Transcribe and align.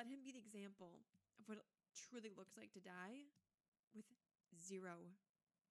let 0.00 0.08
him 0.08 0.24
be 0.24 0.32
the 0.32 0.40
example 0.40 1.04
of 1.36 1.44
what 1.44 1.60
it 1.60 1.68
truly 1.92 2.32
looks 2.32 2.56
like 2.56 2.72
to 2.72 2.80
die 2.80 3.28
with 3.92 4.08
zero 4.56 5.12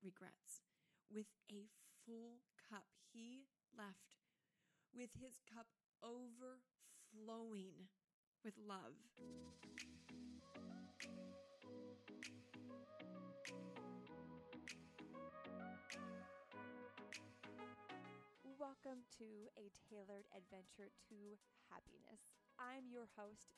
regrets, 0.06 0.62
with 1.10 1.26
a 1.50 1.66
full 2.06 2.38
cup. 2.70 2.86
He 3.10 3.50
left 3.74 4.22
with 4.94 5.10
his 5.18 5.42
cup 5.50 5.66
overflowing 6.06 7.90
with 8.46 8.54
love. 8.62 9.02
Welcome 18.62 19.10
to 19.18 19.50
a 19.58 19.74
tailored 19.90 20.30
adventure 20.38 20.94
to 21.10 21.18
happiness. 21.74 22.38
I'm 22.62 22.86
your 22.94 23.10
host, 23.18 23.58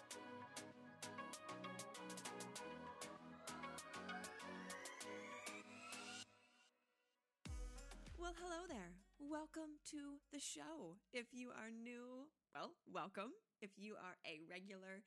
Well, 8.21 8.37
hello 8.37 8.69
there. 8.69 8.93
Welcome 9.17 9.81
to 9.89 10.21
the 10.31 10.39
show. 10.39 11.01
If 11.11 11.33
you 11.33 11.49
are 11.49 11.73
new, 11.73 12.29
well, 12.53 12.77
welcome. 12.85 13.33
If 13.63 13.71
you 13.77 13.95
are 13.97 14.13
a 14.29 14.45
regular, 14.47 15.01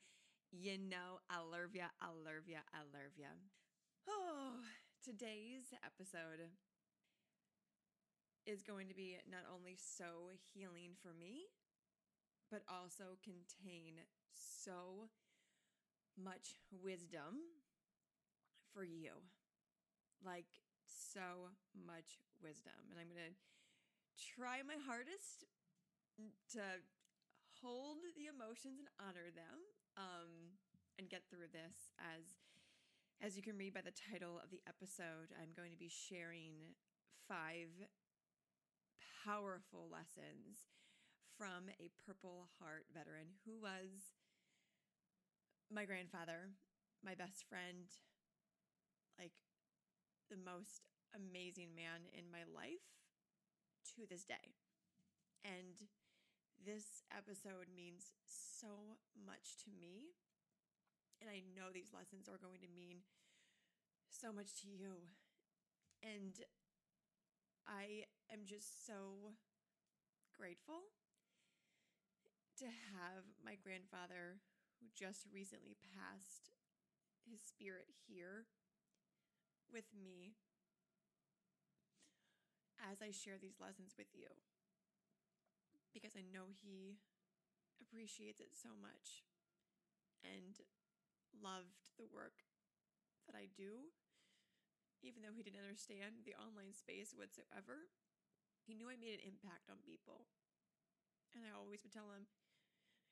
you 0.51 0.77
know 0.77 1.23
I 1.29 1.39
love 1.39 1.71
ya, 1.71 1.95
I 2.01 2.11
love 2.11 2.43
ya, 2.51 2.59
I 2.75 2.83
love 2.83 3.15
ya. 3.15 3.31
Oh, 4.05 4.59
today's 5.01 5.71
episode 5.79 6.51
is 8.45 8.61
going 8.61 8.89
to 8.89 8.93
be 8.93 9.15
not 9.31 9.47
only 9.47 9.77
so 9.79 10.35
healing 10.53 10.99
for 11.01 11.15
me, 11.17 11.47
but 12.51 12.63
also 12.67 13.15
contain 13.23 14.03
so 14.35 15.07
much 16.21 16.59
wisdom 16.83 17.63
for 18.73 18.83
you. 18.83 19.23
Like, 20.19 20.51
so 20.83 21.55
much 21.73 22.19
wisdom. 22.41 22.77
And 22.91 22.99
I'm 22.99 23.11
going 23.11 23.31
to 23.31 23.37
try 24.15 24.63
my 24.63 24.79
hardest 24.79 25.43
to 26.55 26.63
hold 27.61 27.99
the 28.15 28.31
emotions 28.31 28.79
and 28.79 28.87
honor 28.99 29.31
them 29.31 29.59
um, 29.97 30.55
and 30.99 31.09
get 31.09 31.23
through 31.27 31.51
this 31.51 31.91
as 31.99 32.39
as 33.23 33.35
you 33.39 33.43
can 33.43 33.57
read 33.57 33.73
by 33.73 33.81
the 33.83 33.95
title 33.95 34.39
of 34.43 34.51
the 34.51 34.59
episode 34.67 35.31
i'm 35.39 35.55
going 35.55 35.71
to 35.71 35.79
be 35.79 35.91
sharing 35.91 36.75
five 37.27 37.71
powerful 39.23 39.87
lessons 39.87 40.67
from 41.37 41.71
a 41.79 41.87
purple 42.05 42.47
heart 42.59 42.85
veteran 42.91 43.27
who 43.47 43.59
was 43.59 44.11
my 45.71 45.85
grandfather 45.85 46.51
my 47.03 47.15
best 47.15 47.47
friend 47.47 47.87
like 49.19 49.33
the 50.29 50.37
most 50.37 50.87
amazing 51.13 51.75
man 51.75 52.09
in 52.13 52.31
my 52.31 52.47
life 52.47 52.87
to 53.95 54.07
this 54.09 54.25
day 54.25 54.55
and 55.45 55.85
this 56.65 57.05
episode 57.13 57.69
means 57.69 58.09
so 58.25 58.97
much 59.13 59.53
to 59.61 59.69
me. 59.69 60.17
And 61.21 61.29
I 61.29 61.45
know 61.53 61.69
these 61.69 61.93
lessons 61.93 62.25
are 62.25 62.41
going 62.41 62.65
to 62.65 62.71
mean 62.75 63.05
so 64.09 64.33
much 64.33 64.57
to 64.65 64.67
you. 64.67 65.13
And 66.01 66.41
I 67.69 68.09
am 68.33 68.49
just 68.49 68.85
so 68.89 69.37
grateful 70.33 70.89
to 72.57 72.65
have 72.65 73.29
my 73.43 73.53
grandfather, 73.61 74.41
who 74.79 74.87
just 74.95 75.27
recently 75.29 75.77
passed, 75.77 76.49
his 77.29 77.41
spirit 77.41 77.93
here 78.07 78.49
with 79.71 79.85
me 79.93 80.33
as 82.85 83.01
I 83.01 83.09
share 83.09 83.41
these 83.41 83.57
lessons 83.57 83.97
with 83.97 84.13
you 84.13 84.29
because 85.89 86.13
I 86.13 86.27
know 86.27 86.51
he 86.51 87.01
appreciates 87.81 88.43
it 88.43 88.53
so 88.53 88.75
much 88.77 89.25
and 90.21 90.59
loved 91.33 91.95
the 91.97 92.05
work 92.05 92.45
that 93.25 93.33
I 93.33 93.49
do. 93.49 93.95
Even 95.01 95.21
though 95.21 95.35
he 95.35 95.45
didn't 95.45 95.61
understand 95.61 96.25
the 96.25 96.37
online 96.37 96.73
space 96.73 97.13
whatsoever, 97.13 97.93
he 98.65 98.73
knew 98.73 98.89
I 98.89 98.97
made 98.97 99.21
an 99.21 99.27
impact 99.27 99.69
on 99.69 99.85
people. 99.85 100.25
And 101.37 101.45
I 101.45 101.53
always 101.53 101.85
would 101.85 101.93
tell 101.93 102.09
him, 102.09 102.25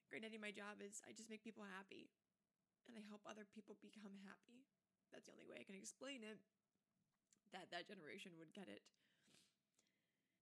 Granddaddy, 0.10 0.42
my 0.42 0.54
job 0.54 0.82
is 0.82 1.06
I 1.06 1.14
just 1.14 1.30
make 1.30 1.46
people 1.46 1.66
happy 1.66 2.10
and 2.90 2.98
I 2.98 3.04
help 3.06 3.24
other 3.24 3.46
people 3.48 3.80
become 3.80 4.20
happy. 4.28 4.68
That's 5.14 5.30
the 5.30 5.36
only 5.36 5.46
way 5.48 5.62
I 5.62 5.68
can 5.68 5.78
explain 5.78 6.26
it 6.26 6.42
that 7.54 7.70
that 7.70 7.86
generation 7.86 8.34
would 8.42 8.52
get 8.52 8.66
it. 8.68 8.82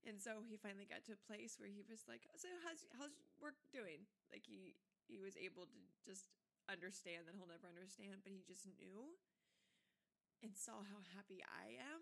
And 0.01 0.17
so 0.17 0.41
he 0.41 0.57
finally 0.57 0.89
got 0.89 1.05
to 1.05 1.13
a 1.13 1.27
place 1.29 1.61
where 1.61 1.69
he 1.69 1.85
was 1.85 2.09
like, 2.09 2.25
"So 2.33 2.49
how's 2.65 2.89
how's 2.97 3.13
work 3.37 3.61
doing?" 3.69 4.09
Like 4.33 4.49
he 4.49 4.73
he 5.05 5.21
was 5.21 5.37
able 5.37 5.69
to 5.69 5.81
just 6.01 6.25
understand 6.65 7.29
that 7.29 7.37
he'll 7.37 7.49
never 7.49 7.69
understand, 7.69 8.25
but 8.25 8.33
he 8.33 8.41
just 8.41 8.65
knew 8.65 9.17
and 10.41 10.57
saw 10.57 10.81
how 10.81 11.05
happy 11.13 11.45
I 11.45 11.77
am 11.77 12.01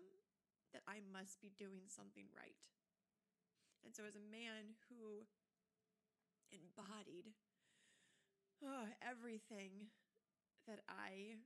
that 0.72 0.86
I 0.88 1.04
must 1.04 1.44
be 1.44 1.52
doing 1.52 1.92
something 1.92 2.32
right. 2.32 2.56
And 3.84 3.92
so 3.92 4.08
as 4.08 4.16
a 4.16 4.24
man 4.32 4.80
who 4.88 5.28
embodied 6.48 7.36
oh, 8.64 8.88
everything 9.00 9.88
that 10.68 10.84
I 10.88 11.40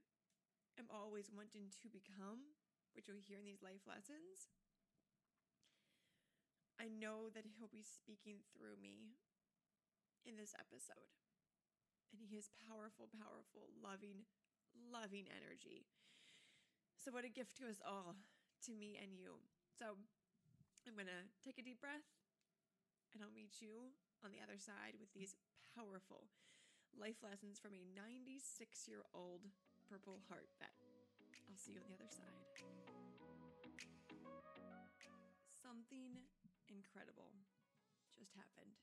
am 0.75 0.87
always 0.91 1.31
wanting 1.31 1.71
to 1.81 1.87
become, 1.87 2.55
which 2.93 3.07
you'll 3.07 3.23
hear 3.23 3.39
in 3.39 3.47
these 3.47 3.63
life 3.63 3.87
lessons, 3.87 4.51
I 6.75 6.91
know 6.91 7.31
that 7.31 7.47
he'll 7.47 7.71
be 7.71 7.85
speaking 7.85 8.43
through 8.51 8.75
me 8.81 9.15
in 10.27 10.35
this 10.35 10.51
episode. 10.57 11.11
And 12.11 12.19
he 12.19 12.35
has 12.35 12.51
powerful, 12.55 13.07
powerful, 13.11 13.71
loving, 13.79 14.27
loving 14.75 15.27
energy. 15.31 15.87
So, 16.99 17.11
what 17.11 17.27
a 17.27 17.31
gift 17.31 17.55
to 17.61 17.69
us 17.69 17.79
all, 17.83 18.15
to 18.65 18.71
me 18.73 18.99
and 18.99 19.15
you. 19.15 19.39
So, 19.75 19.99
I'm 20.85 20.93
going 20.93 21.09
to 21.09 21.25
take 21.41 21.57
a 21.57 21.65
deep 21.65 21.81
breath 21.81 22.05
and 23.13 23.23
I'll 23.23 23.33
meet 23.33 23.57
you 23.57 23.95
on 24.21 24.29
the 24.29 24.43
other 24.43 24.59
side 24.59 24.99
with 24.99 25.09
these 25.15 25.33
powerful 25.73 26.29
life 26.93 27.19
lessons 27.25 27.57
from 27.57 27.73
a 27.73 27.83
96 27.95 28.37
year 28.85 29.01
old 29.11 29.49
Purple 29.89 30.21
Heart 30.29 30.49
vet. 30.61 30.75
I'll 31.49 31.57
see 31.57 31.73
you 31.73 31.81
on 31.81 31.89
the 31.89 31.97
other 31.97 32.11
side. 32.11 32.45
Something 35.57 36.21
incredible 36.69 37.35
just 38.15 38.31
happened. 38.31 38.79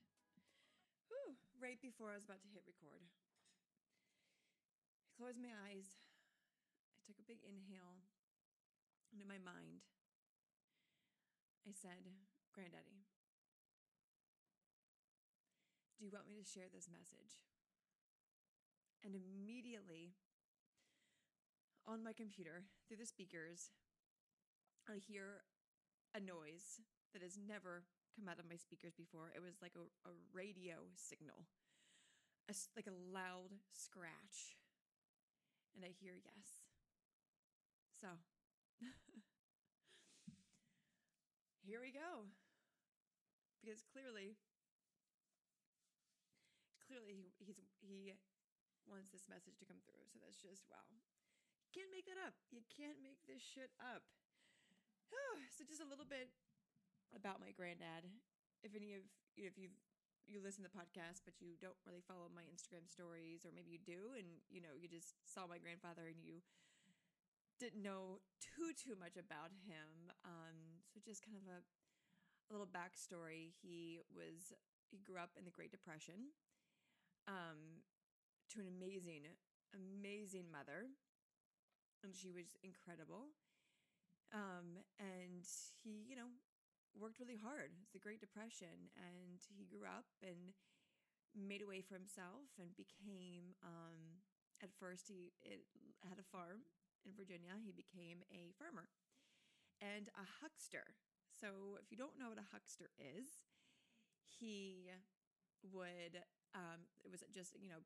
Whew, 1.09 1.33
right 1.57 1.81
before 1.81 2.13
I 2.13 2.17
was 2.17 2.25
about 2.25 2.41
to 2.45 2.53
hit 2.53 2.63
record. 2.69 3.01
I 5.05 5.11
closed 5.17 5.41
my 5.41 5.53
eyes. 5.69 5.97
I 6.97 7.01
took 7.05 7.17
a 7.17 7.25
big 7.25 7.41
inhale. 7.41 8.05
And 9.09 9.21
in 9.21 9.27
my 9.29 9.41
mind, 9.41 9.85
I 11.65 11.73
said, 11.73 12.13
Granddaddy, 12.53 13.05
do 15.97 16.05
you 16.05 16.13
want 16.13 16.29
me 16.29 16.37
to 16.37 16.45
share 16.45 16.69
this 16.69 16.89
message? 16.89 17.45
And 19.05 19.13
immediately, 19.13 20.13
on 21.85 22.03
my 22.03 22.13
computer 22.13 22.65
through 22.87 22.97
the 22.97 23.05
speakers, 23.05 23.69
I 24.87 24.97
hear 24.97 25.43
a 26.15 26.19
noise 26.19 26.81
that 27.13 27.21
has 27.21 27.37
never 27.37 27.85
come 28.17 28.29
out 28.29 28.41
of 28.41 28.49
my 28.49 28.57
speakers 28.57 28.93
before. 28.93 29.33
It 29.33 29.41
was 29.41 29.61
like 29.61 29.77
a, 29.77 29.85
a 30.05 30.13
radio 30.33 30.89
signal, 30.97 31.45
a 32.49 32.53
like 32.75 32.89
a 32.89 32.97
loud 33.13 33.57
scratch. 33.73 34.57
And 35.73 35.81
I 35.81 35.93
hear 35.93 36.13
yes. 36.17 36.65
So 37.89 38.09
here 41.65 41.81
we 41.81 41.89
go. 41.89 42.29
Because 43.63 43.79
clearly, 43.87 44.35
clearly 46.83 47.15
he, 47.15 47.31
he's 47.39 47.57
he 47.79 48.13
wants 48.85 49.09
this 49.09 49.31
message 49.31 49.55
to 49.63 49.65
come 49.65 49.79
through. 49.87 50.03
So 50.11 50.19
that's 50.19 50.41
just 50.43 50.67
wow. 50.67 50.83
Can't 51.73 51.89
make 51.89 52.05
that 52.05 52.21
up. 52.21 52.37
You 52.53 52.61
can't 52.69 53.01
make 53.01 53.17
this 53.25 53.41
shit 53.41 53.73
up. 53.81 54.05
so 55.55 55.65
just 55.65 55.81
a 55.81 55.89
little 55.89 56.05
bit 56.05 56.29
about 57.15 57.41
my 57.41 57.51
granddad. 57.55 58.09
If 58.63 58.75
any 58.75 58.93
of 58.97 59.03
you, 59.35 59.47
if 59.47 59.57
you 59.57 59.69
you 60.23 60.39
listen 60.39 60.63
to 60.63 60.71
the 60.71 60.79
podcast 60.79 61.19
but 61.27 61.35
you 61.43 61.59
don't 61.59 61.75
really 61.83 61.99
follow 61.99 62.31
my 62.31 62.47
Instagram 62.47 62.87
stories 62.87 63.43
or 63.43 63.51
maybe 63.51 63.75
you 63.75 63.81
do 63.83 64.15
and 64.15 64.39
you 64.47 64.63
know 64.63 64.71
you 64.71 64.87
just 64.87 65.19
saw 65.27 65.43
my 65.43 65.59
grandfather 65.59 66.07
and 66.07 66.15
you 66.23 66.39
didn't 67.59 67.81
know 67.81 68.19
too 68.41 68.73
too 68.75 68.95
much 68.99 69.15
about 69.17 69.53
him. 69.65 70.11
Um, 70.25 70.83
so 70.89 70.99
just 70.99 71.23
kind 71.23 71.37
of 71.37 71.45
a, 71.47 71.59
a 71.61 72.49
little 72.51 72.69
backstory. 72.69 73.53
He 73.61 73.99
was 74.13 74.53
he 74.89 74.99
grew 74.99 75.17
up 75.17 75.31
in 75.37 75.45
the 75.45 75.53
Great 75.53 75.71
Depression. 75.71 76.33
Um, 77.27 77.81
to 78.51 78.59
an 78.59 78.67
amazing, 78.67 79.25
amazing 79.73 80.51
mother, 80.51 80.91
and 82.03 82.13
she 82.13 82.29
was 82.29 82.53
incredible. 82.63 83.31
Um, 84.33 84.81
and 84.99 85.45
he, 85.83 86.03
you 86.09 86.15
know, 86.15 86.33
worked 86.97 87.19
really 87.19 87.39
hard. 87.39 87.73
It's 87.81 87.93
the 87.93 88.01
Great 88.01 88.21
Depression, 88.21 88.93
and 88.97 89.41
he 89.49 89.65
grew 89.65 89.85
up 89.85 90.05
and 90.21 90.53
made 91.33 91.61
a 91.61 91.69
way 91.69 91.81
for 91.81 91.95
himself 91.95 92.53
and 92.61 92.73
became. 92.77 93.57
Um, 93.65 94.21
at 94.61 94.71
first, 94.79 95.11
he 95.11 95.35
it, 95.43 95.67
had 96.07 96.21
a 96.21 96.27
farm 96.31 96.63
in 97.03 97.11
Virginia. 97.17 97.59
He 97.59 97.75
became 97.75 98.23
a 98.31 98.55
farmer 98.55 98.87
and 99.83 100.07
a 100.15 100.25
huckster. 100.39 100.95
So, 101.33 101.81
if 101.81 101.91
you 101.91 101.97
don't 101.99 102.15
know 102.15 102.31
what 102.31 102.39
a 102.39 102.47
huckster 102.53 102.93
is, 102.95 103.43
he 104.23 104.93
would. 105.65 106.21
Um, 106.53 106.85
it 107.01 107.09
was 107.09 107.25
just 107.33 107.57
you 107.59 107.67
know 107.67 107.81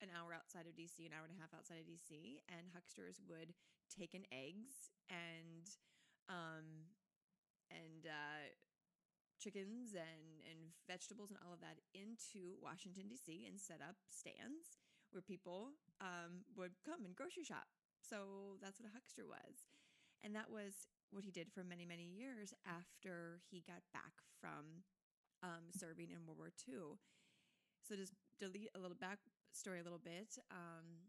an 0.00 0.08
hour 0.12 0.32
outside 0.32 0.68
of 0.68 0.76
DC, 0.76 1.04
an 1.04 1.12
hour 1.12 1.26
and 1.26 1.34
a 1.34 1.40
half 1.40 1.52
outside 1.56 1.80
of 1.82 1.88
DC, 1.88 2.40
and 2.48 2.70
hucksters 2.72 3.20
would 3.28 3.52
take 3.88 4.14
in 4.14 4.28
eggs 4.32 4.92
and 5.08 5.66
um, 6.28 6.90
and 7.70 8.06
uh, 8.06 8.52
chickens 9.38 9.92
and 9.92 10.42
and 10.48 10.72
vegetables 10.88 11.30
and 11.30 11.38
all 11.44 11.52
of 11.52 11.60
that 11.60 11.78
into 11.92 12.56
Washington 12.62 13.08
D.C. 13.08 13.44
and 13.46 13.60
set 13.60 13.80
up 13.84 13.96
stands 14.08 14.78
where 15.12 15.22
people 15.22 15.76
um, 16.00 16.44
would 16.56 16.74
come 16.84 17.04
and 17.04 17.14
grocery 17.14 17.44
shop. 17.44 17.68
So 18.00 18.58
that's 18.62 18.78
what 18.80 18.88
a 18.88 18.94
huckster 18.94 19.26
was, 19.26 19.68
and 20.22 20.34
that 20.34 20.50
was 20.50 20.86
what 21.10 21.24
he 21.24 21.30
did 21.30 21.50
for 21.52 21.62
many 21.64 21.84
many 21.86 22.06
years 22.06 22.54
after 22.66 23.40
he 23.50 23.62
got 23.66 23.82
back 23.92 24.14
from 24.40 24.84
um, 25.42 25.70
serving 25.74 26.10
in 26.10 26.24
World 26.26 26.38
War 26.38 26.52
II. 26.68 26.98
So 27.82 27.94
just 27.94 28.14
delete 28.38 28.70
a 28.74 28.80
little 28.80 28.96
back 28.98 29.18
story 29.52 29.80
a 29.80 29.84
little 29.86 30.02
bit 30.02 30.36
um, 30.50 31.06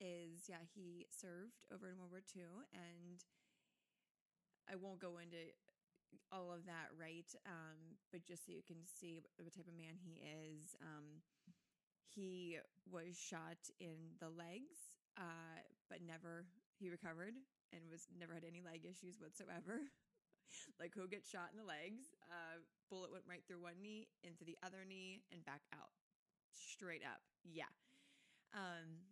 is 0.00 0.48
yeah, 0.48 0.64
he 0.74 1.06
served 1.10 1.64
over 1.72 1.88
in 1.88 1.98
World 1.98 2.10
War 2.10 2.22
II, 2.34 2.48
and 2.72 3.22
I 4.70 4.76
won't 4.76 5.00
go 5.00 5.18
into 5.18 5.52
all 6.32 6.52
of 6.52 6.66
that, 6.66 6.90
right? 6.98 7.28
Um, 7.46 7.98
but 8.12 8.24
just 8.24 8.46
so 8.46 8.52
you 8.52 8.62
can 8.66 8.82
see 8.84 9.20
what 9.38 9.54
type 9.54 9.68
of 9.68 9.76
man 9.76 9.96
he 9.98 10.22
is, 10.22 10.74
um, 10.82 11.22
he 12.08 12.58
was 12.90 13.18
shot 13.18 13.58
in 13.80 14.18
the 14.20 14.30
legs, 14.30 14.98
uh, 15.18 15.58
but 15.90 15.98
never 16.02 16.46
he 16.78 16.90
recovered 16.90 17.34
and 17.72 17.82
was 17.90 18.06
never 18.18 18.34
had 18.34 18.46
any 18.46 18.62
leg 18.62 18.86
issues 18.86 19.18
whatsoever. 19.18 19.82
like 20.80 20.94
who 20.94 21.08
gets 21.08 21.30
shot 21.30 21.50
in 21.50 21.58
the 21.58 21.66
legs? 21.66 22.14
Uh, 22.30 22.62
bullet 22.90 23.10
went 23.10 23.26
right 23.26 23.42
through 23.46 23.62
one 23.62 23.78
knee, 23.82 24.06
into 24.22 24.44
the 24.44 24.56
other 24.62 24.86
knee, 24.86 25.22
and 25.32 25.44
back 25.44 25.62
out, 25.74 25.90
straight 26.54 27.02
up. 27.02 27.22
Yeah. 27.42 27.70
Um, 28.54 29.02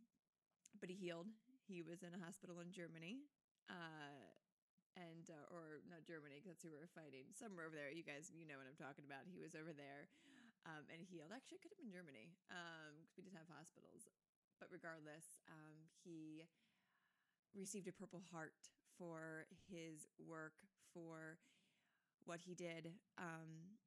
but 0.78 0.90
he 0.90 0.96
healed. 0.96 1.26
He 1.66 1.82
was 1.82 2.02
in 2.02 2.14
a 2.14 2.22
hospital 2.22 2.60
in 2.60 2.70
Germany. 2.70 3.26
Uh, 3.70 4.30
and 4.96 5.28
uh, 5.32 5.46
or 5.54 5.80
not 5.88 6.04
Germany 6.04 6.36
because 6.38 6.56
that's 6.56 6.64
who 6.64 6.72
we 6.72 6.80
were 6.80 6.90
fighting. 6.92 7.32
Somewhere 7.32 7.64
over 7.68 7.76
there, 7.76 7.92
you 7.92 8.04
guys, 8.04 8.28
you 8.32 8.44
know 8.44 8.60
what 8.60 8.68
I'm 8.68 8.78
talking 8.78 9.06
about. 9.06 9.24
He 9.28 9.40
was 9.40 9.56
over 9.56 9.72
there, 9.72 10.08
um, 10.68 10.84
and 10.92 11.00
healed. 11.02 11.32
Actually, 11.32 11.60
it 11.60 11.64
could 11.64 11.74
have 11.74 11.82
been 11.82 11.92
Germany 11.92 12.32
because 12.48 13.08
um, 13.08 13.16
we 13.16 13.24
didn't 13.24 13.40
have 13.40 13.48
hospitals. 13.48 14.08
But 14.60 14.70
regardless, 14.70 15.42
um, 15.50 15.90
he 16.04 16.46
received 17.56 17.88
a 17.88 17.94
Purple 17.94 18.22
Heart 18.30 18.54
for 18.98 19.48
his 19.66 20.06
work 20.20 20.62
for 20.94 21.38
what 22.24 22.40
he 22.44 22.54
did 22.54 22.92
um, 23.18 23.78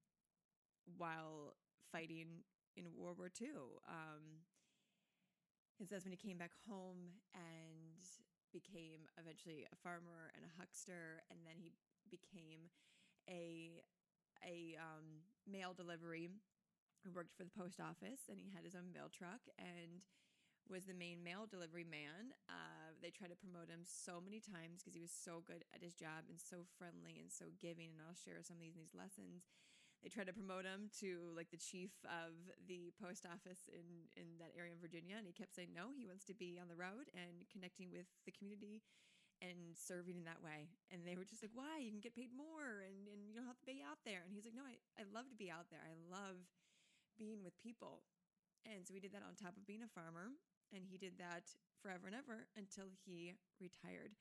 while 0.97 1.55
fighting 1.91 2.43
in 2.75 2.85
World 2.97 3.17
War 3.17 3.31
II. 3.39 3.79
Um, 3.87 4.43
it 5.79 5.89
says 5.89 6.03
when 6.03 6.11
he 6.11 6.17
came 6.17 6.37
back 6.37 6.51
home 6.67 7.19
and 7.33 7.99
became 8.55 9.11
eventually 9.19 9.67
a 9.67 9.75
farmer 9.83 10.31
and 10.31 10.47
a 10.47 10.55
huckster, 10.55 11.19
and 11.27 11.43
then 11.43 11.59
he 11.59 11.75
became 12.07 12.71
a 13.27 13.83
a 14.47 14.79
um, 14.79 15.25
mail 15.43 15.75
delivery. 15.75 16.31
He 17.03 17.11
worked 17.11 17.35
for 17.35 17.43
the 17.43 17.53
post 17.53 17.83
office, 17.83 18.31
and 18.31 18.39
he 18.39 18.55
had 18.55 18.63
his 18.63 18.73
own 18.73 18.95
mail 18.95 19.11
truck 19.11 19.43
and 19.59 19.99
was 20.65 20.89
the 20.89 20.97
main 20.97 21.21
mail 21.21 21.45
delivery 21.45 21.85
man. 21.85 22.33
Uh, 22.49 22.97
they 23.01 23.13
tried 23.13 23.29
to 23.29 23.37
promote 23.37 23.69
him 23.69 23.85
so 23.85 24.17
many 24.17 24.41
times 24.41 24.81
because 24.81 24.97
he 24.97 25.03
was 25.03 25.13
so 25.13 25.45
good 25.45 25.61
at 25.75 25.85
his 25.85 25.93
job 25.93 26.25
and 26.25 26.41
so 26.41 26.65
friendly 26.77 27.21
and 27.21 27.29
so 27.29 27.53
giving. 27.61 27.93
And 27.93 28.01
I'll 28.01 28.17
share 28.17 28.41
some 28.41 28.57
of 28.57 28.65
these, 28.65 28.77
these 28.77 28.97
lessons 28.97 29.45
they 30.05 30.13
tried 30.13 30.29
to 30.29 30.37
promote 30.37 30.69
him 30.69 30.93
to 31.01 31.33
like 31.33 31.49
the 31.49 31.57
chief 31.57 31.97
of 32.05 32.37
the 32.69 32.93
post 33.01 33.25
office 33.25 33.65
in 33.73 34.05
in 34.13 34.37
that 34.37 34.53
area 34.53 34.69
in 34.69 34.77
Virginia, 34.77 35.17
and 35.17 35.25
he 35.25 35.33
kept 35.33 35.57
saying 35.57 35.73
no. 35.73 35.89
He 35.97 36.05
wants 36.05 36.21
to 36.29 36.37
be 36.37 36.61
on 36.61 36.69
the 36.69 36.77
road 36.77 37.09
and 37.17 37.49
connecting 37.49 37.89
with 37.89 38.05
the 38.21 38.29
community 38.29 38.85
and 39.41 39.73
serving 39.73 40.21
in 40.21 40.29
that 40.29 40.45
way. 40.45 40.69
And 40.93 41.01
they 41.01 41.17
were 41.17 41.25
just 41.25 41.41
like, 41.41 41.57
"Why? 41.57 41.81
You 41.81 41.89
can 41.89 42.05
get 42.05 42.13
paid 42.13 42.29
more, 42.29 42.85
and 42.85 43.09
and 43.09 43.25
you 43.25 43.33
don't 43.33 43.49
have 43.49 43.57
to 43.57 43.65
be 43.65 43.81
out 43.81 43.97
there." 44.05 44.21
And 44.21 44.29
he's 44.29 44.45
like, 44.45 44.53
"No, 44.53 44.61
I 44.69 44.77
I 44.93 45.09
love 45.09 45.25
to 45.33 45.35
be 45.41 45.49
out 45.49 45.73
there. 45.73 45.81
I 45.81 45.97
love 46.05 46.37
being 47.17 47.41
with 47.41 47.57
people." 47.57 48.05
And 48.61 48.85
so 48.85 48.93
we 48.93 49.01
did 49.01 49.13
that 49.17 49.25
on 49.25 49.33
top 49.33 49.57
of 49.57 49.65
being 49.65 49.81
a 49.81 49.89
farmer, 49.89 50.37
and 50.69 50.85
he 50.85 51.01
did 51.01 51.17
that 51.17 51.49
forever 51.81 52.05
and 52.05 52.15
ever 52.15 52.45
until 52.53 52.93
he 52.93 53.33
retired. 53.57 54.13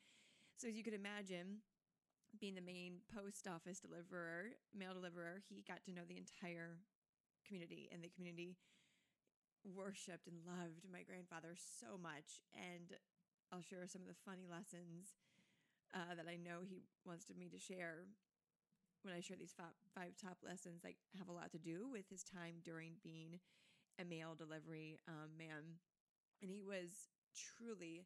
So 0.56 0.68
as 0.68 0.76
you 0.76 0.84
could 0.84 0.96
imagine, 0.96 1.60
being 2.40 2.54
the 2.54 2.64
main 2.64 3.00
post 3.14 3.46
office 3.46 3.80
deliverer, 3.80 4.56
mail 4.76 4.94
deliverer, 4.94 5.42
he 5.48 5.64
got 5.66 5.82
to 5.84 5.92
know 5.92 6.02
the 6.08 6.18
entire 6.18 6.78
community, 7.46 7.88
and 7.92 8.02
the 8.02 8.12
community 8.12 8.56
worshipped 9.64 10.28
and 10.28 10.44
loved 10.44 10.84
my 10.90 11.02
grandfather 11.02 11.56
so 11.56 11.96
much. 11.96 12.44
And 12.52 12.96
I'll 13.52 13.64
share 13.64 13.86
some 13.86 14.02
of 14.02 14.08
the 14.08 14.22
funny 14.24 14.44
lessons 14.50 15.16
uh, 15.94 16.14
that 16.16 16.28
I 16.28 16.36
know 16.36 16.64
he 16.66 16.82
wants 17.06 17.26
me 17.30 17.48
to 17.48 17.58
share 17.58 18.08
when 19.02 19.14
I 19.14 19.20
share 19.20 19.36
these 19.36 19.54
five, 19.56 19.76
five 19.94 20.16
top 20.20 20.38
lessons. 20.44 20.82
Like 20.82 20.96
have 21.18 21.28
a 21.28 21.36
lot 21.36 21.52
to 21.52 21.58
do 21.58 21.88
with 21.90 22.08
his 22.08 22.24
time 22.24 22.64
during 22.64 23.00
being 23.02 23.40
a 24.00 24.04
mail 24.04 24.34
delivery 24.34 24.98
um, 25.06 25.30
man, 25.38 25.78
and 26.42 26.50
he 26.50 26.60
was 26.60 27.08
truly 27.36 28.04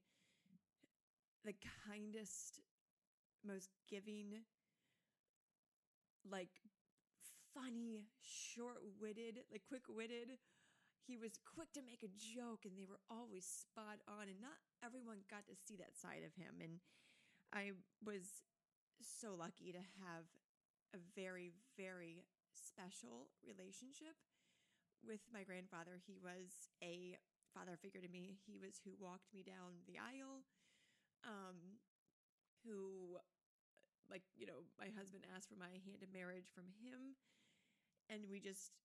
the 1.45 1.55
kindest 1.87 2.61
most 3.47 3.71
giving, 3.89 4.45
like 6.29 6.63
funny, 7.55 8.07
short 8.23 8.83
witted, 9.01 9.45
like 9.51 9.63
quick 9.69 9.89
witted. 9.89 10.39
He 11.07 11.17
was 11.17 11.41
quick 11.41 11.73
to 11.73 11.81
make 11.81 12.05
a 12.05 12.13
joke 12.13 12.69
and 12.69 12.77
they 12.77 12.85
were 12.85 13.01
always 13.09 13.49
spot 13.49 14.05
on, 14.05 14.29
and 14.29 14.41
not 14.41 14.61
everyone 14.85 15.25
got 15.31 15.49
to 15.49 15.57
see 15.57 15.77
that 15.81 15.97
side 15.97 16.21
of 16.21 16.37
him. 16.37 16.61
And 16.61 16.85
I 17.49 17.73
was 18.05 18.45
so 19.01 19.33
lucky 19.33 19.73
to 19.73 19.81
have 20.05 20.29
a 20.93 21.01
very, 21.17 21.53
very 21.77 22.29
special 22.53 23.33
relationship 23.41 24.21
with 25.01 25.25
my 25.33 25.45
grandfather. 25.45 25.97
He 26.05 26.19
was 26.21 26.69
a 26.83 27.17
father 27.55 27.79
figure 27.81 28.01
to 28.05 28.13
me. 28.13 28.37
He 28.45 28.59
was 28.59 28.81
who 28.85 28.93
walked 28.99 29.33
me 29.33 29.43
down 29.43 29.81
the 29.87 29.97
aisle, 29.97 30.45
um, 31.25 31.81
who 32.69 33.17
like 34.13 34.25
you 34.37 34.45
know 34.45 34.69
my 34.77 34.93
husband 34.93 35.25
asked 35.33 35.49
for 35.49 35.57
my 35.57 35.73
hand 35.85 36.05
in 36.05 36.13
marriage 36.13 36.53
from 36.53 36.69
him 36.81 37.17
and 38.13 38.29
we 38.29 38.41
just 38.41 38.77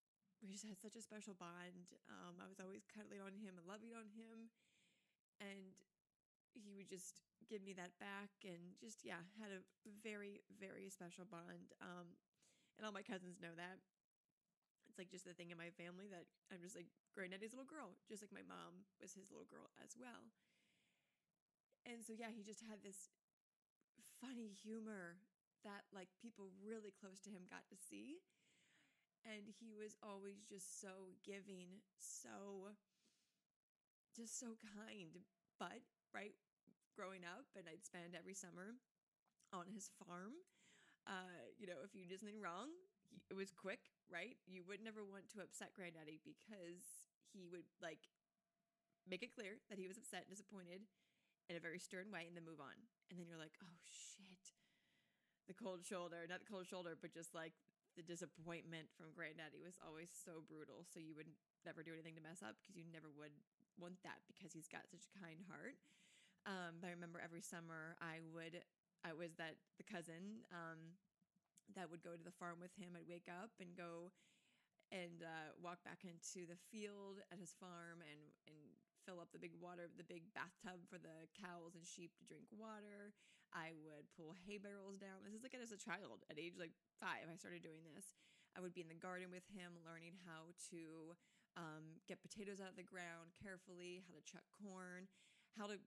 we 0.44 0.52
just 0.52 0.68
had 0.68 0.76
such 0.76 1.00
a 1.00 1.04
special 1.04 1.32
bond. 1.40 1.96
Um, 2.12 2.36
i 2.44 2.48
was 2.52 2.60
always 2.60 2.84
cuddling 2.84 3.24
on 3.24 3.40
him 3.40 3.56
and 3.56 3.64
loving 3.64 3.96
on 3.96 4.12
him 4.12 4.52
and 5.40 5.76
he 6.52 6.76
would 6.76 6.92
just 6.92 7.24
give 7.48 7.64
me 7.64 7.72
that 7.76 7.96
back 8.00 8.32
and 8.44 8.76
just 8.80 9.04
yeah 9.04 9.24
had 9.40 9.52
a 9.52 9.64
very 10.04 10.44
very 10.60 10.88
special 10.92 11.28
bond. 11.28 11.72
Um 11.84 12.16
and 12.80 12.84
all 12.84 12.96
my 12.96 13.06
cousins 13.06 13.38
know 13.40 13.54
that. 13.56 13.80
It's 14.90 15.00
like 15.00 15.10
just 15.10 15.26
the 15.26 15.34
thing 15.34 15.50
in 15.50 15.58
my 15.58 15.74
family 15.74 16.06
that 16.14 16.28
i'm 16.54 16.62
just 16.62 16.78
like 16.78 16.86
granddaddy's 17.18 17.56
little 17.56 17.66
girl 17.66 17.98
just 18.06 18.22
like 18.22 18.30
my 18.36 18.46
mom 18.46 18.86
was 19.02 19.16
his 19.18 19.32
little 19.32 19.48
girl 19.50 19.72
as 19.82 19.96
well. 19.98 20.30
And 21.88 22.04
so 22.04 22.14
yeah 22.14 22.30
he 22.30 22.44
just 22.44 22.62
had 22.68 22.84
this 22.84 23.10
funny 24.24 24.56
humor 24.56 25.20
that 25.68 25.84
like 25.92 26.08
people 26.24 26.48
really 26.64 26.96
close 26.96 27.20
to 27.20 27.30
him 27.30 27.44
got 27.52 27.68
to 27.68 27.76
see 27.76 28.24
and 29.28 29.52
he 29.60 29.76
was 29.76 30.00
always 30.00 30.40
just 30.48 30.80
so 30.80 31.12
giving 31.28 31.84
so 32.00 32.72
just 34.16 34.40
so 34.40 34.56
kind 34.64 35.20
but 35.60 35.84
right 36.16 36.40
growing 36.96 37.26
up 37.26 37.50
and 37.58 37.66
I'd 37.68 37.84
spend 37.84 38.14
every 38.14 38.38
summer 38.38 38.78
on 39.52 39.66
his 39.70 39.90
farm. 40.02 40.38
Uh, 41.06 41.50
you 41.58 41.68
know, 41.68 41.82
if 41.84 41.94
you 41.98 42.06
did 42.06 42.22
something 42.22 42.40
wrong, 42.40 42.70
it 43.30 43.36
was 43.36 43.52
quick, 43.54 43.92
right? 44.08 44.38
You 44.46 44.64
would 44.70 44.82
never 44.82 45.04
want 45.04 45.28
to 45.36 45.44
upset 45.44 45.74
granddaddy 45.74 46.22
because 46.22 47.10
he 47.34 47.46
would 47.50 47.68
like 47.82 48.10
make 49.10 49.26
it 49.26 49.34
clear 49.34 49.60
that 49.68 49.82
he 49.82 49.90
was 49.90 49.98
upset, 49.98 50.26
and 50.26 50.32
disappointed 50.32 50.86
in 51.50 51.58
a 51.58 51.62
very 51.62 51.82
stern 51.82 52.08
way 52.08 52.24
and 52.30 52.38
then 52.38 52.48
move 52.48 52.62
on. 52.62 52.78
And 53.14 53.22
then 53.22 53.30
you're 53.30 53.38
like, 53.38 53.54
oh 53.62 53.78
shit. 53.86 54.58
The 55.46 55.54
cold 55.54 55.86
shoulder, 55.86 56.26
not 56.26 56.42
the 56.42 56.50
cold 56.50 56.66
shoulder, 56.66 56.98
but 56.98 57.14
just 57.14 57.38
like 57.38 57.54
the 57.94 58.02
disappointment 58.02 58.90
from 58.98 59.14
granddaddy 59.14 59.62
was 59.62 59.78
always 59.86 60.10
so 60.10 60.42
brutal. 60.42 60.82
So 60.82 60.98
you 60.98 61.14
would 61.14 61.30
never 61.62 61.86
do 61.86 61.94
anything 61.94 62.18
to 62.18 62.26
mess 62.26 62.42
up 62.42 62.58
because 62.58 62.74
you 62.74 62.90
never 62.90 63.14
would 63.14 63.38
want 63.78 64.02
that 64.02 64.26
because 64.26 64.50
he's 64.50 64.66
got 64.66 64.90
such 64.90 65.06
a 65.06 65.14
kind 65.14 65.46
heart. 65.46 65.78
Um, 66.50 66.82
but 66.82 66.90
I 66.90 66.98
remember 66.98 67.22
every 67.22 67.46
summer 67.46 67.94
I 68.02 68.18
would, 68.34 68.66
I 69.06 69.14
was 69.14 69.38
that 69.38 69.62
the 69.78 69.86
cousin 69.86 70.42
um, 70.50 70.98
that 71.78 71.86
would 71.94 72.02
go 72.02 72.18
to 72.18 72.26
the 72.26 72.34
farm 72.34 72.58
with 72.58 72.74
him. 72.74 72.98
I'd 72.98 73.06
wake 73.06 73.30
up 73.30 73.54
and 73.62 73.78
go 73.78 74.10
and 74.90 75.22
uh, 75.22 75.54
walk 75.62 75.86
back 75.86 76.02
into 76.02 76.50
the 76.50 76.58
field 76.74 77.22
at 77.30 77.38
his 77.38 77.54
farm 77.62 78.02
and 78.02 78.22
and 78.50 78.73
fill 79.06 79.20
up 79.20 79.32
the 79.32 79.42
big 79.42 79.56
water, 79.60 79.88
the 79.96 80.08
big 80.08 80.28
bathtub 80.34 80.84
for 80.88 80.98
the 80.98 81.28
cows 81.36 81.76
and 81.76 81.86
sheep 81.86 82.16
to 82.18 82.24
drink 82.28 82.48
water. 82.52 83.12
I 83.54 83.76
would 83.86 84.10
pull 84.18 84.34
hay 84.34 84.58
barrels 84.58 84.98
down. 84.98 85.22
This 85.22 85.38
is 85.38 85.46
like 85.46 85.54
as 85.54 85.70
a 85.70 85.78
child 85.78 86.26
at 86.28 86.42
age 86.42 86.58
like 86.58 86.74
five. 86.98 87.30
I 87.30 87.38
started 87.38 87.62
doing 87.62 87.86
this. 87.86 88.18
I 88.58 88.62
would 88.62 88.74
be 88.74 88.82
in 88.82 88.90
the 88.90 88.98
garden 88.98 89.30
with 89.30 89.46
him, 89.54 89.78
learning 89.86 90.18
how 90.26 90.54
to 90.74 91.14
um, 91.58 92.02
get 92.10 92.22
potatoes 92.22 92.62
out 92.62 92.74
of 92.74 92.78
the 92.78 92.86
ground 92.86 93.34
carefully, 93.38 94.02
how 94.06 94.14
to 94.14 94.24
chuck 94.26 94.46
corn, 94.58 95.06
how 95.54 95.70
to 95.70 95.78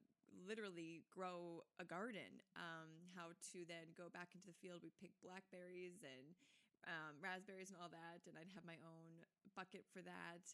literally 0.47 1.03
grow 1.11 1.63
a 1.79 1.87
garden. 1.87 2.43
Um, 2.55 2.91
how 3.15 3.35
to 3.55 3.59
then 3.67 3.95
go 3.99 4.11
back 4.11 4.35
into 4.35 4.47
the 4.47 4.59
field. 4.63 4.83
We 4.83 4.95
pick 4.95 5.15
blackberries 5.23 6.03
and 6.07 6.35
um, 6.87 7.19
raspberries 7.19 7.75
and 7.75 7.79
all 7.83 7.91
that, 7.91 8.23
and 8.31 8.39
I'd 8.39 8.55
have 8.55 8.67
my 8.67 8.79
own 8.87 9.27
bucket 9.59 9.87
for 9.91 10.03
that. 10.07 10.45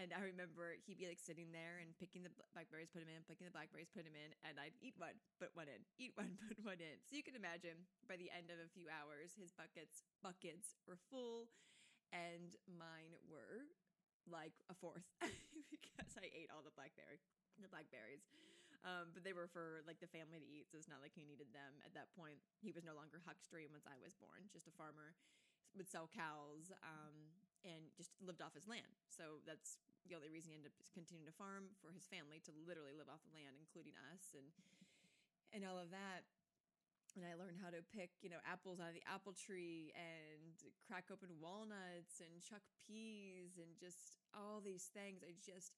And 0.00 0.08
I 0.16 0.24
remember 0.24 0.72
he'd 0.88 0.96
be 0.96 1.04
like 1.04 1.20
sitting 1.20 1.52
there 1.52 1.84
and 1.84 1.92
picking 2.00 2.24
the 2.24 2.32
blackberries, 2.56 2.88
put 2.88 3.04
them 3.04 3.12
in, 3.12 3.20
picking 3.28 3.44
the 3.44 3.52
blackberries, 3.52 3.92
put 3.92 4.08
them 4.08 4.16
in, 4.16 4.32
and 4.40 4.56
I'd 4.56 4.72
eat 4.80 4.96
one, 4.96 5.20
put 5.36 5.52
one 5.52 5.68
in, 5.68 5.84
eat 6.00 6.16
one, 6.16 6.32
put 6.48 6.56
one 6.64 6.80
in. 6.80 6.96
So 7.04 7.12
you 7.12 7.20
can 7.20 7.36
imagine 7.36 7.84
by 8.08 8.16
the 8.16 8.32
end 8.32 8.48
of 8.48 8.56
a 8.56 8.72
few 8.72 8.88
hours, 8.88 9.36
his 9.36 9.52
buckets 9.52 10.00
buckets 10.24 10.80
were 10.88 10.96
full, 11.12 11.52
and 12.08 12.56
mine 12.64 13.12
were 13.28 13.68
like 14.24 14.56
a 14.72 14.74
fourth 14.74 15.04
because 15.72 16.14
I 16.16 16.32
ate 16.32 16.48
all 16.48 16.64
the 16.64 16.72
blackberry 16.72 17.20
the 17.60 17.68
blackberries. 17.68 18.24
Um, 18.82 19.14
but 19.14 19.22
they 19.22 19.30
were 19.30 19.46
for 19.46 19.86
like 19.86 20.02
the 20.02 20.10
family 20.10 20.42
to 20.42 20.48
eat, 20.48 20.66
so 20.66 20.74
it's 20.74 20.90
not 20.90 20.98
like 20.98 21.14
he 21.14 21.22
needed 21.22 21.54
them 21.54 21.78
at 21.86 21.94
that 21.94 22.10
point. 22.18 22.42
He 22.58 22.74
was 22.74 22.82
no 22.82 22.98
longer 22.98 23.22
huckstering 23.22 23.70
once 23.70 23.86
I 23.86 23.94
was 24.02 24.18
born, 24.18 24.50
just 24.50 24.66
a 24.66 24.74
farmer, 24.74 25.14
would 25.78 25.86
sell 25.86 26.10
cows, 26.10 26.74
um, 26.82 27.30
and 27.62 27.90
just 27.94 28.14
lived 28.22 28.42
off 28.42 28.54
his 28.54 28.66
land. 28.66 28.98
So 29.08 29.42
that's 29.46 29.78
the 30.06 30.18
only 30.18 30.30
reason 30.30 30.50
he 30.50 30.58
ended 30.58 30.74
up 30.74 30.78
continuing 30.90 31.26
to 31.30 31.34
farm 31.34 31.70
for 31.78 31.94
his 31.94 32.06
family 32.10 32.42
to 32.42 32.52
literally 32.66 32.94
live 32.94 33.06
off 33.06 33.22
the 33.22 33.34
land, 33.34 33.54
including 33.58 33.94
us 34.10 34.34
and 34.34 34.46
and 35.54 35.62
all 35.62 35.78
of 35.78 35.92
that. 35.92 36.26
And 37.12 37.28
I 37.28 37.36
learned 37.36 37.60
how 37.60 37.68
to 37.68 37.84
pick, 37.92 38.08
you 38.24 38.32
know, 38.32 38.40
apples 38.48 38.80
out 38.80 38.88
of 38.88 38.96
the 38.96 39.04
apple 39.04 39.36
tree 39.36 39.92
and 39.92 40.56
crack 40.88 41.12
open 41.12 41.28
walnuts 41.44 42.24
and 42.24 42.40
chuck 42.40 42.64
peas 42.80 43.60
and 43.60 43.68
just 43.76 44.16
all 44.32 44.64
these 44.64 44.88
things. 44.96 45.20
I 45.20 45.36
just 45.36 45.76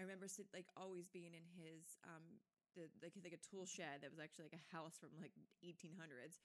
I 0.00 0.02
remember 0.02 0.26
like 0.56 0.66
always 0.74 1.06
being 1.12 1.36
in 1.36 1.46
his 1.52 2.00
um 2.08 2.40
the 2.74 2.90
like 3.04 3.14
like 3.22 3.36
a 3.36 3.42
tool 3.44 3.68
shed 3.68 4.02
that 4.02 4.10
was 4.10 4.18
actually 4.18 4.50
like 4.50 4.58
a 4.58 4.66
house 4.74 4.98
from 4.98 5.14
like 5.20 5.36
1800s 5.62 6.42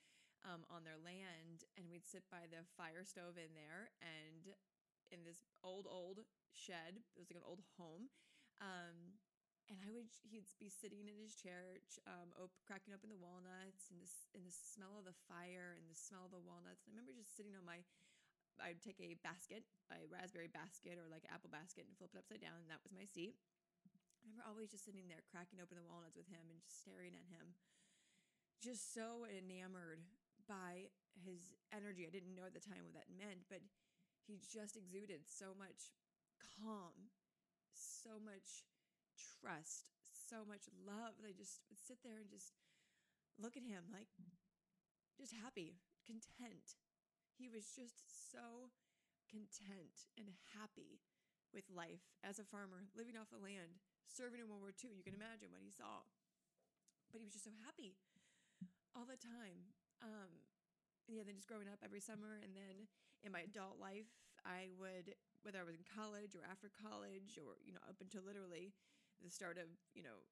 um, 0.48 0.64
on 0.72 0.84
their 0.88 1.00
land, 1.00 1.68
and 1.76 1.88
we'd 1.92 2.08
sit 2.08 2.24
by 2.32 2.48
the 2.48 2.64
fire 2.80 3.04
stove 3.04 3.36
in 3.36 3.52
there 3.56 3.92
and 4.00 4.56
in 5.12 5.26
this 5.26 5.44
old 5.66 5.90
old 5.90 6.24
shed. 6.54 7.00
It 7.00 7.20
was 7.20 7.30
like 7.30 7.40
an 7.42 7.48
old 7.48 7.66
home. 7.78 8.12
Um, 8.60 9.20
and 9.70 9.78
I 9.86 9.94
would 9.94 10.10
he'd 10.26 10.50
be 10.58 10.74
sitting 10.74 11.06
in 11.06 11.18
his 11.22 11.38
chair, 11.38 11.78
um, 12.10 12.34
op- 12.42 12.58
cracking 12.66 12.90
open 12.90 13.14
the 13.14 13.22
walnuts, 13.22 13.94
and 13.94 14.02
and 14.34 14.42
the 14.42 14.54
smell 14.54 14.98
of 14.98 15.06
the 15.06 15.18
fire 15.30 15.78
and 15.78 15.86
the 15.86 15.98
smell 15.98 16.26
of 16.26 16.34
the 16.34 16.42
walnuts. 16.42 16.84
And 16.86 16.90
I 16.90 16.98
remember 16.98 17.14
just 17.14 17.38
sitting 17.38 17.54
on 17.54 17.64
my 17.64 17.86
I'd 18.60 18.84
take 18.84 19.00
a 19.00 19.16
basket, 19.24 19.64
a 19.88 20.04
raspberry 20.12 20.52
basket 20.52 21.00
or 21.00 21.08
like 21.08 21.24
apple 21.32 21.48
basket 21.48 21.88
and 21.88 21.96
flip 21.96 22.12
it 22.12 22.20
upside 22.20 22.44
down, 22.44 22.60
and 22.60 22.68
that 22.68 22.84
was 22.84 22.92
my 22.92 23.08
seat. 23.08 23.40
I 23.88 24.28
remember 24.28 24.44
always 24.44 24.74
just 24.74 24.84
sitting 24.84 25.08
there 25.08 25.24
cracking 25.32 25.64
open 25.64 25.80
the 25.80 25.88
walnuts 25.88 26.20
with 26.20 26.28
him 26.28 26.44
and 26.52 26.60
just 26.60 26.84
staring 26.84 27.16
at 27.16 27.30
him. 27.32 27.56
Just 28.60 28.92
so 28.92 29.24
enamored 29.24 30.04
by 30.50 30.90
his 31.14 31.54
energy. 31.70 32.10
I 32.10 32.12
didn't 32.12 32.34
know 32.34 32.50
at 32.50 32.58
the 32.58 32.66
time 32.66 32.82
what 32.82 32.98
that 32.98 33.14
meant, 33.14 33.46
but 33.46 33.62
he 34.26 34.42
just 34.42 34.74
exuded 34.74 35.30
so 35.30 35.54
much 35.54 35.94
calm, 36.42 37.14
so 37.70 38.18
much 38.18 38.66
trust, 39.38 39.94
so 40.10 40.42
much 40.42 40.66
love. 40.74 41.22
I 41.22 41.38
just 41.38 41.62
would 41.70 41.78
sit 41.78 42.02
there 42.02 42.18
and 42.18 42.34
just 42.34 42.58
look 43.38 43.54
at 43.54 43.64
him 43.64 43.94
like 43.94 44.10
just 45.16 45.38
happy, 45.38 45.78
content, 46.08 46.80
he 47.40 47.48
was 47.48 47.72
just 47.72 48.04
so 48.32 48.72
content 49.32 50.12
and 50.20 50.28
happy 50.56 51.00
with 51.56 51.64
life 51.72 52.04
as 52.20 52.36
a 52.36 52.44
farmer, 52.44 52.92
living 52.92 53.16
off 53.16 53.32
the 53.32 53.40
land, 53.40 53.80
serving 54.12 54.44
in 54.44 54.52
World 54.52 54.68
War 54.68 54.76
II. 54.76 54.92
You 54.92 55.08
can 55.08 55.16
imagine 55.16 55.56
what 55.56 55.64
he 55.64 55.72
saw. 55.72 56.04
But 57.12 57.24
he 57.24 57.26
was 57.28 57.34
just 57.34 57.48
so 57.48 57.56
happy 57.64 57.96
all 58.92 59.08
the 59.08 59.16
time. 59.18 59.72
Um, 60.02 60.32
yeah, 61.08 61.26
then 61.26 61.36
just 61.36 61.50
growing 61.50 61.68
up 61.68 61.82
every 61.84 62.00
summer. 62.00 62.40
And 62.44 62.54
then 62.56 62.88
in 63.24 63.32
my 63.32 63.44
adult 63.48 63.82
life, 63.82 64.10
I 64.46 64.72
would, 64.80 65.16
whether 65.44 65.60
I 65.60 65.68
was 65.68 65.76
in 65.76 65.86
college 65.88 66.36
or 66.36 66.46
after 66.48 66.72
college 66.72 67.36
or, 67.40 67.60
you 67.66 67.74
know, 67.76 67.84
up 67.88 68.00
until 68.00 68.24
literally 68.24 68.72
the 69.20 69.32
start 69.32 69.60
of, 69.60 69.68
you 69.96 70.04
know, 70.04 70.24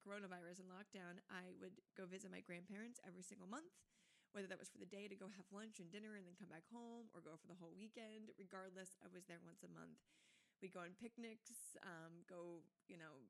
coronavirus 0.00 0.64
and 0.64 0.70
lockdown, 0.72 1.20
I 1.30 1.52
would 1.60 1.78
go 1.94 2.08
visit 2.08 2.32
my 2.32 2.40
grandparents 2.42 2.98
every 3.06 3.22
single 3.22 3.46
month 3.46 3.70
whether 4.32 4.48
that 4.48 4.56
was 4.56 4.72
for 4.72 4.80
the 4.80 4.88
day 4.88 5.06
to 5.08 5.16
go 5.16 5.28
have 5.28 5.44
lunch 5.52 5.76
and 5.76 5.92
dinner 5.92 6.16
and 6.16 6.24
then 6.24 6.36
come 6.40 6.48
back 6.48 6.64
home 6.72 7.12
or 7.12 7.20
go 7.20 7.36
for 7.36 7.48
the 7.52 7.56
whole 7.60 7.72
weekend. 7.76 8.32
Regardless, 8.40 8.96
I 9.04 9.12
was 9.12 9.28
there 9.28 9.40
once 9.44 9.60
a 9.60 9.68
month. 9.68 10.00
We'd 10.64 10.72
go 10.72 10.80
on 10.80 10.96
picnics, 10.96 11.76
um, 11.84 12.24
go, 12.24 12.64
you 12.88 12.96
know, 12.96 13.28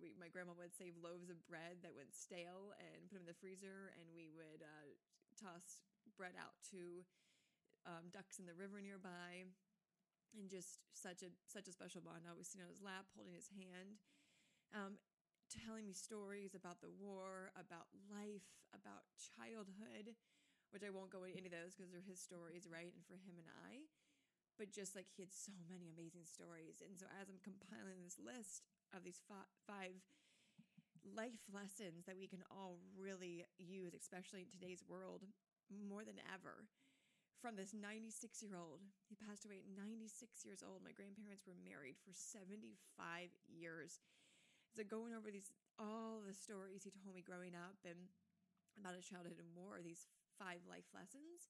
we, 0.00 0.16
my 0.16 0.32
grandma 0.32 0.56
would 0.56 0.72
save 0.72 0.96
loaves 0.96 1.28
of 1.28 1.36
bread 1.44 1.84
that 1.84 1.92
went 1.92 2.16
stale 2.16 2.72
and 2.80 3.04
put 3.12 3.20
them 3.20 3.28
in 3.28 3.32
the 3.32 3.36
freezer, 3.36 3.92
and 4.00 4.08
we 4.16 4.32
would 4.32 4.64
uh, 4.64 4.88
toss 5.40 5.80
bread 6.20 6.36
out 6.36 6.60
to 6.76 7.00
um, 7.88 8.12
ducks 8.12 8.36
in 8.36 8.44
the 8.44 8.56
river 8.56 8.84
nearby. 8.84 9.48
And 10.30 10.46
just 10.46 10.78
such 10.94 11.26
a 11.26 11.30
such 11.50 11.66
a 11.66 11.74
special 11.74 11.98
bond. 12.06 12.22
Always 12.22 12.46
sitting 12.46 12.62
on 12.62 12.70
his 12.70 12.78
lap, 12.78 13.10
holding 13.18 13.34
his 13.34 13.50
hand, 13.50 13.98
um, 14.70 14.94
telling 15.50 15.82
me 15.82 15.90
stories 15.90 16.54
about 16.54 16.78
the 16.78 16.92
war, 17.02 17.50
about 17.58 17.90
life, 18.06 18.46
about 18.70 19.10
childhood, 19.18 20.14
which 20.70 20.86
I 20.86 20.94
won't 20.94 21.10
go 21.10 21.26
into 21.26 21.34
any 21.34 21.50
of 21.50 21.56
those 21.58 21.74
because 21.74 21.90
they're 21.90 22.06
his 22.06 22.22
stories, 22.22 22.70
right? 22.70 22.94
And 22.94 23.02
for 23.02 23.18
him 23.18 23.42
and 23.42 23.50
I. 23.66 23.90
But 24.54 24.70
just 24.70 24.94
like 24.94 25.10
he 25.10 25.26
had 25.26 25.34
so 25.34 25.56
many 25.66 25.90
amazing 25.90 26.30
stories. 26.30 26.78
And 26.78 26.94
so 26.94 27.10
as 27.18 27.26
I'm 27.26 27.42
compiling 27.42 28.06
this 28.06 28.22
list 28.22 28.62
of 28.94 29.02
these 29.02 29.18
five 29.26 29.98
life 31.04 31.44
lessons 31.48 32.04
that 32.04 32.18
we 32.18 32.28
can 32.28 32.44
all 32.50 32.78
really 32.96 33.44
use, 33.58 33.94
especially 33.94 34.44
in 34.44 34.50
today's 34.52 34.84
world, 34.84 35.24
more 35.70 36.04
than 36.04 36.20
ever. 36.28 36.66
From 37.40 37.56
this 37.56 37.72
96 37.72 38.12
year 38.44 38.52
old, 38.52 38.84
he 39.08 39.16
passed 39.16 39.48
away 39.48 39.64
at 39.64 39.72
96 39.72 40.44
years 40.44 40.60
old. 40.60 40.84
My 40.84 40.92
grandparents 40.92 41.48
were 41.48 41.56
married 41.56 41.96
for 42.04 42.12
75 42.12 43.32
years. 43.48 44.00
So 44.76 44.84
going 44.84 45.16
over 45.16 45.32
these 45.32 45.50
all 45.80 46.20
the 46.20 46.36
stories 46.36 46.84
he 46.84 46.92
told 46.92 47.16
me 47.16 47.24
growing 47.24 47.56
up 47.56 47.80
and 47.88 48.12
about 48.76 48.94
his 48.94 49.08
childhood 49.08 49.40
and 49.40 49.56
war, 49.56 49.80
these 49.80 50.04
five 50.36 50.60
life 50.68 50.86
lessons, 50.92 51.48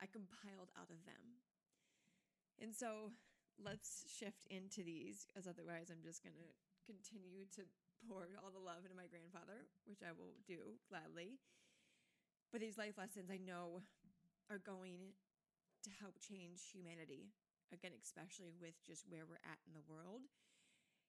I 0.00 0.06
compiled 0.06 0.68
out 0.76 0.92
of 0.92 1.00
them. 1.08 1.40
And 2.60 2.76
so 2.76 3.16
let's 3.56 4.04
shift 4.06 4.44
into 4.52 4.84
these, 4.84 5.26
as 5.32 5.48
otherwise 5.48 5.88
I'm 5.88 6.04
just 6.04 6.20
gonna 6.20 6.52
continue 6.84 7.48
to 7.56 7.64
pour 8.06 8.26
all 8.42 8.50
the 8.50 8.62
love 8.62 8.82
into 8.82 8.98
my 8.98 9.08
grandfather, 9.08 9.70
which 9.86 10.02
I 10.02 10.12
will 10.14 10.34
do 10.46 10.78
gladly. 10.90 11.38
But 12.50 12.60
these 12.60 12.76
life 12.76 13.00
lessons 13.00 13.32
I 13.32 13.40
know 13.40 13.86
are 14.52 14.60
going 14.60 15.16
to 15.84 15.90
help 15.98 16.20
change 16.20 16.68
humanity. 16.68 17.32
Again, 17.72 17.96
especially 17.96 18.52
with 18.52 18.76
just 18.84 19.08
where 19.08 19.24
we're 19.24 19.40
at 19.48 19.64
in 19.64 19.72
the 19.72 19.88
world. 19.88 20.28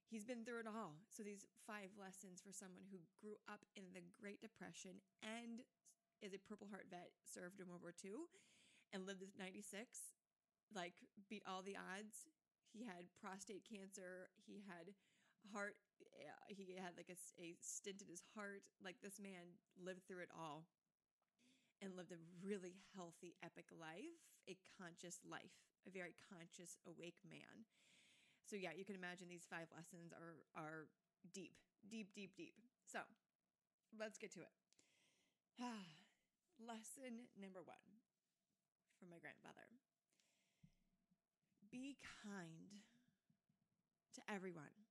He's 0.07 0.23
been 0.23 0.47
through 0.47 0.63
it 0.63 0.69
all. 0.69 1.03
So 1.11 1.19
these 1.25 1.43
five 1.67 1.91
lessons 1.99 2.39
for 2.39 2.55
someone 2.55 2.87
who 2.87 3.03
grew 3.19 3.35
up 3.51 3.67
in 3.75 3.91
the 3.91 4.05
Great 4.15 4.39
Depression 4.39 5.03
and 5.19 5.65
is 6.23 6.31
a 6.31 6.39
Purple 6.39 6.71
Heart 6.71 6.87
vet, 6.87 7.11
served 7.27 7.59
in 7.59 7.67
World 7.67 7.83
War 7.83 7.91
II, 7.91 8.31
and 8.95 9.03
lived 9.03 9.27
to 9.27 9.29
96, 9.35 10.15
like 10.71 11.03
beat 11.27 11.43
all 11.43 11.59
the 11.59 11.75
odds. 11.75 12.31
He 12.71 12.87
had 12.87 13.11
prostate 13.19 13.67
cancer. 13.67 14.31
He 14.39 14.63
had 14.63 14.95
heart. 15.51 15.75
He 16.47 16.77
had 16.77 16.93
like 16.97 17.09
a, 17.09 17.17
a 17.41 17.55
stint 17.61 18.01
in 18.01 18.09
his 18.09 18.23
heart. 18.35 18.63
Like 18.83 19.01
this 19.01 19.19
man 19.19 19.57
lived 19.79 20.05
through 20.07 20.23
it 20.23 20.33
all 20.33 20.65
and 21.81 21.95
lived 21.95 22.11
a 22.11 22.21
really 22.41 22.79
healthy, 22.95 23.35
epic 23.43 23.67
life, 23.73 24.21
a 24.47 24.55
conscious 24.79 25.19
life, 25.25 25.55
a 25.87 25.91
very 25.91 26.15
conscious, 26.29 26.77
awake 26.87 27.19
man. 27.27 27.67
So 28.45 28.55
yeah, 28.55 28.75
you 28.75 28.85
can 28.85 28.95
imagine 28.95 29.27
these 29.27 29.47
five 29.49 29.67
lessons 29.73 30.13
are 30.13 30.43
are 30.55 30.87
deep, 31.33 31.55
deep, 31.89 32.13
deep, 32.13 32.35
deep. 32.35 32.55
So 32.85 32.99
let's 33.97 34.17
get 34.17 34.31
to 34.33 34.41
it. 34.41 34.53
Ah, 35.59 35.87
Lesson 36.59 37.27
number 37.39 37.59
one 37.65 38.01
from 38.99 39.09
my 39.09 39.17
grandfather 39.17 39.67
be 41.73 41.97
kind 42.21 42.85
to 44.13 44.21
everyone, 44.29 44.82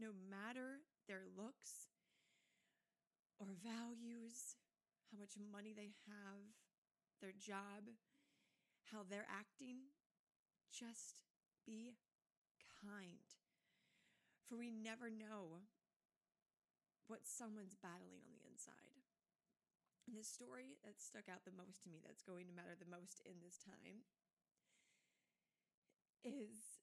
no 0.00 0.16
matter 0.16 0.80
their 1.06 1.28
looks 1.36 1.92
or 3.38 3.52
values, 3.60 4.56
how 5.12 5.20
much 5.20 5.36
money 5.36 5.76
they 5.76 5.92
have, 6.08 6.40
their 7.20 7.36
job, 7.36 7.92
how 8.88 9.04
they're 9.04 9.28
acting. 9.28 9.92
Just 10.72 11.20
be 11.66 12.00
kind. 12.80 13.20
For 14.48 14.56
we 14.56 14.72
never 14.72 15.12
know 15.12 15.66
what 17.06 17.28
someone's 17.28 17.76
battling 17.76 18.22
on 18.24 18.32
the 18.32 18.46
inside. 18.48 19.04
And 20.08 20.16
the 20.16 20.26
story 20.26 20.78
that 20.82 20.98
stuck 20.98 21.28
out 21.30 21.46
the 21.46 21.54
most 21.54 21.82
to 21.84 21.92
me, 21.92 22.00
that's 22.02 22.22
going 22.22 22.46
to 22.48 22.54
matter 22.56 22.74
the 22.74 22.88
most 22.88 23.22
in 23.22 23.38
this 23.42 23.58
time, 23.62 24.06
is 26.22 26.82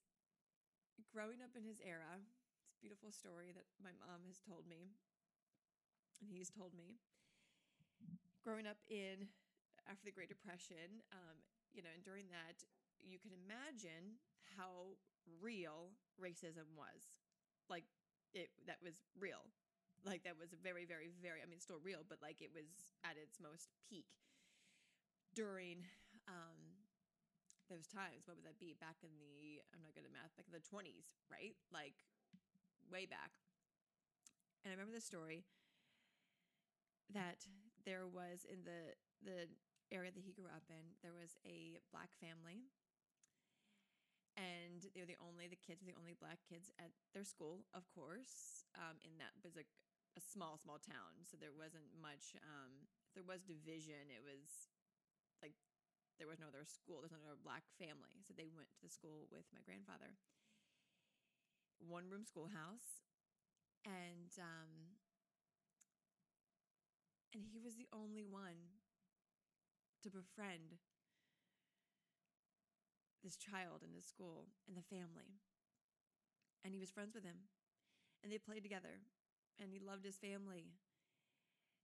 growing 1.12 1.44
up 1.44 1.52
in 1.56 1.64
his 1.64 1.80
era. 1.84 2.24
Beautiful 2.78 3.10
story 3.10 3.50
that 3.54 3.66
my 3.82 3.90
mom 3.98 4.22
has 4.30 4.38
told 4.38 4.62
me, 4.70 4.94
and 6.22 6.30
he's 6.30 6.50
told 6.50 6.74
me. 6.74 6.98
Growing 8.46 8.66
up 8.70 8.78
in 8.86 9.26
after 9.90 10.06
the 10.06 10.14
Great 10.14 10.30
Depression, 10.30 11.02
um, 11.10 11.36
you 11.74 11.82
know, 11.82 11.90
and 11.92 12.06
during 12.06 12.30
that, 12.30 12.62
you 13.02 13.18
can 13.18 13.34
imagine 13.34 14.16
how 14.56 14.94
real 15.42 15.90
racism 16.16 16.70
was. 16.78 17.10
Like 17.68 17.84
it, 18.32 18.48
that 18.70 18.78
was 18.78 19.02
real 19.18 19.42
like 20.06 20.22
that 20.22 20.38
was 20.38 20.54
very, 20.62 20.86
very, 20.86 21.10
very. 21.18 21.42
I 21.42 21.48
mean, 21.50 21.58
still 21.58 21.82
real, 21.82 22.06
but 22.06 22.22
like 22.22 22.38
it 22.38 22.54
was 22.54 22.68
at 23.02 23.18
its 23.18 23.42
most 23.42 23.74
peak 23.82 24.06
during 25.34 25.82
um, 26.30 26.60
those 27.66 27.88
times. 27.90 28.26
What 28.28 28.38
would 28.38 28.46
that 28.46 28.60
be? 28.62 28.76
Back 28.78 29.02
in 29.02 29.10
the 29.18 29.58
I'm 29.74 29.82
not 29.82 29.94
good 29.96 30.06
at 30.06 30.14
math. 30.14 30.34
Back 30.38 30.46
in 30.46 30.54
the 30.54 30.62
20s, 30.62 31.18
right? 31.26 31.56
Like 31.74 31.98
way 32.90 33.06
back. 33.06 33.38
And 34.64 34.72
I 34.72 34.74
remember 34.74 34.96
the 34.96 35.04
story 35.04 35.44
that 37.12 37.46
there 37.84 38.04
was 38.04 38.44
in 38.44 38.64
the 38.64 38.96
the 39.24 39.48
area 39.88 40.12
that 40.12 40.20
he 40.20 40.36
grew 40.36 40.50
up 40.52 40.68
in. 40.68 40.98
There 41.00 41.16
was 41.16 41.36
a 41.48 41.80
black 41.88 42.12
family 42.20 42.68
and 44.36 44.86
they 44.94 45.02
were 45.02 45.10
the 45.10 45.18
only 45.18 45.48
the 45.50 45.58
kids 45.58 45.82
were 45.82 45.90
the 45.90 45.98
only 45.98 46.14
black 46.14 46.38
kids 46.46 46.70
at 46.78 46.94
their 47.10 47.26
school 47.26 47.66
of 47.74 47.82
course 47.90 48.62
um, 48.78 48.94
in 49.02 49.18
that 49.18 49.34
was 49.42 49.58
a, 49.58 49.66
a 50.14 50.22
small, 50.22 50.58
small 50.58 50.78
town, 50.78 51.26
so 51.26 51.34
there 51.34 51.54
wasn't 51.54 51.90
much. 51.98 52.38
Um, 52.42 52.86
there 53.14 53.26
was 53.26 53.42
division. 53.42 54.10
It 54.10 54.22
was 54.22 54.70
like 55.42 55.58
there 56.22 56.30
was 56.30 56.38
no 56.38 56.50
other 56.50 56.66
school. 56.66 57.02
There's 57.02 57.14
no 57.14 57.22
other 57.26 57.38
black 57.38 57.66
family, 57.78 58.22
so 58.22 58.34
they 58.34 58.50
went 58.50 58.70
to 58.78 58.82
the 58.82 58.90
school 58.90 59.26
with 59.30 59.46
my 59.50 59.62
grandfather. 59.66 60.14
One 61.86 62.10
room 62.10 62.24
schoolhouse, 62.24 63.06
and 63.84 64.32
um, 64.38 64.98
and 67.34 67.44
he 67.44 67.60
was 67.60 67.76
the 67.76 67.88
only 67.92 68.24
one 68.24 68.78
to 70.02 70.10
befriend 70.10 70.78
this 73.22 73.36
child 73.36 73.82
in 73.84 73.92
his 73.94 74.06
school 74.06 74.46
and 74.66 74.76
the 74.76 74.86
family. 74.88 75.38
And 76.64 76.74
he 76.74 76.80
was 76.80 76.90
friends 76.90 77.14
with 77.14 77.24
him. 77.24 77.50
And 78.22 78.32
they 78.32 78.38
played 78.38 78.62
together 78.62 79.02
and 79.60 79.70
he 79.72 79.78
loved 79.78 80.04
his 80.04 80.16
family. 80.16 80.74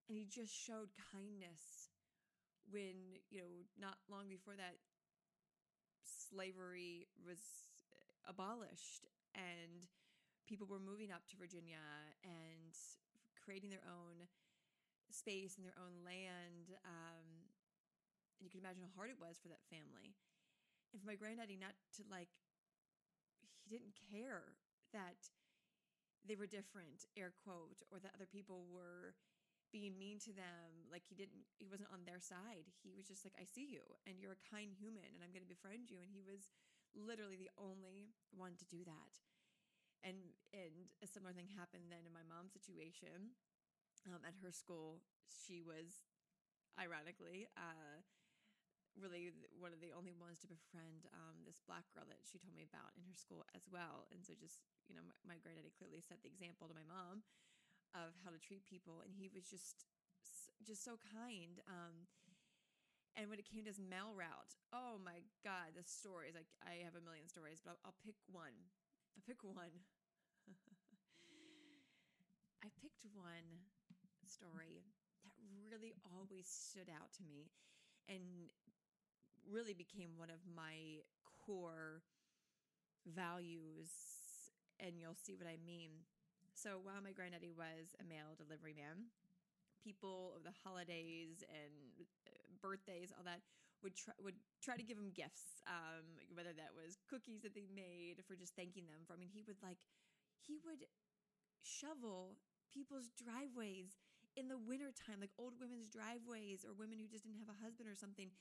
And 0.09 0.19
he 0.19 0.27
just 0.27 0.53
showed 0.53 0.91
kindness 1.13 1.91
when, 2.71 3.21
you 3.31 3.41
know, 3.41 3.53
not 3.79 3.97
long 4.11 4.29
before 4.29 4.57
that, 4.57 4.77
slavery 6.03 7.07
was 7.25 7.39
abolished 8.29 9.07
and 9.35 9.87
people 10.47 10.67
were 10.67 10.81
moving 10.81 11.11
up 11.11 11.27
to 11.31 11.37
Virginia 11.37 11.83
and 12.23 12.73
creating 13.39 13.71
their 13.71 13.85
own 13.85 14.25
space 15.11 15.57
and 15.57 15.65
their 15.65 15.77
own 15.79 16.03
land. 16.03 16.75
Um, 16.83 17.27
and 18.39 18.43
you 18.43 18.51
can 18.51 18.61
imagine 18.61 18.83
how 18.83 18.95
hard 18.95 19.11
it 19.11 19.21
was 19.21 19.39
for 19.39 19.49
that 19.53 19.63
family. 19.71 20.17
And 20.93 21.03
for 21.03 21.07
my 21.07 21.19
granddaddy 21.19 21.59
not 21.59 21.75
to 21.99 22.03
like, 22.07 22.31
he 23.63 23.71
didn't 23.71 23.97
care 24.11 24.55
that 24.93 25.31
they 26.25 26.37
were 26.37 26.49
different, 26.49 27.05
air 27.17 27.33
quote, 27.45 27.85
or 27.93 28.01
that 28.01 28.17
other 28.17 28.29
people 28.29 28.65
were 28.73 29.17
being 29.75 29.99
mean 29.99 30.23
to 30.23 30.33
them. 30.33 30.87
Like 30.87 31.03
he 31.03 31.19
didn't, 31.19 31.45
he 31.59 31.67
wasn't 31.67 31.91
on 31.91 32.07
their 32.07 32.23
side. 32.23 32.71
He 32.85 32.95
was 32.95 33.11
just 33.11 33.27
like, 33.27 33.35
I 33.35 33.45
see 33.45 33.67
you 33.67 33.83
and 34.07 34.23
you're 34.23 34.39
a 34.39 34.47
kind 34.47 34.71
human 34.71 35.11
and 35.11 35.21
I'm 35.21 35.35
going 35.35 35.45
to 35.45 35.51
befriend 35.51 35.91
you. 35.91 35.99
And 35.99 36.09
he 36.15 36.23
was 36.23 36.53
literally 36.97 37.37
the 37.37 37.53
only 37.59 38.15
one 38.33 38.57
to 38.59 38.67
do 38.67 38.83
that. 38.87 39.13
And, 40.05 40.35
and 40.53 40.91
a 41.03 41.09
similar 41.09 41.33
thing 41.33 41.49
happened 41.49 41.89
then 41.89 42.05
in 42.05 42.13
my 42.13 42.25
mom's 42.25 42.53
situation 42.53 43.37
um, 44.09 44.21
at 44.25 44.37
her 44.45 44.53
school. 44.53 45.01
She 45.29 45.65
was, 45.65 46.05
ironically, 46.77 47.49
uh, 47.57 48.05
really 48.95 49.35
one 49.59 49.75
of 49.75 49.83
the 49.83 49.91
only 49.91 50.15
ones 50.15 50.39
to 50.45 50.47
befriend 50.47 51.11
um, 51.11 51.43
this 51.43 51.59
black 51.67 51.89
girl 51.97 52.07
that 52.07 52.23
she 52.23 52.39
told 52.39 52.55
me 52.55 52.63
about 52.63 52.95
in 52.95 53.03
her 53.09 53.17
school 53.17 53.43
as 53.57 53.67
well. 53.67 54.07
And 54.15 54.23
so 54.23 54.37
just 54.39 54.63
you 54.87 54.95
know, 54.95 55.05
my, 55.05 55.35
my 55.35 55.37
granddaddy 55.41 55.73
clearly 55.75 56.05
set 56.05 56.21
the 56.23 56.31
example 56.31 56.69
to 56.69 56.77
my 56.77 56.87
mom 56.87 57.25
of 57.97 58.13
how 58.23 58.31
to 58.31 58.41
treat 58.43 58.67
people, 58.67 59.03
and 59.03 59.15
he 59.15 59.31
was 59.31 59.47
just 59.47 59.87
just 60.63 60.83
so 60.83 60.97
kind. 61.13 61.61
Um, 61.69 62.09
and 63.17 63.31
when 63.31 63.39
it 63.39 63.47
came 63.47 63.63
to 63.63 63.71
his 63.71 63.79
mail 63.79 64.11
route, 64.15 64.59
oh 64.75 64.99
my 65.03 65.23
God, 65.47 65.79
the 65.79 65.87
stories! 65.87 66.35
Like 66.35 66.51
I 66.63 66.83
have 66.83 66.99
a 66.99 67.05
million 67.05 67.31
stories, 67.31 67.63
but 67.63 67.79
I'll, 67.79 67.91
I'll 67.91 68.01
pick 68.03 68.19
one. 68.27 68.55
I'll 69.15 69.27
pick 69.27 69.43
one. 69.43 69.75
I 72.65 72.69
picked 72.81 73.05
one 73.15 73.63
story 74.27 74.83
that 75.23 75.35
really 75.69 75.93
always 76.03 76.49
stood 76.49 76.89
out 76.89 77.13
to 77.21 77.23
me 77.23 77.53
and 78.09 78.51
really 79.45 79.75
became 79.75 80.17
one 80.17 80.33
of 80.33 80.41
my 80.49 81.05
core 81.45 82.01
values 83.05 83.93
and 84.81 84.99
you'll 84.99 85.17
see 85.17 85.37
what 85.37 85.47
I 85.47 85.61
mean. 85.65 85.91
So 86.55 86.81
while 86.83 87.03
my 87.05 87.13
granddaddy 87.13 87.53
was 87.53 87.95
a 88.01 88.05
mail 88.05 88.35
delivery 88.37 88.75
man, 88.75 89.13
people 89.83 90.33
of 90.37 90.43
the 90.43 90.57
holidays 90.65 91.45
and 91.53 92.09
birthdays, 92.65 93.13
all 93.13 93.29
that, 93.29 93.45
would 93.85 93.93
try 93.93 94.17
would 94.25 94.41
try 94.65 94.81
to 94.81 94.87
give 94.89 94.97
him 94.97 95.13
gifts, 95.13 95.61
um, 95.69 96.17
whether 96.33 96.57
that 96.57 96.73
was 96.73 96.97
cookies 97.05 97.45
that 97.45 97.53
they 97.53 97.69
made 97.69 98.25
for 98.25 98.33
just 98.33 98.57
thanking 98.57 98.89
them 98.89 99.05
for. 99.05 99.13
I 99.13 99.21
mean, 99.21 99.29
he 99.29 99.45
would 99.45 99.61
like 99.61 99.85
he 100.41 100.57
would 100.65 100.89
shovel 101.61 102.41
people's 102.73 103.13
driveways 103.13 104.01
in 104.41 104.49
the 104.49 104.59
wintertime, 104.59 105.21
like 105.21 105.37
old 105.39 105.61
women's 105.61 105.93
driveways 105.93 106.65
or 106.65 106.73
women 106.73 106.99
who 106.99 107.07
just 107.07 107.29
didn't 107.29 107.45
have 107.45 107.53
a 107.53 107.63
husband 107.63 107.87
or 107.87 107.95
something, 107.95 108.33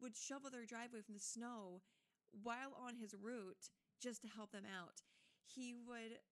would 0.00 0.14
shovel 0.14 0.48
their 0.48 0.64
driveway 0.64 1.02
from 1.02 1.18
the 1.18 1.20
snow 1.20 1.82
while 2.30 2.72
on 2.78 2.96
his 2.96 3.12
route 3.18 3.68
just 4.00 4.22
to 4.22 4.28
help 4.30 4.54
them 4.54 4.64
out. 4.64 5.02
He 5.44 5.74
would 5.74 6.22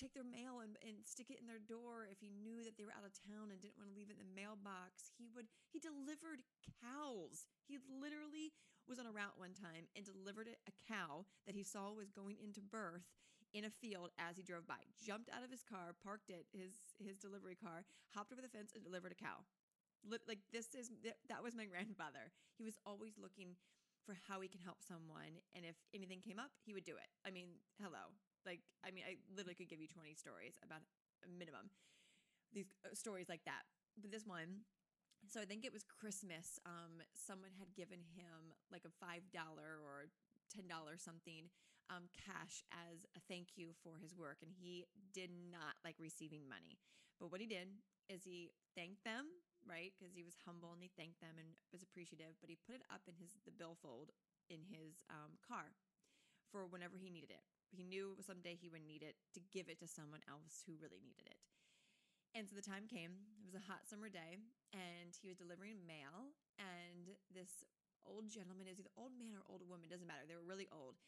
take 0.00 0.16
their 0.16 0.24
mail 0.24 0.64
and, 0.64 0.80
and 0.80 1.04
stick 1.04 1.28
it 1.28 1.36
in 1.36 1.44
their 1.44 1.60
door 1.60 2.08
if 2.08 2.16
he 2.24 2.32
knew 2.32 2.64
that 2.64 2.80
they 2.80 2.88
were 2.88 2.96
out 2.96 3.04
of 3.04 3.12
town 3.12 3.52
and 3.52 3.60
didn't 3.60 3.76
want 3.76 3.92
to 3.92 3.96
leave 3.96 4.08
it 4.08 4.16
in 4.16 4.24
the 4.24 4.32
mailbox. 4.32 5.12
He 5.20 5.28
would 5.36 5.52
he 5.68 5.76
delivered 5.76 6.40
cows. 6.80 7.44
He 7.68 7.76
literally 7.76 8.56
was 8.88 8.96
on 8.96 9.04
a 9.04 9.12
route 9.12 9.36
one 9.36 9.52
time 9.52 9.84
and 9.92 10.08
delivered 10.08 10.48
a 10.48 10.74
cow 10.88 11.28
that 11.44 11.54
he 11.54 11.62
saw 11.62 11.92
was 11.92 12.08
going 12.08 12.40
into 12.40 12.64
birth 12.64 13.04
in 13.52 13.68
a 13.68 13.70
field 13.70 14.10
as 14.16 14.40
he 14.40 14.42
drove 14.42 14.64
by. 14.64 14.80
Jumped 14.96 15.28
out 15.28 15.44
of 15.44 15.52
his 15.52 15.62
car, 15.62 15.92
parked 16.00 16.32
it, 16.32 16.48
his 16.56 16.96
his 16.96 17.20
delivery 17.20 17.58
car, 17.58 17.84
hopped 18.16 18.32
over 18.32 18.40
the 18.40 18.50
fence 18.50 18.72
and 18.72 18.80
delivered 18.80 19.12
a 19.12 19.20
cow. 19.20 19.44
Like 20.08 20.40
this 20.48 20.72
is 20.72 20.88
that 21.04 21.44
was 21.44 21.52
my 21.52 21.68
grandfather. 21.72 22.32
He 22.56 22.64
was 22.64 22.80
always 22.88 23.20
looking 23.20 23.52
for 24.08 24.16
how 24.26 24.40
he 24.40 24.48
can 24.48 24.64
help 24.64 24.80
someone 24.80 25.44
and 25.52 25.68
if 25.68 25.76
anything 25.92 26.24
came 26.24 26.40
up, 26.40 26.56
he 26.64 26.72
would 26.72 26.88
do 26.88 26.96
it. 26.96 27.12
I 27.20 27.30
mean, 27.30 27.60
hello. 27.76 28.16
Like 28.46 28.60
I 28.84 28.90
mean, 28.90 29.04
I 29.06 29.16
literally 29.34 29.54
could 29.56 29.68
give 29.68 29.80
you 29.80 29.88
20 29.88 30.14
stories 30.14 30.56
about 30.64 30.82
a 31.24 31.28
minimum. 31.28 31.70
These 32.52 32.72
uh, 32.84 32.94
stories 32.94 33.28
like 33.28 33.44
that. 33.46 33.64
But 34.00 34.10
this 34.10 34.26
one 34.26 34.66
so 35.28 35.40
I 35.40 35.46
think 35.46 35.64
it 35.64 35.72
was 35.72 35.84
Christmas. 35.84 36.58
Um, 36.66 37.02
someone 37.12 37.52
had 37.58 37.74
given 37.76 38.00
him 38.16 38.56
like 38.72 38.84
a 38.88 38.94
five 39.02 39.26
dollar 39.34 39.80
or 39.82 40.08
ten 40.48 40.68
dollar 40.68 40.96
something 40.96 41.50
um, 41.92 42.08
cash 42.14 42.62
as 42.72 43.04
a 43.18 43.20
thank 43.28 43.56
you 43.58 43.74
for 43.82 43.98
his 44.00 44.16
work, 44.16 44.40
and 44.42 44.52
he 44.54 44.86
did 45.12 45.30
not 45.50 45.76
like 45.84 45.96
receiving 46.00 46.48
money. 46.48 46.78
But 47.20 47.32
what 47.32 47.40
he 47.42 47.48
did 47.50 47.68
is 48.08 48.24
he 48.24 48.52
thanked 48.76 49.04
them, 49.04 49.28
right? 49.68 49.92
Because 49.98 50.14
he 50.16 50.24
was 50.24 50.38
humble 50.46 50.72
and 50.72 50.80
he 50.82 50.90
thanked 50.96 51.20
them 51.20 51.36
and 51.36 51.52
was 51.72 51.82
appreciative. 51.84 52.38
But 52.40 52.48
he 52.50 52.56
put 52.56 52.76
it 52.78 52.86
up 52.88 53.04
in 53.10 53.14
his 53.20 53.36
the 53.44 53.52
billfold 53.54 54.10
in 54.48 54.64
his 54.66 55.04
um, 55.10 55.36
car 55.44 55.74
for 56.50 56.66
whenever 56.66 56.96
he 56.98 57.10
needed 57.10 57.30
it. 57.30 57.44
He 57.70 57.86
knew 57.86 58.18
someday 58.20 58.58
he 58.58 58.68
would 58.68 58.84
need 58.84 59.02
it 59.02 59.16
to 59.34 59.40
give 59.54 59.70
it 59.70 59.78
to 59.80 59.88
someone 59.88 60.20
else 60.26 60.66
who 60.66 60.74
really 60.78 61.00
needed 61.00 61.26
it. 61.30 61.38
And 62.34 62.46
so 62.46 62.54
the 62.54 62.62
time 62.62 62.86
came. 62.86 63.14
It 63.42 63.46
was 63.50 63.58
a 63.58 63.66
hot 63.66 63.86
summer 63.90 64.06
day, 64.06 64.38
and 64.70 65.10
he 65.18 65.26
was 65.26 65.38
delivering 65.38 65.82
mail. 65.82 66.30
And 66.58 67.10
this 67.34 67.66
old 68.06 68.30
gentleman, 68.30 68.70
is 68.70 68.78
either 68.78 68.94
old 68.94 69.14
man 69.18 69.34
or 69.34 69.42
old 69.50 69.66
woman, 69.66 69.90
doesn't 69.90 70.06
matter. 70.06 70.26
They 70.26 70.38
were 70.38 70.46
really 70.46 70.70
old. 70.70 70.98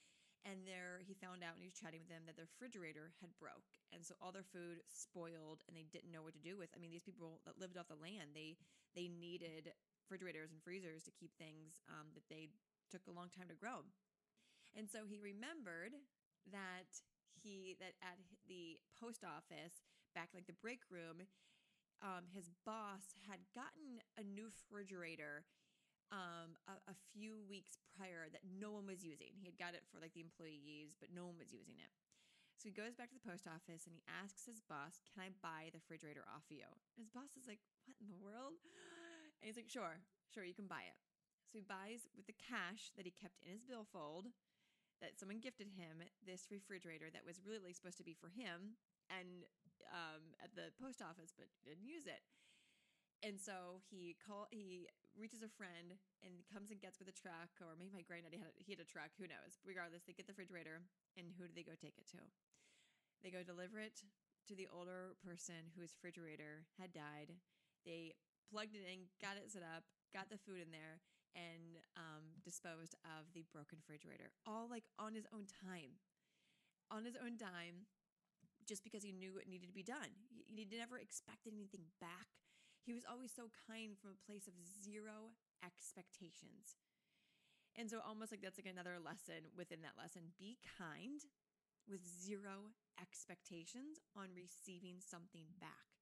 And 0.42 0.66
there, 0.66 0.98
he 1.07 1.14
found 1.14 1.46
out 1.46 1.55
when 1.55 1.62
he 1.62 1.70
was 1.70 1.79
chatting 1.79 2.03
with 2.03 2.11
them 2.11 2.27
that 2.27 2.35
their 2.35 2.51
refrigerator 2.51 3.14
had 3.22 3.31
broke, 3.38 3.70
and 3.94 4.03
so 4.03 4.18
all 4.18 4.35
their 4.35 4.42
food 4.42 4.83
spoiled, 4.90 5.62
and 5.70 5.79
they 5.79 5.87
didn't 5.94 6.11
know 6.11 6.27
what 6.27 6.35
to 6.35 6.42
do 6.42 6.59
with. 6.59 6.75
I 6.75 6.83
mean, 6.83 6.90
these 6.90 7.07
people 7.07 7.38
that 7.46 7.62
lived 7.62 7.79
off 7.79 7.87
the 7.87 8.03
land, 8.03 8.35
they 8.35 8.59
they 8.98 9.07
needed 9.07 9.70
refrigerators 10.03 10.51
and 10.51 10.59
freezers 10.59 11.07
to 11.07 11.14
keep 11.14 11.31
things 11.38 11.79
um, 11.87 12.11
that 12.18 12.27
they 12.27 12.51
took 12.90 13.07
a 13.07 13.14
long 13.14 13.31
time 13.31 13.46
to 13.48 13.57
grow. 13.57 13.87
And 14.75 14.90
so 14.90 15.07
he 15.07 15.22
remembered 15.22 15.94
that 16.50 16.90
he 17.38 17.76
that 17.78 17.94
at 18.02 18.18
the 18.48 18.78
post 18.98 19.22
office 19.22 19.83
back 20.14 20.31
like 20.35 20.46
the 20.46 20.59
break 20.59 20.83
room, 20.90 21.24
um, 22.02 22.26
his 22.35 22.50
boss 22.66 23.14
had 23.31 23.40
gotten 23.55 24.02
a 24.18 24.24
new 24.26 24.50
refrigerator 24.50 25.46
um, 26.12 26.59
a, 26.68 26.76
a 26.92 26.96
few 27.14 27.40
weeks 27.48 27.81
prior 27.96 28.28
that 28.28 28.44
no 28.44 28.74
one 28.74 28.85
was 28.85 29.00
using. 29.00 29.33
He 29.38 29.48
had 29.48 29.57
got 29.57 29.72
it 29.72 29.87
for 29.88 29.96
like 30.02 30.12
the 30.12 30.20
employees, 30.20 30.92
but 31.00 31.09
no 31.14 31.24
one 31.24 31.40
was 31.40 31.55
using 31.55 31.81
it. 31.81 31.88
So 32.61 32.68
he 32.68 32.74
goes 32.76 32.94
back 32.94 33.11
to 33.11 33.18
the 33.18 33.26
post 33.26 33.48
office 33.48 33.88
and 33.88 33.96
he 33.96 34.05
asks 34.07 34.46
his 34.46 34.62
boss, 34.62 35.02
"Can 35.09 35.24
I 35.24 35.35
buy 35.42 35.72
the 35.72 35.83
refrigerator 35.83 36.22
off 36.31 36.46
you?" 36.52 36.68
His 36.94 37.11
boss 37.11 37.35
is 37.35 37.48
like, 37.48 37.64
"What 37.88 37.98
in 37.98 38.07
the 38.07 38.22
world?" 38.22 38.61
And 39.40 39.50
he's 39.50 39.59
like, 39.59 39.72
"Sure, 39.72 39.98
sure, 40.31 40.46
you 40.46 40.55
can 40.55 40.70
buy 40.70 40.87
it." 40.87 40.98
So 41.50 41.59
he 41.59 41.64
buys 41.66 42.07
with 42.14 42.26
the 42.31 42.38
cash 42.38 42.92
that 42.94 43.05
he 43.05 43.11
kept 43.11 43.42
in 43.42 43.50
his 43.50 43.64
billfold 43.66 44.31
that 45.03 45.19
someone 45.19 45.43
gifted 45.43 45.67
him 45.75 46.01
this 46.23 46.47
refrigerator 46.49 47.11
that 47.11 47.27
was 47.27 47.43
really 47.43 47.75
supposed 47.75 47.99
to 47.99 48.07
be 48.07 48.15
for 48.15 48.31
him 48.31 48.79
and 49.11 49.43
um, 49.91 50.23
at 50.38 50.55
the 50.55 50.71
post 50.79 51.03
office, 51.03 51.35
but 51.35 51.51
didn't 51.67 51.85
use 51.85 52.07
it. 52.07 52.23
And 53.23 53.38
so 53.38 53.83
he 53.87 54.19
call 54.19 54.51
he 54.51 54.87
reaches 55.15 55.47
a 55.47 55.51
friend 55.51 55.95
and 56.27 56.43
comes 56.51 56.75
and 56.75 56.83
gets 56.83 56.99
with 56.99 57.07
a 57.11 57.15
truck, 57.15 57.55
or 57.62 57.79
maybe 57.79 57.95
my 57.95 58.03
granddaddy 58.03 58.38
had 58.38 58.51
a, 58.51 58.55
he 58.59 58.75
had 58.75 58.83
a 58.83 58.88
truck. 58.88 59.15
Who 59.19 59.31
knows? 59.31 59.62
Regardless, 59.62 60.03
they 60.03 60.15
get 60.15 60.27
the 60.27 60.35
refrigerator, 60.35 60.83
and 61.15 61.31
who 61.38 61.47
do 61.47 61.55
they 61.55 61.67
go 61.67 61.79
take 61.79 61.99
it 61.99 62.11
to? 62.15 62.23
They 63.23 63.31
go 63.31 63.47
deliver 63.47 63.79
it 63.79 64.03
to 64.51 64.59
the 64.59 64.67
older 64.67 65.15
person 65.23 65.71
whose 65.79 65.95
refrigerator 65.95 66.67
had 66.83 66.91
died. 66.91 67.31
They 67.87 68.19
plugged 68.51 68.75
it 68.75 68.83
in, 68.83 69.07
got 69.23 69.38
it 69.38 69.55
set 69.55 69.62
up, 69.62 69.87
got 70.11 70.27
the 70.27 70.43
food 70.43 70.59
in 70.59 70.75
there, 70.75 70.99
and 71.35 71.81
um, 71.97 72.38
disposed 72.45 72.95
of 73.05 73.29
the 73.33 73.45
broken 73.53 73.79
refrigerator, 73.81 74.33
all 74.47 74.68
like 74.68 74.85
on 74.99 75.14
his 75.14 75.27
own 75.33 75.49
time, 75.49 75.99
on 76.90 77.05
his 77.05 77.16
own 77.16 77.37
dime, 77.37 77.88
just 78.66 78.85
because 78.85 79.03
he 79.03 79.12
knew 79.12 79.38
it 79.38 79.49
needed 79.49 79.68
to 79.68 79.77
be 79.77 79.83
done. 79.83 80.12
He, 80.29 80.45
he 80.47 80.68
never 80.77 80.99
expected 80.99 81.53
anything 81.55 81.88
back. 82.01 82.29
He 82.85 82.92
was 82.92 83.07
always 83.07 83.31
so 83.31 83.49
kind 83.68 83.95
from 83.97 84.11
a 84.14 84.25
place 84.27 84.47
of 84.51 84.59
zero 84.59 85.38
expectations. 85.62 86.77
And 87.79 87.88
so, 87.88 88.05
almost 88.05 88.29
like 88.29 88.42
that's 88.42 88.61
like 88.61 88.68
another 88.68 89.01
lesson 89.01 89.49
within 89.57 89.81
that 89.81 89.97
lesson 89.97 90.37
be 90.37 90.61
kind 90.77 91.25
with 91.88 92.05
zero 92.05 92.77
expectations 93.01 93.99
on 94.12 94.37
receiving 94.37 95.01
something 95.01 95.49
back. 95.59 95.97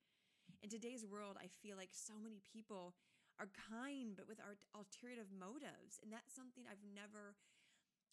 In 0.62 0.68
today's 0.68 1.06
world, 1.06 1.38
I 1.38 1.48
feel 1.62 1.76
like 1.76 1.94
so 1.94 2.18
many 2.20 2.42
people 2.42 2.94
are 3.40 3.48
kind, 3.72 4.12
but 4.14 4.28
with 4.28 4.38
our 4.38 4.60
alternative 4.76 5.32
motives. 5.32 5.96
And 6.04 6.12
that's 6.12 6.36
something 6.36 6.68
I've 6.68 6.84
never. 6.84 7.34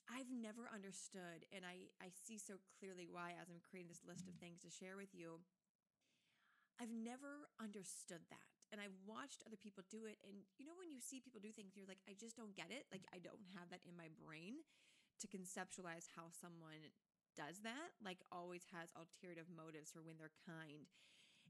I've 0.08 0.32
never 0.32 0.72
understood, 0.72 1.44
and 1.52 1.68
I, 1.68 1.92
I 2.00 2.16
see 2.16 2.40
so 2.40 2.64
clearly 2.80 3.12
why 3.12 3.36
as 3.36 3.52
I'm 3.52 3.60
creating 3.60 3.92
this 3.92 4.08
list 4.08 4.24
of 4.32 4.40
things 4.40 4.64
to 4.64 4.72
share 4.72 4.96
with 4.96 5.12
you. 5.12 5.44
I've 6.80 6.96
never 6.96 7.52
understood 7.60 8.24
that. 8.32 8.56
And 8.72 8.80
I've 8.80 8.96
watched 9.04 9.44
other 9.44 9.60
people 9.60 9.84
do 9.92 10.08
it. 10.08 10.16
And 10.24 10.48
you 10.56 10.64
know, 10.64 10.80
when 10.80 10.88
you 10.88 11.04
see 11.04 11.20
people 11.20 11.44
do 11.44 11.52
things, 11.52 11.76
you're 11.76 11.92
like, 11.92 12.00
I 12.08 12.16
just 12.16 12.40
don't 12.40 12.56
get 12.56 12.72
it. 12.72 12.88
Like, 12.88 13.04
I 13.12 13.20
don't 13.20 13.44
have 13.60 13.68
that 13.76 13.84
in 13.84 14.00
my 14.00 14.08
brain 14.16 14.64
to 15.20 15.28
conceptualize 15.28 16.08
how 16.16 16.32
someone 16.32 16.88
does 17.36 17.62
that, 17.68 17.94
like, 18.00 18.24
always 18.32 18.64
has 18.74 18.96
alternative 18.96 19.52
motives 19.52 19.92
for 19.92 20.02
when 20.02 20.16
they're 20.18 20.34
kind. 20.48 20.88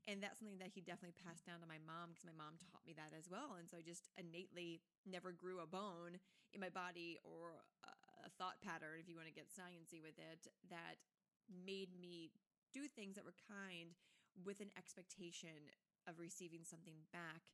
And 0.08 0.24
that's 0.24 0.40
something 0.40 0.64
that 0.64 0.72
he 0.72 0.80
definitely 0.80 1.20
passed 1.20 1.44
down 1.44 1.60
to 1.60 1.68
my 1.68 1.84
mom 1.84 2.16
because 2.16 2.24
my 2.24 2.36
mom 2.36 2.56
taught 2.64 2.88
me 2.88 2.96
that 2.96 3.12
as 3.12 3.28
well. 3.28 3.60
And 3.60 3.68
so 3.68 3.76
I 3.76 3.84
just 3.84 4.08
innately 4.16 4.80
never 5.04 5.36
grew 5.36 5.60
a 5.60 5.68
bone 5.68 6.24
in 6.56 6.64
my 6.64 6.72
body 6.72 7.20
or 7.28 7.60
a 8.24 8.32
thought 8.40 8.64
pattern, 8.64 9.04
if 9.04 9.12
you 9.12 9.20
want 9.20 9.28
to 9.28 9.36
get 9.36 9.52
sciency 9.52 10.00
with 10.00 10.16
it, 10.16 10.48
that 10.72 11.00
made 11.48 11.92
me 12.00 12.32
do 12.72 12.88
things 12.88 13.16
that 13.16 13.28
were 13.28 13.36
kind 13.48 13.96
with 14.44 14.60
an 14.60 14.72
expectation 14.80 15.72
of 16.08 16.20
receiving 16.20 16.64
something 16.64 17.04
back. 17.12 17.52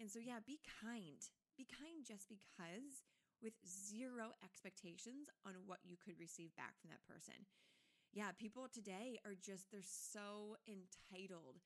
And 0.00 0.10
so, 0.12 0.20
yeah, 0.20 0.44
be 0.44 0.60
kind. 0.84 1.24
Be 1.56 1.66
kind 1.66 2.04
just 2.04 2.28
because 2.28 3.04
with 3.40 3.54
zero 3.64 4.34
expectations 4.42 5.30
on 5.46 5.54
what 5.66 5.78
you 5.84 5.96
could 5.96 6.18
receive 6.18 6.54
back 6.56 6.76
from 6.80 6.90
that 6.90 7.06
person. 7.06 7.46
Yeah, 8.12 8.32
people 8.34 8.66
today 8.72 9.20
are 9.24 9.36
just, 9.36 9.70
they're 9.70 9.84
so 9.84 10.56
entitled 10.66 11.60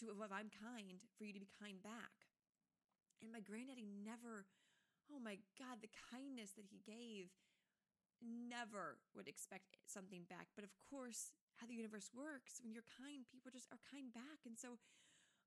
to 0.00 0.10
if 0.10 0.32
I'm 0.32 0.50
kind, 0.50 1.02
for 1.16 1.24
you 1.24 1.32
to 1.34 1.42
be 1.42 1.50
kind 1.60 1.82
back. 1.82 2.26
And 3.22 3.30
my 3.30 3.40
granddaddy 3.40 3.86
never, 3.86 4.44
oh 5.08 5.20
my 5.20 5.38
God, 5.56 5.80
the 5.80 5.92
kindness 6.10 6.52
that 6.58 6.68
he 6.68 6.82
gave, 6.84 7.32
never 8.24 8.96
would 9.12 9.28
expect 9.28 9.76
something 9.84 10.24
back. 10.28 10.48
But 10.56 10.64
of 10.64 10.72
course, 10.88 11.32
how 11.60 11.68
the 11.68 11.76
universe 11.76 12.10
works, 12.10 12.58
when 12.64 12.72
you're 12.72 12.86
kind, 12.98 13.28
people 13.28 13.52
just 13.52 13.70
are 13.70 13.80
kind 13.92 14.10
back. 14.10 14.42
And 14.48 14.56
so, 14.56 14.80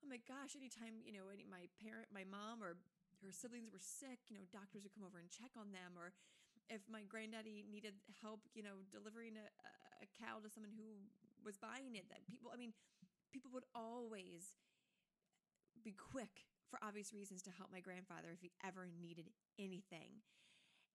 oh 0.01 0.07
my 0.07 0.21
gosh, 0.29 0.55
anytime, 0.55 1.01
you 1.03 1.12
know, 1.12 1.27
any, 1.33 1.43
my 1.43 1.67
parent, 1.81 2.07
my 2.13 2.23
mom 2.23 2.62
or 2.62 2.77
her 3.25 3.33
siblings 3.33 3.73
were 3.73 3.81
sick, 3.81 4.29
you 4.29 4.38
know, 4.38 4.45
doctors 4.53 4.86
would 4.86 4.93
come 4.93 5.05
over 5.05 5.17
and 5.17 5.27
check 5.27 5.51
on 5.57 5.73
them. 5.73 5.97
Or 5.97 6.13
if 6.69 6.86
my 6.86 7.01
granddaddy 7.05 7.65
needed 7.65 7.97
help, 8.21 8.45
you 8.53 8.62
know, 8.62 8.86
delivering 8.93 9.36
a, 9.36 9.47
a 10.05 10.07
cow 10.21 10.38
to 10.39 10.49
someone 10.53 10.73
who 10.77 11.01
was 11.41 11.57
buying 11.57 11.97
it, 11.97 12.05
that 12.13 12.25
people, 12.29 12.53
I 12.53 12.57
mean, 12.62 12.77
people 13.38 13.54
would 13.54 13.69
always 13.78 14.58
be 15.86 15.93
quick 15.93 16.50
for 16.65 16.82
obvious 16.82 17.13
reasons 17.13 17.45
to 17.45 17.54
help 17.54 17.69
my 17.69 17.80
grandfather 17.80 18.34
if 18.34 18.41
he 18.41 18.50
ever 18.65 18.89
needed 18.89 19.30
anything. 19.62 20.26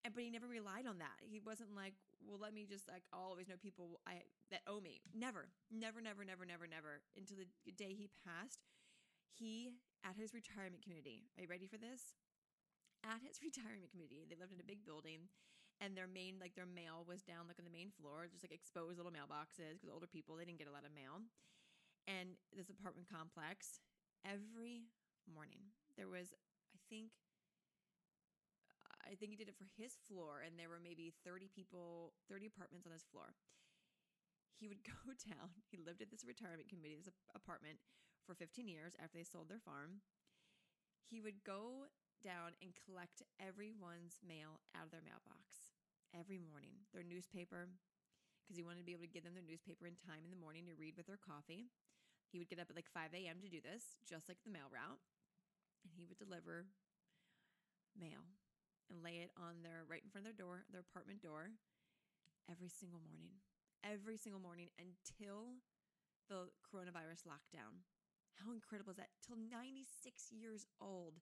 And 0.02 0.10
but 0.10 0.26
he 0.26 0.34
never 0.34 0.50
relied 0.50 0.90
on 0.90 0.98
that. 0.98 1.22
He 1.22 1.38
wasn't 1.38 1.78
like, 1.78 1.94
well, 2.18 2.42
let 2.42 2.50
me 2.50 2.66
just 2.66 2.90
like 2.90 3.06
always 3.14 3.46
know 3.46 3.54
people 3.54 4.02
I 4.02 4.26
that 4.50 4.66
owe 4.66 4.82
me. 4.82 4.98
Never, 5.14 5.54
never, 5.70 6.02
never, 6.02 6.26
never, 6.26 6.42
never, 6.42 6.66
never. 6.66 7.06
Until 7.14 7.38
the 7.38 7.46
day 7.70 7.94
he 7.94 8.10
passed, 8.26 8.66
he 9.30 9.78
at 10.02 10.18
his 10.18 10.34
retirement 10.34 10.82
community. 10.82 11.30
Are 11.38 11.46
you 11.46 11.50
ready 11.50 11.70
for 11.70 11.78
this? 11.78 12.18
At 13.06 13.22
his 13.22 13.38
retirement 13.46 13.94
community, 13.94 14.26
they 14.26 14.34
lived 14.34 14.50
in 14.50 14.58
a 14.58 14.66
big 14.66 14.82
building, 14.82 15.30
and 15.78 15.94
their 15.94 16.10
main 16.10 16.42
like 16.42 16.58
their 16.58 16.66
mail 16.66 17.06
was 17.06 17.22
down 17.22 17.46
like 17.46 17.62
on 17.62 17.66
the 17.66 17.72
main 17.72 17.94
floor, 17.94 18.26
just 18.26 18.42
like 18.42 18.50
exposed 18.50 18.98
little 18.98 19.14
mailboxes 19.14 19.78
because 19.78 19.94
older 19.94 20.10
people 20.10 20.34
they 20.34 20.42
didn't 20.42 20.58
get 20.58 20.66
a 20.66 20.74
lot 20.74 20.82
of 20.82 20.90
mail. 20.90 21.22
And 22.06 22.34
this 22.50 22.70
apartment 22.70 23.06
complex, 23.06 23.78
every 24.26 24.90
morning 25.30 25.70
there 25.94 26.10
was, 26.10 26.34
I 26.74 26.78
think, 26.90 27.14
I 29.06 29.14
think 29.18 29.34
he 29.34 29.38
did 29.38 29.50
it 29.50 29.58
for 29.58 29.66
his 29.78 29.98
floor, 30.06 30.42
and 30.42 30.58
there 30.58 30.70
were 30.70 30.82
maybe 30.82 31.14
30 31.26 31.50
people, 31.50 32.14
30 32.30 32.46
apartments 32.50 32.86
on 32.86 32.94
his 32.94 33.06
floor. 33.06 33.34
He 34.54 34.70
would 34.70 34.82
go 34.86 35.14
down. 35.26 35.50
He 35.70 35.78
lived 35.78 36.02
at 36.02 36.10
this 36.10 36.26
retirement 36.26 36.70
committee, 36.70 36.98
this 36.98 37.10
apartment, 37.34 37.82
for 38.26 38.38
15 38.38 38.70
years 38.70 38.94
after 39.02 39.18
they 39.18 39.26
sold 39.26 39.50
their 39.50 39.62
farm. 39.62 40.02
He 41.02 41.18
would 41.20 41.42
go 41.42 41.90
down 42.22 42.54
and 42.62 42.70
collect 42.78 43.26
everyone's 43.42 44.22
mail 44.22 44.62
out 44.78 44.86
of 44.86 44.94
their 44.94 45.02
mailbox 45.04 45.74
every 46.14 46.38
morning, 46.38 46.86
their 46.94 47.02
newspaper, 47.02 47.66
because 48.46 48.54
he 48.54 48.62
wanted 48.62 48.80
to 48.80 48.88
be 48.88 48.94
able 48.94 49.04
to 49.04 49.10
give 49.10 49.26
them 49.26 49.34
their 49.34 49.44
newspaper 49.44 49.90
in 49.90 49.98
time 49.98 50.22
in 50.22 50.30
the 50.30 50.38
morning 50.38 50.70
to 50.70 50.78
read 50.78 50.94
with 50.94 51.10
their 51.10 51.20
coffee. 51.20 51.66
He 52.32 52.40
would 52.40 52.48
get 52.48 52.56
up 52.56 52.72
at 52.72 52.76
like 52.76 52.88
5 52.88 53.12
a.m. 53.12 53.44
to 53.44 53.52
do 53.52 53.60
this, 53.60 54.00
just 54.08 54.24
like 54.24 54.40
the 54.40 54.50
mail 54.50 54.72
route. 54.72 55.04
And 55.84 55.92
he 55.92 56.08
would 56.08 56.16
deliver 56.16 56.64
mail 57.92 58.24
and 58.88 59.04
lay 59.04 59.20
it 59.20 59.36
on 59.36 59.60
their 59.60 59.84
right 59.84 60.00
in 60.00 60.08
front 60.08 60.24
of 60.24 60.32
their 60.32 60.40
door, 60.40 60.64
their 60.72 60.80
apartment 60.80 61.20
door, 61.20 61.52
every 62.48 62.72
single 62.72 63.04
morning. 63.04 63.36
Every 63.84 64.16
single 64.16 64.40
morning 64.40 64.72
until 64.80 65.60
the 66.32 66.48
coronavirus 66.64 67.28
lockdown. 67.28 67.84
How 68.40 68.54
incredible 68.54 68.96
is 68.96 69.02
that? 69.02 69.12
Till 69.20 69.36
96 69.36 70.32
years 70.32 70.64
old. 70.80 71.20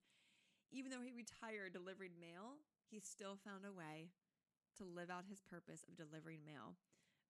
Even 0.71 0.93
though 0.93 1.03
he 1.03 1.11
retired 1.11 1.75
delivering 1.75 2.21
mail, 2.21 2.63
he 2.87 3.03
still 3.03 3.35
found 3.43 3.67
a 3.67 3.75
way 3.75 4.15
to 4.79 4.87
live 4.87 5.11
out 5.11 5.27
his 5.27 5.43
purpose 5.43 5.83
of 5.89 5.99
delivering 5.99 6.47
mail 6.47 6.79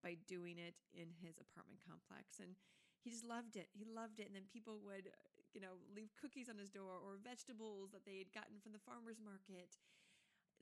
by 0.05 0.17
doing 0.29 0.61
it 0.61 0.77
in 0.93 1.09
his 1.23 1.41
apartment 1.41 1.81
complex. 1.81 2.37
And 2.43 2.59
he 3.01 3.11
just 3.11 3.25
loved 3.25 3.57
it. 3.57 3.69
He 3.73 3.89
loved 3.89 4.21
it. 4.21 4.29
And 4.29 4.37
then 4.37 4.49
people 4.53 4.81
would, 4.85 5.09
you 5.53 5.61
know, 5.61 5.81
leave 5.93 6.13
cookies 6.21 6.49
on 6.53 6.61
his 6.61 6.71
door 6.71 7.01
or 7.01 7.17
vegetables 7.21 7.91
that 7.93 8.05
they 8.05 8.21
had 8.21 8.33
gotten 8.37 8.61
from 8.61 8.73
the 8.77 8.83
farmer's 8.85 9.21
market. 9.21 9.81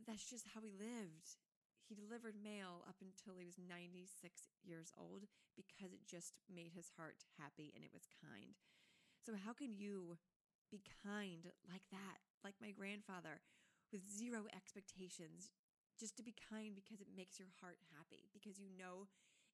That's 0.07 0.25
just 0.25 0.47
how 0.55 0.63
he 0.63 0.71
lived. 0.71 1.39
He 1.89 1.97
delivered 1.97 2.37
mail 2.37 2.85
up 2.85 3.01
until 3.01 3.41
he 3.41 3.49
was 3.49 3.57
96 3.57 4.05
years 4.61 4.93
old 4.93 5.25
because 5.57 5.91
it 5.91 6.05
just 6.05 6.37
made 6.47 6.77
his 6.77 6.93
heart 7.01 7.25
happy 7.41 7.73
and 7.73 7.83
it 7.83 7.91
was 7.97 8.05
kind. 8.21 8.61
So, 9.25 9.35
how 9.35 9.57
can 9.57 9.73
you 9.73 10.21
be 10.71 10.85
kind 11.03 11.49
like 11.65 11.83
that, 11.91 12.21
like 12.45 12.61
my 12.61 12.71
grandfather, 12.71 13.41
with 13.89 14.05
zero 14.05 14.45
expectations, 14.53 15.49
just 15.97 16.15
to 16.21 16.23
be 16.23 16.37
kind 16.37 16.77
because 16.77 17.01
it 17.01 17.17
makes 17.17 17.41
your 17.41 17.49
heart 17.65 17.81
happy, 17.97 18.29
because 18.37 18.61
you 18.61 18.69
know 18.69 19.09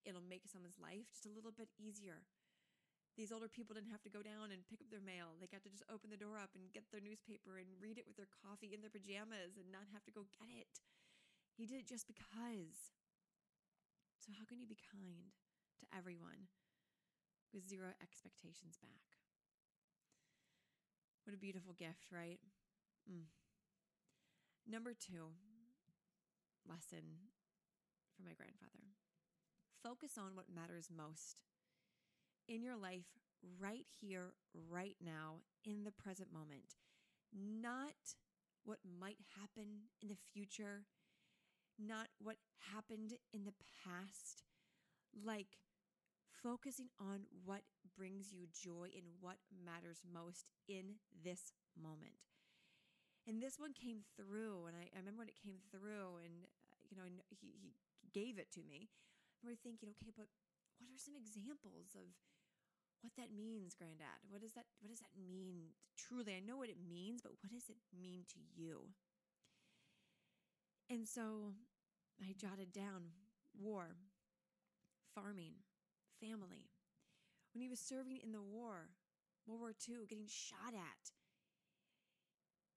it'll 0.05 0.27
make 0.27 0.51
someone's 0.51 0.83
life 0.83 1.09
just 1.15 1.25
a 1.25 1.33
little 1.33 1.55
bit 1.55 1.71
easier. 1.79 2.27
These 3.15 3.31
older 3.31 3.47
people 3.47 3.79
didn't 3.79 3.95
have 3.95 4.03
to 4.03 4.11
go 4.11 4.27
down 4.27 4.51
and 4.51 4.67
pick 4.67 4.83
up 4.83 4.91
their 4.91 5.03
mail. 5.03 5.39
They 5.39 5.47
got 5.47 5.63
to 5.63 5.71
just 5.71 5.87
open 5.87 6.11
the 6.11 6.19
door 6.19 6.35
up 6.35 6.51
and 6.59 6.75
get 6.75 6.91
their 6.91 7.03
newspaper 7.03 7.63
and 7.63 7.71
read 7.79 7.95
it 7.95 8.11
with 8.11 8.19
their 8.19 8.31
coffee 8.43 8.75
in 8.75 8.83
their 8.83 8.91
pajamas 8.91 9.55
and 9.55 9.71
not 9.71 9.87
have 9.95 10.03
to 10.11 10.15
go 10.15 10.27
get 10.35 10.51
it. 10.51 10.83
He 11.55 11.63
did 11.63 11.79
it 11.79 11.87
just 11.87 12.11
because. 12.11 12.91
So, 14.19 14.35
how 14.35 14.43
can 14.43 14.59
you 14.59 14.67
be 14.67 14.81
kind 14.81 15.31
to 15.79 15.87
everyone 15.95 16.51
with 17.55 17.71
zero 17.71 17.95
expectations 18.03 18.75
back? 18.83 19.21
What 21.23 21.39
a 21.39 21.39
beautiful 21.39 21.73
gift, 21.73 22.11
right? 22.11 22.43
Mm. 23.07 23.31
Number 24.67 24.91
two 24.91 25.39
lesson 26.67 27.31
from 28.17 28.25
my 28.25 28.33
grandfather 28.33 28.97
focus 29.85 30.17
on 30.17 30.33
what 30.33 30.49
matters 30.49 30.89
most 30.89 31.45
in 32.49 32.63
your 32.63 32.77
life 32.77 33.07
right 33.61 33.87
here, 34.01 34.35
right 34.71 34.97
now, 35.05 35.43
in 35.65 35.85
the 35.85 35.93
present 35.93 36.33
moment, 36.33 36.77
not 37.33 38.17
what 38.65 38.79
might 38.85 39.19
happen 39.41 39.91
in 40.03 40.09
the 40.09 40.17
future, 40.33 40.85
not 41.79 42.09
what 42.19 42.37
happened 42.73 43.15
in 43.33 43.45
the 43.45 43.55
past. 43.85 44.45
Like, 45.15 45.59
focusing 46.43 46.89
on 47.01 47.25
what 47.45 47.63
brings 47.97 48.33
you 48.33 48.47
joy 48.53 48.93
and 48.93 49.07
what 49.21 49.39
matters 49.53 50.03
most 50.05 50.53
in 50.69 51.01
this 51.25 51.53
moment. 51.81 52.21
And 53.25 53.41
this 53.41 53.57
one 53.57 53.73
came 53.73 54.05
through, 54.17 54.69
and 54.69 54.77
I, 54.77 54.93
I 54.93 55.01
remember 55.01 55.25
when 55.25 55.33
it 55.33 55.41
came 55.41 55.57
through, 55.73 56.21
and 56.21 56.45
uh, 56.45 56.77
you 56.93 56.97
know, 56.97 57.09
he, 57.33 57.57
he 57.57 57.73
gave 58.13 58.37
it 58.37 58.53
to 58.53 58.61
me. 58.61 58.93
And 59.41 59.49
we're 59.49 59.65
thinking, 59.65 59.89
okay, 59.97 60.13
but 60.13 60.29
what 60.77 60.93
are 60.93 61.01
some 61.01 61.17
examples 61.17 61.97
of 61.97 62.13
what 63.05 63.13
that 63.21 63.37
means, 63.37 63.75
Granddad? 63.77 64.25
What 64.33 64.41
does 64.41 64.55
that 64.55 64.65
What 64.81 64.89
does 64.89 65.01
that 65.01 65.13
mean? 65.21 65.77
Truly, 65.97 66.35
I 66.35 66.41
know 66.41 66.57
what 66.57 66.73
it 66.73 66.81
means, 66.81 67.21
but 67.21 67.33
what 67.43 67.53
does 67.53 67.69
it 67.69 67.77
mean 67.93 68.25
to 68.33 68.41
you? 68.57 68.89
And 70.89 71.07
so, 71.07 71.53
I 72.21 72.33
jotted 72.37 72.73
down 72.73 73.13
war, 73.59 73.97
farming, 75.15 75.55
family. 76.21 76.71
When 77.53 77.63
he 77.63 77.69
was 77.69 77.79
serving 77.79 78.19
in 78.23 78.33
the 78.33 78.43
war, 78.43 78.91
World 79.47 79.61
War 79.61 79.73
II, 79.89 80.07
getting 80.09 80.27
shot 80.27 80.75
at, 80.75 81.13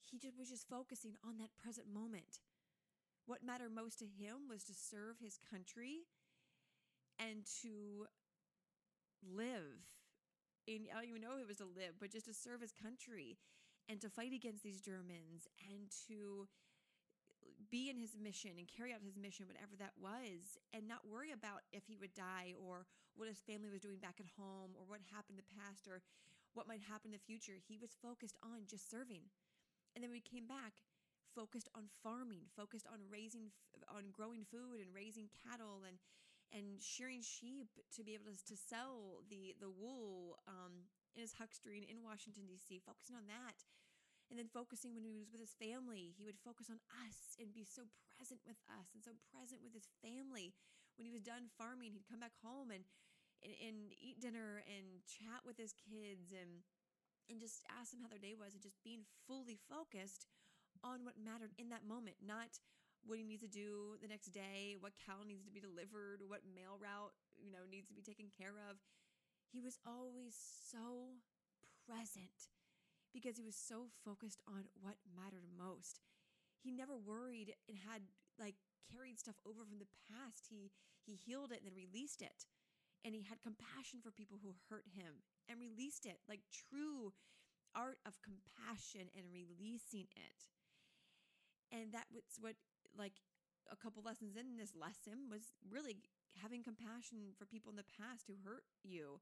he 0.04 0.18
just 0.18 0.38
was 0.38 0.50
just 0.50 0.70
focusing 0.70 1.16
on 1.26 1.38
that 1.38 1.56
present 1.62 1.88
moment. 1.94 2.40
What 3.26 3.44
mattered 3.44 3.76
most 3.76 4.00
to 4.00 4.06
him 4.06 4.48
was 4.50 4.63
to 4.66 4.74
serve 4.74 5.18
his 5.20 5.38
country 5.50 6.08
and 7.20 7.44
to 7.62 8.08
live. 9.22 9.97
And 10.67 10.91
I 10.91 10.99
don't 10.99 11.10
even 11.10 11.23
know 11.23 11.39
if 11.39 11.47
it 11.47 11.47
was 11.47 11.63
to 11.63 11.69
live, 11.71 11.95
but 11.99 12.12
just 12.12 12.27
to 12.27 12.36
serve 12.36 12.60
his 12.60 12.75
country 12.75 13.39
and 13.88 14.03
to 14.03 14.12
fight 14.12 14.36
against 14.36 14.63
these 14.63 14.84
Germans 14.84 15.47
and 15.63 15.88
to 16.12 16.47
be 17.71 17.89
in 17.89 17.95
his 17.95 18.19
mission 18.19 18.60
and 18.60 18.67
carry 18.67 18.91
out 18.91 18.99
his 18.99 19.15
mission, 19.15 19.47
whatever 19.47 19.80
that 19.80 19.95
was, 19.95 20.60
and 20.75 20.84
not 20.88 21.08
worry 21.08 21.32
about 21.32 21.63
if 21.71 21.88
he 21.88 21.95
would 21.95 22.13
die 22.13 22.51
or 22.60 22.84
what 23.15 23.32
his 23.32 23.39
family 23.39 23.71
was 23.71 23.80
doing 23.80 23.97
back 23.97 24.19
at 24.19 24.27
home 24.36 24.75
or 24.75 24.84
what 24.86 24.99
happened 25.08 25.39
in 25.39 25.43
the 25.43 25.56
past 25.56 25.88
or 25.88 26.03
what 26.53 26.67
might 26.67 26.84
happen 26.84 27.15
in 27.15 27.17
the 27.17 27.23
future. 27.23 27.56
He 27.56 27.80
was 27.80 27.95
focused 27.95 28.36
on 28.43 28.67
just 28.67 28.91
serving. 28.91 29.23
And 29.95 30.03
then 30.03 30.12
we 30.12 30.19
came 30.19 30.45
back 30.45 30.84
focused 31.34 31.69
on 31.77 31.86
farming, 32.03 32.49
focused 32.58 32.89
on 32.89 32.97
raising, 33.10 33.53
on 33.93 34.10
growing 34.12 34.43
food 34.49 34.82
and 34.82 34.89
raising 34.89 35.30
cattle 35.45 35.86
and 35.86 36.01
and 36.54 36.80
shearing 36.80 37.22
sheep 37.22 37.68
to 37.96 38.04
be 38.04 38.14
able 38.16 38.32
to, 38.32 38.38
to 38.48 38.56
sell 38.56 39.24
the 39.28 39.56
the 39.60 39.70
wool 39.70 40.40
um, 40.48 40.88
in 41.16 41.22
his 41.22 41.36
huckstering 41.36 41.88
in 41.88 42.04
Washington 42.06 42.48
D.C. 42.48 42.80
Focusing 42.84 43.16
on 43.16 43.28
that, 43.28 43.64
and 44.30 44.40
then 44.40 44.48
focusing 44.52 44.96
when 44.96 45.04
he 45.04 45.16
was 45.16 45.32
with 45.32 45.42
his 45.42 45.56
family, 45.56 46.16
he 46.16 46.24
would 46.28 46.40
focus 46.40 46.68
on 46.72 46.80
us 47.08 47.36
and 47.40 47.56
be 47.56 47.68
so 47.68 47.88
present 48.16 48.42
with 48.48 48.60
us 48.68 48.92
and 48.96 49.04
so 49.04 49.16
present 49.32 49.64
with 49.64 49.72
his 49.76 49.88
family. 50.04 50.56
When 50.96 51.06
he 51.06 51.14
was 51.14 51.22
done 51.22 51.54
farming, 51.58 51.94
he'd 51.94 52.10
come 52.10 52.24
back 52.24 52.36
home 52.42 52.72
and 52.74 52.84
and, 53.46 53.54
and 53.62 53.78
eat 54.02 54.18
dinner 54.18 54.66
and 54.66 55.06
chat 55.06 55.46
with 55.46 55.58
his 55.62 55.74
kids 55.78 56.34
and 56.34 56.66
and 57.30 57.44
just 57.44 57.68
ask 57.68 57.92
them 57.92 58.00
how 58.00 58.08
their 58.08 58.24
day 58.24 58.34
was 58.34 58.56
and 58.56 58.64
just 58.64 58.80
being 58.88 59.04
fully 59.28 59.60
focused 59.68 60.26
on 60.84 61.04
what 61.04 61.20
mattered 61.20 61.52
in 61.58 61.70
that 61.70 61.84
moment, 61.84 62.16
not 62.24 62.56
what 63.06 63.18
he 63.18 63.24
needs 63.24 63.44
to 63.44 63.52
do 63.52 63.96
the 64.02 64.08
next 64.08 64.34
day, 64.34 64.76
what 64.80 64.94
cow 64.98 65.24
needs 65.26 65.46
to 65.46 65.52
be 65.52 65.60
delivered, 65.60 66.22
what 66.26 66.42
mail 66.48 66.80
route, 66.80 67.14
you 67.38 67.52
know, 67.52 67.64
needs 67.70 67.88
to 67.88 67.96
be 67.96 68.02
taken 68.02 68.28
care 68.34 68.58
of. 68.70 68.78
He 69.52 69.62
was 69.62 69.80
always 69.86 70.36
so 70.36 71.20
present 71.88 72.52
because 73.14 73.38
he 73.38 73.46
was 73.48 73.56
so 73.56 73.88
focused 74.04 74.42
on 74.48 74.68
what 74.82 75.00
mattered 75.16 75.48
most. 75.56 76.02
He 76.60 76.72
never 76.72 76.98
worried 76.98 77.56
and 77.70 77.78
had 77.78 78.04
like 78.40 78.60
carried 78.92 79.20
stuff 79.20 79.40
over 79.48 79.64
from 79.64 79.80
the 79.80 79.90
past. 80.10 80.48
He 80.50 80.72
he 81.06 81.16
healed 81.16 81.52
it 81.52 81.64
and 81.64 81.72
then 81.72 81.78
released 81.78 82.22
it. 82.22 82.46
And 83.06 83.16
he 83.16 83.24
had 83.24 83.40
compassion 83.40 84.04
for 84.04 84.12
people 84.12 84.40
who 84.44 84.60
hurt 84.68 84.84
him 84.92 85.24
and 85.48 85.56
released 85.60 86.06
it. 86.06 86.20
Like 86.28 86.44
true 86.52 87.14
art 87.76 88.00
of 88.06 88.20
compassion 88.20 89.08
and 89.16 89.32
releasing 89.32 90.12
it. 90.12 90.40
And 91.72 91.94
that 91.94 92.08
was 92.12 92.24
what 92.40 92.56
like 92.98 93.22
a 93.72 93.76
couple 93.76 94.04
lessons 94.04 94.36
in 94.36 94.58
this 94.58 94.74
lesson 94.76 95.28
was 95.30 95.54
really 95.68 96.00
having 96.40 96.64
compassion 96.64 97.36
for 97.38 97.46
people 97.46 97.70
in 97.70 97.80
the 97.80 97.94
past 97.98 98.26
who 98.28 98.40
hurt 98.44 98.64
you 98.84 99.20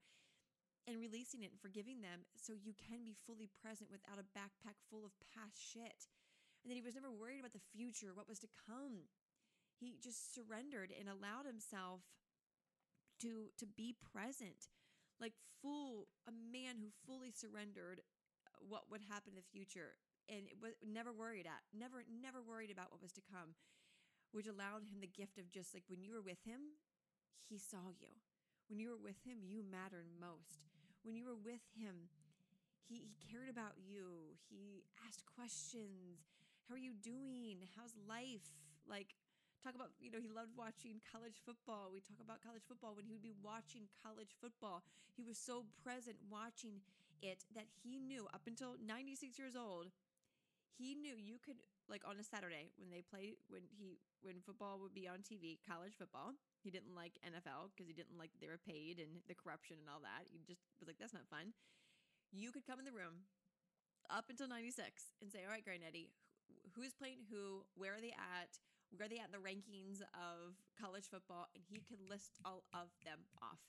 and 0.86 1.02
releasing 1.02 1.42
it 1.42 1.50
and 1.50 1.62
forgiving 1.62 2.02
them 2.02 2.26
so 2.38 2.54
you 2.54 2.74
can 2.78 3.02
be 3.02 3.18
fully 3.26 3.50
present 3.62 3.90
without 3.90 4.22
a 4.22 4.32
backpack 4.38 4.78
full 4.90 5.06
of 5.06 5.18
past 5.34 5.58
shit. 5.58 6.08
And 6.62 6.70
then 6.70 6.78
he 6.78 6.86
was 6.86 6.94
never 6.94 7.10
worried 7.10 7.42
about 7.42 7.54
the 7.54 7.70
future, 7.74 8.14
what 8.14 8.30
was 8.30 8.42
to 8.46 8.50
come. 8.70 9.10
He 9.78 9.98
just 10.02 10.34
surrendered 10.34 10.94
and 10.94 11.10
allowed 11.10 11.46
himself 11.46 12.02
to 13.22 13.50
to 13.58 13.66
be 13.66 13.96
present. 14.14 14.70
Like 15.20 15.34
full 15.62 16.08
a 16.30 16.34
man 16.34 16.78
who 16.78 16.94
fully 17.06 17.34
surrendered 17.34 18.02
what 18.62 18.90
would 18.90 19.02
happen 19.10 19.34
in 19.34 19.42
the 19.42 19.52
future 19.54 19.98
and 20.30 20.48
it 20.48 20.58
was 20.62 20.74
never 20.82 21.14
worried 21.14 21.46
at 21.46 21.62
never 21.74 22.04
never 22.10 22.42
worried 22.42 22.72
about 22.72 22.92
what 22.92 23.02
was 23.02 23.14
to 23.14 23.22
come 23.22 23.56
which 24.32 24.48
allowed 24.48 24.84
him 24.88 25.00
the 25.00 25.08
gift 25.08 25.38
of 25.38 25.52
just 25.52 25.74
like 25.74 25.84
when 25.88 26.02
you 26.02 26.12
were 26.12 26.22
with 26.22 26.42
him 26.46 26.78
he 27.48 27.58
saw 27.58 27.94
you 28.00 28.12
when 28.68 28.80
you 28.80 28.90
were 28.90 29.02
with 29.02 29.22
him 29.24 29.46
you 29.46 29.62
mattered 29.64 30.10
most 30.20 30.66
when 31.06 31.14
you 31.14 31.30
were 31.30 31.38
with 31.38 31.62
him, 31.78 32.10
he, 32.90 33.06
he 33.06 33.14
cared 33.22 33.48
about 33.48 33.78
you. 33.78 34.34
He 34.50 34.90
asked 35.06 35.22
questions. 35.30 36.26
How 36.66 36.74
are 36.74 36.82
you 36.82 36.98
doing? 36.98 37.62
How's 37.78 37.94
life? 38.10 38.50
Like, 38.90 39.14
talk 39.62 39.78
about, 39.78 39.94
you 40.02 40.10
know, 40.10 40.18
he 40.18 40.34
loved 40.34 40.58
watching 40.58 40.98
college 41.06 41.38
football. 41.46 41.94
We 41.94 42.02
talk 42.02 42.18
about 42.18 42.42
college 42.42 42.66
football 42.66 42.98
when 42.98 43.06
he 43.06 43.14
would 43.14 43.22
be 43.22 43.38
watching 43.46 43.86
college 44.02 44.34
football. 44.42 44.82
He 45.14 45.22
was 45.22 45.38
so 45.38 45.70
present 45.78 46.18
watching 46.26 46.82
it 47.22 47.46
that 47.54 47.70
he 47.86 48.02
knew 48.02 48.26
up 48.34 48.50
until 48.50 48.82
96 48.82 49.38
years 49.38 49.54
old, 49.54 49.94
he 50.78 50.96
knew 50.96 51.16
you 51.16 51.40
could 51.40 51.58
like 51.88 52.02
on 52.04 52.18
a 52.18 52.26
Saturday 52.26 52.74
when 52.82 52.90
they 52.90 53.06
play 53.06 53.38
when 53.48 53.64
he 53.70 54.02
when 54.26 54.42
football 54.42 54.82
would 54.82 54.94
be 54.94 55.08
on 55.08 55.22
TV, 55.22 55.62
college 55.62 55.94
football. 55.96 56.34
He 56.66 56.74
didn't 56.74 56.98
like 56.98 57.22
NFL 57.22 57.72
because 57.72 57.86
he 57.86 57.94
didn't 57.94 58.18
like 58.18 58.34
they 58.42 58.50
were 58.50 58.62
paid 58.62 58.98
and 58.98 59.22
the 59.30 59.38
corruption 59.38 59.78
and 59.78 59.88
all 59.88 60.02
that. 60.02 60.26
He 60.34 60.42
just 60.42 60.66
was 60.82 60.90
like, 60.90 60.98
that's 60.98 61.14
not 61.14 61.30
fun. 61.30 61.54
You 62.34 62.50
could 62.50 62.66
come 62.66 62.82
in 62.82 62.90
the 62.90 62.96
room 62.96 63.30
up 64.10 64.28
until 64.34 64.50
96 64.50 64.82
and 65.22 65.30
say, 65.30 65.46
all 65.46 65.54
right, 65.54 65.64
Granddaddy, 65.64 66.10
who's 66.74 66.98
playing 66.98 67.22
who? 67.30 67.64
Where 67.78 67.94
are 67.94 68.02
they 68.02 68.18
at? 68.18 68.58
Where 68.90 69.06
are 69.06 69.14
they 69.14 69.22
at 69.22 69.30
in 69.30 69.36
the 69.38 69.46
rankings 69.46 70.02
of 70.18 70.58
college 70.74 71.06
football? 71.06 71.48
And 71.54 71.62
he 71.70 71.86
could 71.86 72.02
list 72.02 72.42
all 72.42 72.66
of 72.74 72.90
them 73.06 73.30
off. 73.42 73.62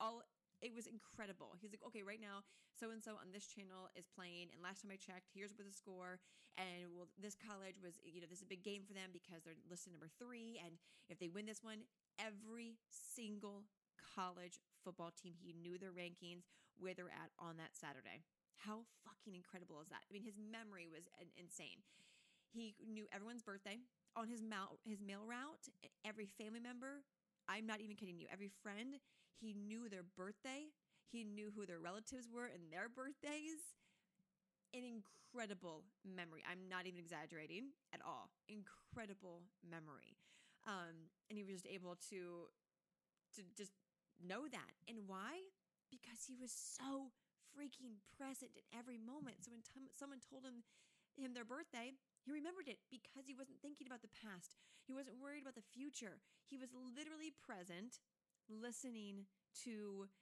All 0.00 0.24
it 0.60 0.74
was 0.74 0.86
incredible. 0.90 1.54
He's 1.60 1.70
like, 1.70 1.84
okay, 1.86 2.02
right 2.02 2.20
now, 2.20 2.42
so 2.74 2.90
and 2.90 3.02
so 3.02 3.14
on 3.18 3.30
this 3.30 3.46
channel 3.46 3.90
is 3.94 4.06
playing, 4.10 4.50
and 4.50 4.58
last 4.62 4.82
time 4.82 4.90
I 4.90 4.98
checked, 4.98 5.30
here's 5.30 5.54
what 5.54 5.66
the 5.66 5.74
score, 5.74 6.18
and 6.58 6.90
well, 6.90 7.06
this 7.18 7.38
college 7.38 7.78
was, 7.78 7.98
you 8.02 8.18
know, 8.18 8.26
this 8.26 8.42
is 8.42 8.46
a 8.46 8.50
big 8.50 8.66
game 8.66 8.82
for 8.82 8.94
them 8.94 9.14
because 9.14 9.46
they're 9.46 9.58
listed 9.70 9.94
number 9.94 10.10
three, 10.18 10.58
and 10.58 10.78
if 11.06 11.18
they 11.22 11.30
win 11.30 11.46
this 11.46 11.62
one, 11.62 11.86
every 12.18 12.78
single 12.90 13.66
college 13.98 14.58
football 14.82 15.14
team, 15.14 15.34
he 15.38 15.54
knew 15.54 15.78
their 15.78 15.94
rankings, 15.94 16.50
where 16.78 16.94
they're 16.94 17.10
at 17.14 17.30
on 17.38 17.58
that 17.58 17.74
Saturday. 17.74 18.26
How 18.58 18.82
fucking 19.06 19.34
incredible 19.38 19.78
is 19.78 19.90
that? 19.94 20.02
I 20.02 20.10
mean, 20.10 20.26
his 20.26 20.38
memory 20.38 20.90
was 20.90 21.06
insane. 21.38 21.82
He 22.50 22.74
knew 22.82 23.06
everyone's 23.14 23.42
birthday 23.42 23.78
on 24.16 24.26
his 24.26 24.42
mail 24.42 24.82
his 24.82 24.98
mail 24.98 25.22
route. 25.22 25.70
Every 26.02 26.26
family 26.26 26.58
member, 26.58 27.06
I'm 27.48 27.66
not 27.66 27.80
even 27.80 27.96
kidding 27.96 28.20
you. 28.20 28.26
Every 28.30 28.50
friend, 28.62 29.00
he 29.40 29.54
knew 29.54 29.88
their 29.88 30.04
birthday. 30.04 30.68
He 31.10 31.24
knew 31.24 31.50
who 31.54 31.64
their 31.64 31.80
relatives 31.80 32.28
were 32.28 32.46
and 32.46 32.68
their 32.70 32.88
birthdays. 32.88 33.74
An 34.76 34.84
incredible 34.84 35.84
memory. 36.04 36.44
I'm 36.44 36.68
not 36.68 36.84
even 36.84 37.00
exaggerating 37.00 37.72
at 37.94 38.00
all. 38.04 38.28
Incredible 38.48 39.48
memory. 39.64 40.20
Um, 40.68 41.08
and 41.30 41.38
he 41.38 41.44
was 41.44 41.64
just 41.64 41.66
able 41.66 41.96
to 42.12 42.52
to 43.36 43.40
just 43.56 43.72
know 44.20 44.48
that. 44.48 44.72
And 44.88 45.06
why? 45.06 45.48
Because 45.88 46.24
he 46.26 46.36
was 46.36 46.52
so 46.52 47.12
freaking 47.56 48.00
present 48.12 48.52
in 48.56 48.64
every 48.76 48.98
moment. 49.00 49.40
So 49.40 49.52
when 49.52 49.64
t- 49.64 49.92
someone 49.96 50.20
told 50.20 50.44
him 50.44 50.64
him 51.16 51.32
their 51.34 51.48
birthday, 51.48 51.96
he 52.28 52.36
remembered 52.36 52.68
it 52.68 52.76
because 52.92 53.24
he 53.24 53.32
wasn't 53.32 53.56
thinking 53.64 53.88
about 53.88 54.04
the 54.04 54.12
past. 54.12 54.60
He 54.84 54.92
wasn't 54.92 55.16
worried 55.16 55.40
about 55.40 55.56
the 55.56 55.64
future. 55.72 56.20
He 56.44 56.60
was 56.60 56.68
literally 56.76 57.32
present, 57.32 58.04
listening 58.52 59.24
to 59.64 60.12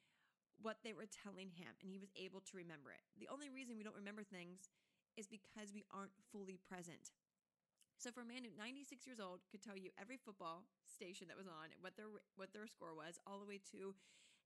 what 0.62 0.86
they 0.86 0.94
were 0.94 1.10
telling 1.10 1.50
him, 1.50 1.74
and 1.82 1.90
he 1.90 1.98
was 1.98 2.14
able 2.14 2.38
to 2.46 2.54
remember 2.54 2.94
it. 2.94 3.02
The 3.18 3.26
only 3.26 3.50
reason 3.50 3.74
we 3.74 3.82
don't 3.82 3.98
remember 3.98 4.22
things 4.22 4.70
is 5.18 5.26
because 5.26 5.74
we 5.74 5.82
aren't 5.90 6.14
fully 6.30 6.62
present. 6.62 7.10
So 7.98 8.14
for 8.14 8.22
a 8.22 8.28
man 8.28 8.46
who 8.46 8.54
96 8.54 9.02
years 9.02 9.18
old 9.18 9.42
could 9.50 9.64
tell 9.66 9.74
you 9.74 9.90
every 9.98 10.20
football 10.20 10.62
station 10.86 11.26
that 11.26 11.36
was 11.40 11.50
on, 11.50 11.74
what 11.82 11.98
their 11.98 12.06
what 12.38 12.54
their 12.54 12.70
score 12.70 12.94
was, 12.94 13.18
all 13.26 13.42
the 13.42 13.48
way 13.50 13.58
to 13.74 13.98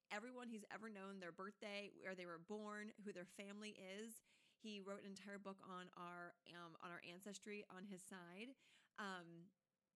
everyone 0.08 0.48
he's 0.48 0.66
ever 0.72 0.88
known, 0.88 1.20
their 1.20 1.34
birthday, 1.34 1.92
where 2.00 2.16
they 2.16 2.26
were 2.26 2.40
born, 2.40 2.94
who 3.04 3.12
their 3.12 3.28
family 3.36 3.76
is. 3.78 4.22
He 4.62 4.82
wrote 4.82 5.02
an 5.02 5.14
entire 5.16 5.40
book 5.40 5.56
on 5.64 5.88
our 5.96 6.36
um, 6.52 6.69
ancestry 7.20 7.64
on 7.68 7.84
his 7.84 8.00
side. 8.00 8.56
Um, 8.96 9.52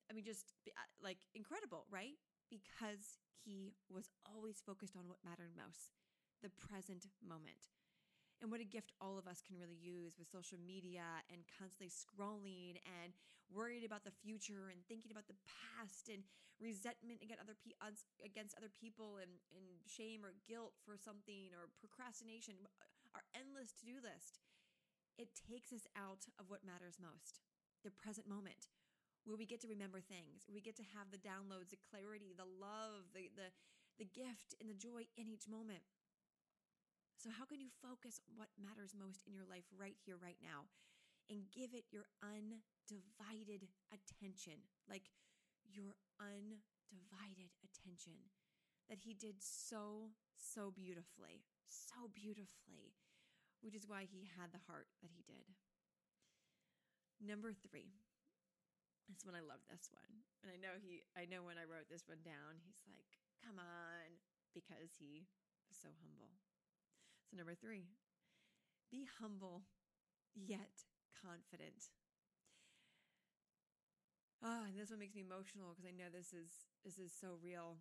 I 0.09 0.13
mean, 0.13 0.25
just 0.29 0.53
uh, 0.69 0.85
like 1.01 1.17
incredible, 1.33 1.89
right? 1.89 2.21
Because 2.53 3.17
he 3.41 3.73
was 3.89 4.13
always 4.29 4.61
focused 4.61 4.93
on 4.93 5.09
what 5.09 5.25
mattered 5.25 5.57
most, 5.57 5.97
the 6.45 6.53
present 6.53 7.09
moment. 7.25 7.73
And 8.45 8.53
what 8.53 8.61
a 8.61 8.69
gift 8.69 8.93
all 9.01 9.17
of 9.17 9.25
us 9.25 9.41
can 9.41 9.57
really 9.57 9.81
use 9.81 10.21
with 10.21 10.29
social 10.29 10.61
media 10.61 11.25
and 11.33 11.49
constantly 11.49 11.89
scrolling 11.89 12.77
and 12.85 13.17
worried 13.49 13.89
about 13.89 14.05
the 14.05 14.13
future 14.13 14.69
and 14.69 14.85
thinking 14.85 15.09
about 15.09 15.25
the 15.25 15.39
past 15.49 16.13
and 16.13 16.21
resentment 16.61 17.25
against 17.25 17.41
other, 17.41 17.57
pe- 17.57 17.79
against 18.21 18.53
other 18.61 18.69
people 18.69 19.17
and, 19.17 19.41
and 19.57 19.65
shame 19.89 20.21
or 20.21 20.37
guilt 20.45 20.77
for 20.85 21.01
something 21.01 21.57
or 21.57 21.73
procrastination, 21.81 22.61
our 23.17 23.25
endless 23.33 23.73
to 23.81 23.89
do 23.89 23.97
list. 24.05 24.45
It 25.14 25.31
takes 25.38 25.70
us 25.70 25.87
out 25.94 26.27
of 26.42 26.50
what 26.50 26.66
matters 26.66 26.98
most, 26.98 27.38
the 27.87 27.94
present 27.94 28.27
moment, 28.27 28.72
where 29.22 29.38
we 29.38 29.46
get 29.46 29.62
to 29.62 29.70
remember 29.70 30.03
things, 30.03 30.50
we 30.50 30.61
get 30.61 30.74
to 30.77 30.92
have 30.98 31.14
the 31.14 31.22
downloads, 31.22 31.70
the 31.70 31.81
clarity, 31.81 32.35
the 32.35 32.48
love, 32.48 33.07
the, 33.14 33.31
the, 33.38 33.55
the 33.96 34.11
gift, 34.11 34.59
and 34.59 34.66
the 34.66 34.77
joy 34.77 35.07
in 35.14 35.31
each 35.31 35.46
moment. 35.46 35.87
So, 37.14 37.31
how 37.31 37.46
can 37.46 37.62
you 37.62 37.70
focus 37.81 38.20
what 38.37 38.53
matters 38.59 38.92
most 38.92 39.24
in 39.24 39.33
your 39.33 39.48
life 39.48 39.64
right 39.72 39.96
here, 40.05 40.18
right 40.20 40.37
now, 40.42 40.68
and 41.31 41.48
give 41.55 41.72
it 41.72 41.88
your 41.88 42.11
undivided 42.20 43.70
attention? 43.94 44.61
Like 44.90 45.09
your 45.64 45.96
undivided 46.20 47.55
attention 47.64 48.18
that 48.90 49.00
he 49.00 49.14
did 49.14 49.40
so, 49.40 50.12
so 50.37 50.70
beautifully, 50.74 51.46
so 51.70 52.11
beautifully, 52.12 52.92
which 53.64 53.72
is 53.72 53.88
why 53.88 54.05
he 54.05 54.29
had 54.37 54.53
the 54.53 54.61
heart 54.68 54.92
that 55.00 55.09
he 55.09 55.24
did. 55.24 55.48
Number 57.16 57.57
three. 57.57 57.96
This 59.09 59.24
one 59.24 59.33
I 59.37 59.44
love 59.44 59.64
this 59.72 59.88
one. 59.88 60.24
And 60.44 60.53
I 60.53 60.61
know 60.61 60.77
he 60.77 61.00
I 61.16 61.24
know 61.24 61.40
when 61.40 61.57
I 61.57 61.64
wrote 61.64 61.88
this 61.88 62.05
one 62.05 62.20
down, 62.20 62.61
he's 62.61 62.85
like, 62.85 63.09
come 63.40 63.57
on, 63.57 64.20
because 64.53 64.96
he 65.00 65.29
was 65.68 65.77
so 65.81 65.88
humble. 66.05 66.37
So 67.29 67.37
number 67.37 67.57
three, 67.57 67.88
be 68.92 69.09
humble 69.20 69.64
yet 70.37 70.85
confident. 71.16 71.88
Ah, 74.44 74.68
and 74.68 74.77
this 74.77 74.92
one 74.92 75.00
makes 75.00 75.16
me 75.16 75.24
emotional 75.24 75.72
because 75.72 75.88
I 75.88 75.96
know 75.96 76.12
this 76.12 76.37
is 76.37 76.68
this 76.85 77.00
is 77.00 77.12
so 77.12 77.40
real. 77.40 77.81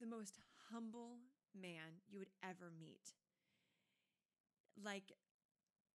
The 0.00 0.08
most 0.08 0.40
humble 0.72 1.20
man 1.52 2.00
you 2.08 2.18
would 2.18 2.32
ever 2.40 2.72
meet. 2.72 3.12
Like 4.78 5.14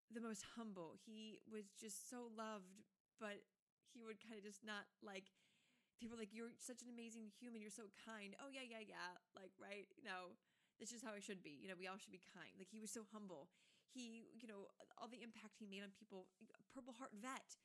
the 0.09 0.21
most 0.21 0.43
humble. 0.55 0.95
He 0.97 1.39
was 1.45 1.69
just 1.77 2.09
so 2.09 2.31
loved, 2.33 2.81
but 3.19 3.45
he 3.93 4.01
would 4.01 4.21
kind 4.23 4.39
of 4.39 4.45
just 4.45 4.63
not 4.65 4.89
like 5.03 5.29
people 5.99 6.15
like 6.15 6.31
you're 6.31 6.55
such 6.55 6.79
an 6.81 6.89
amazing 6.89 7.29
human, 7.35 7.59
you're 7.59 7.73
so 7.73 7.91
kind. 8.07 8.33
Oh 8.39 8.47
yeah, 8.47 8.63
yeah, 8.63 8.81
yeah. 8.81 9.19
Like, 9.35 9.51
right? 9.59 9.85
You 9.99 10.07
know, 10.07 10.37
this 10.79 10.95
is 10.95 11.03
how 11.03 11.11
I 11.11 11.19
should 11.19 11.43
be. 11.43 11.59
You 11.59 11.67
know, 11.67 11.77
we 11.77 11.91
all 11.91 11.99
should 11.99 12.15
be 12.15 12.23
kind. 12.23 12.55
Like 12.55 12.71
he 12.71 12.79
was 12.79 12.89
so 12.89 13.03
humble. 13.11 13.51
He, 13.89 14.29
you 14.37 14.47
know, 14.47 14.69
all 14.95 15.09
the 15.09 15.25
impact 15.25 15.59
he 15.59 15.67
made 15.67 15.83
on 15.83 15.91
people. 15.91 16.29
Purple 16.71 16.95
Heart 16.95 17.17
vet 17.19 17.59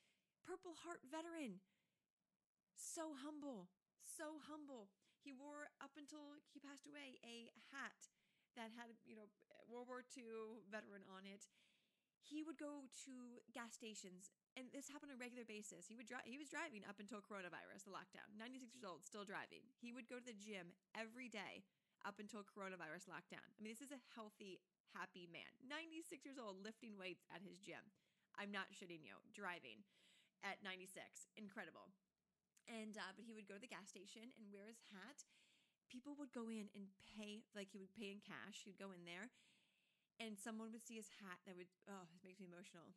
Purple 0.45 0.77
Heart 0.85 1.01
veteran. 1.09 1.65
So 2.77 3.17
humble, 3.17 3.73
so 4.03 4.43
humble. 4.45 4.93
He 5.25 5.33
wore, 5.33 5.73
up 5.81 5.97
until 5.97 6.37
he 6.53 6.61
passed 6.61 6.85
away, 6.85 7.17
a 7.25 7.49
hat 7.73 8.13
that 8.61 8.77
had, 8.77 8.93
you 9.09 9.17
know, 9.17 9.25
World 9.75 9.91
War 9.91 10.07
II 10.07 10.63
veteran 10.71 11.03
on 11.11 11.27
it. 11.27 11.51
He 12.23 12.47
would 12.47 12.57
go 12.57 12.87
to 13.11 13.15
gas 13.53 13.75
stations, 13.75 14.31
and 14.55 14.71
this 14.71 14.89
happened 14.89 15.13
on 15.13 15.19
a 15.19 15.25
regular 15.27 15.45
basis. 15.45 15.91
He 15.91 15.99
would 15.99 16.07
drive. 16.09 16.25
He 16.25 16.39
was 16.39 16.49
driving 16.49 16.87
up 16.87 17.03
until 17.03 17.19
coronavirus, 17.21 17.91
the 17.91 17.93
lockdown. 17.93 18.31
Ninety 18.39 18.63
six 18.63 18.73
years 18.73 18.87
old, 18.87 19.03
still 19.03 19.27
driving. 19.27 19.67
He 19.83 19.93
would 19.93 20.07
go 20.09 20.23
to 20.23 20.25
the 20.25 20.39
gym 20.39 20.73
every 20.95 21.27
day 21.29 21.67
up 22.07 22.23
until 22.23 22.47
coronavirus 22.47 23.11
lockdown. 23.13 23.45
I 23.45 23.59
mean, 23.61 23.75
this 23.75 23.85
is 23.85 23.93
a 23.93 24.01
healthy, 24.15 24.63
happy 24.95 25.29
man. 25.29 25.51
Ninety 25.67 26.01
six 26.01 26.25
years 26.25 26.41
old, 26.41 26.63
lifting 26.65 26.97
weights 26.97 27.27
at 27.29 27.45
his 27.45 27.61
gym. 27.61 27.83
I'm 28.39 28.55
not 28.55 28.73
shitting 28.73 29.03
you. 29.05 29.19
Driving 29.35 29.85
at 30.45 30.61
96. 30.61 31.33
Incredible. 31.41 31.89
And 32.69 32.97
uh, 32.97 33.13
but 33.17 33.25
he 33.25 33.33
would 33.33 33.49
go 33.49 33.57
to 33.57 33.65
the 33.65 33.71
gas 33.71 33.93
station 33.93 34.33
and 34.37 34.53
wear 34.53 34.69
his 34.69 34.81
hat. 34.93 35.25
People 35.93 36.17
would 36.17 36.33
go 36.33 36.49
in 36.49 36.73
and 36.73 36.89
pay, 37.05 37.45
like 37.53 37.69
he 37.73 37.81
would 37.81 37.93
pay 37.93 38.11
in 38.11 38.25
cash. 38.25 38.65
He'd 38.65 38.81
go 38.81 38.91
in 38.91 39.05
there, 39.05 39.29
and 40.23 40.39
someone 40.39 40.71
would 40.71 40.87
see 40.87 40.99
his 40.99 41.11
hat 41.23 41.43
that 41.45 41.59
would 41.59 41.71
oh, 41.91 42.07
it 42.11 42.23
makes 42.23 42.39
me 42.39 42.47
emotional. 42.47 42.95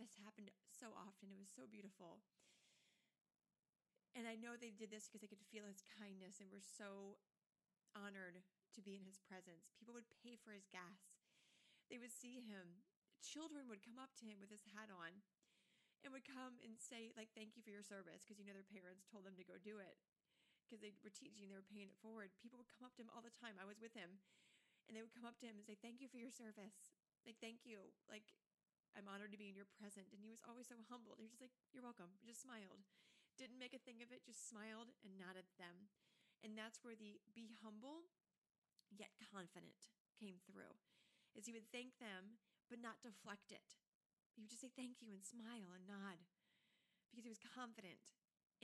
This 0.00 0.16
happened 0.24 0.50
so 0.72 0.96
often. 0.96 1.30
It 1.30 1.38
was 1.38 1.52
so 1.52 1.68
beautiful. 1.68 2.24
And 4.12 4.28
I 4.28 4.36
know 4.36 4.56
they 4.56 4.72
did 4.72 4.92
this 4.92 5.08
because 5.08 5.24
they 5.24 5.30
could 5.30 5.48
feel 5.48 5.64
his 5.64 5.84
kindness 5.96 6.40
and 6.40 6.52
were 6.52 6.60
so 6.60 7.16
honored 7.96 8.44
to 8.76 8.80
be 8.84 8.96
in 8.96 9.04
his 9.08 9.20
presence. 9.20 9.72
People 9.76 9.96
would 9.96 10.08
pay 10.20 10.36
for 10.36 10.52
his 10.52 10.68
gas. 10.68 11.20
They 11.88 11.96
would 11.96 12.12
see 12.12 12.40
him. 12.44 12.84
Children 13.24 13.68
would 13.72 13.84
come 13.84 14.00
up 14.00 14.12
to 14.20 14.28
him 14.28 14.40
with 14.40 14.52
his 14.52 14.64
hat 14.72 14.92
on 14.92 15.24
and 16.02 16.10
would 16.10 16.26
come 16.26 16.58
and 16.66 16.74
say 16.74 17.14
like 17.14 17.30
thank 17.32 17.54
you 17.54 17.62
for 17.62 17.70
your 17.70 17.86
service 17.86 18.26
because 18.26 18.38
you 18.38 18.46
know 18.46 18.54
their 18.54 18.66
parents 18.66 19.06
told 19.06 19.22
them 19.22 19.38
to 19.38 19.46
go 19.46 19.54
do 19.62 19.78
it 19.78 19.94
because 20.66 20.82
they 20.82 20.90
were 21.02 21.14
teaching 21.14 21.46
they 21.46 21.58
were 21.58 21.70
paying 21.70 21.90
it 21.90 22.02
forward 22.02 22.34
people 22.42 22.58
would 22.58 22.70
come 22.74 22.82
up 22.82 22.94
to 22.98 23.02
him 23.06 23.10
all 23.14 23.22
the 23.22 23.34
time 23.38 23.54
i 23.62 23.66
was 23.66 23.78
with 23.78 23.94
him 23.94 24.18
and 24.86 24.94
they 24.94 25.02
would 25.02 25.14
come 25.14 25.28
up 25.28 25.38
to 25.40 25.46
him 25.48 25.56
and 25.58 25.66
say 25.66 25.78
thank 25.78 26.02
you 26.02 26.08
for 26.10 26.18
your 26.18 26.32
service. 26.32 26.92
Like 27.22 27.38
thank 27.38 27.62
you. 27.64 27.92
Like 28.10 28.26
i'm 28.92 29.08
honored 29.08 29.32
to 29.32 29.40
be 29.40 29.48
in 29.48 29.56
your 29.56 29.72
present 29.80 30.04
and 30.12 30.20
he 30.20 30.28
was 30.28 30.44
always 30.44 30.68
so 30.68 30.76
humble 30.92 31.16
he 31.16 31.24
was 31.24 31.32
just 31.32 31.40
like 31.40 31.56
you're 31.72 31.86
welcome. 31.86 32.12
He 32.20 32.28
just 32.28 32.44
smiled. 32.44 32.84
Didn't 33.40 33.62
make 33.62 33.72
a 33.72 33.80
thing 33.80 34.04
of 34.04 34.12
it 34.12 34.28
just 34.28 34.44
smiled 34.44 34.92
and 35.00 35.16
nodded 35.16 35.48
at 35.48 35.56
them. 35.56 35.88
And 36.44 36.52
that's 36.52 36.84
where 36.84 36.98
the 36.98 37.16
be 37.32 37.56
humble 37.64 38.10
yet 38.92 39.16
confident 39.32 39.88
came 40.20 40.36
through 40.44 40.76
is 41.32 41.48
he 41.48 41.56
would 41.56 41.72
thank 41.72 41.96
them 41.96 42.36
but 42.68 42.80
not 42.80 43.00
deflect 43.04 43.52
it. 43.52 43.80
He 44.36 44.40
would 44.40 44.52
just 44.52 44.64
say 44.64 44.72
thank 44.72 45.00
you 45.00 45.12
and 45.12 45.20
smile 45.20 45.72
and 45.72 45.84
nod 45.84 46.20
because 47.12 47.28
he 47.28 47.32
was 47.32 47.40
confident 47.40 48.00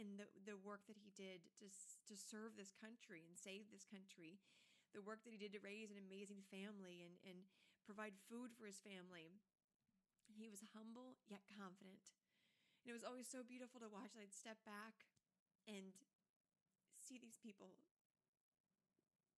in 0.01 0.17
the, 0.17 0.31
the 0.47 0.57
work 0.57 0.87
that 0.89 0.97
he 0.97 1.11
did 1.13 1.45
to, 1.59 1.67
to 1.69 2.15
serve 2.15 2.55
this 2.55 2.73
country 2.73 3.27
and 3.27 3.37
save 3.37 3.69
this 3.69 3.85
country, 3.85 4.39
the 4.97 5.05
work 5.05 5.25
that 5.25 5.35
he 5.35 5.41
did 5.41 5.53
to 5.53 5.61
raise 5.61 5.93
an 5.93 6.01
amazing 6.01 6.45
family 6.49 7.05
and, 7.05 7.15
and 7.25 7.45
provide 7.85 8.17
food 8.29 8.53
for 8.57 8.69
his 8.69 8.81
family. 8.81 9.37
He 10.29 10.53
was 10.53 10.61
humble 10.77 11.17
yet 11.29 11.45
confident. 11.49 12.13
And 12.85 12.93
it 12.93 12.97
was 12.97 13.05
always 13.05 13.29
so 13.29 13.45
beautiful 13.45 13.81
to 13.81 13.89
watch. 13.89 14.17
I'd 14.17 14.33
step 14.33 14.61
back 14.69 15.09
and 15.69 15.97
see 17.01 17.17
these 17.17 17.41
people 17.41 17.81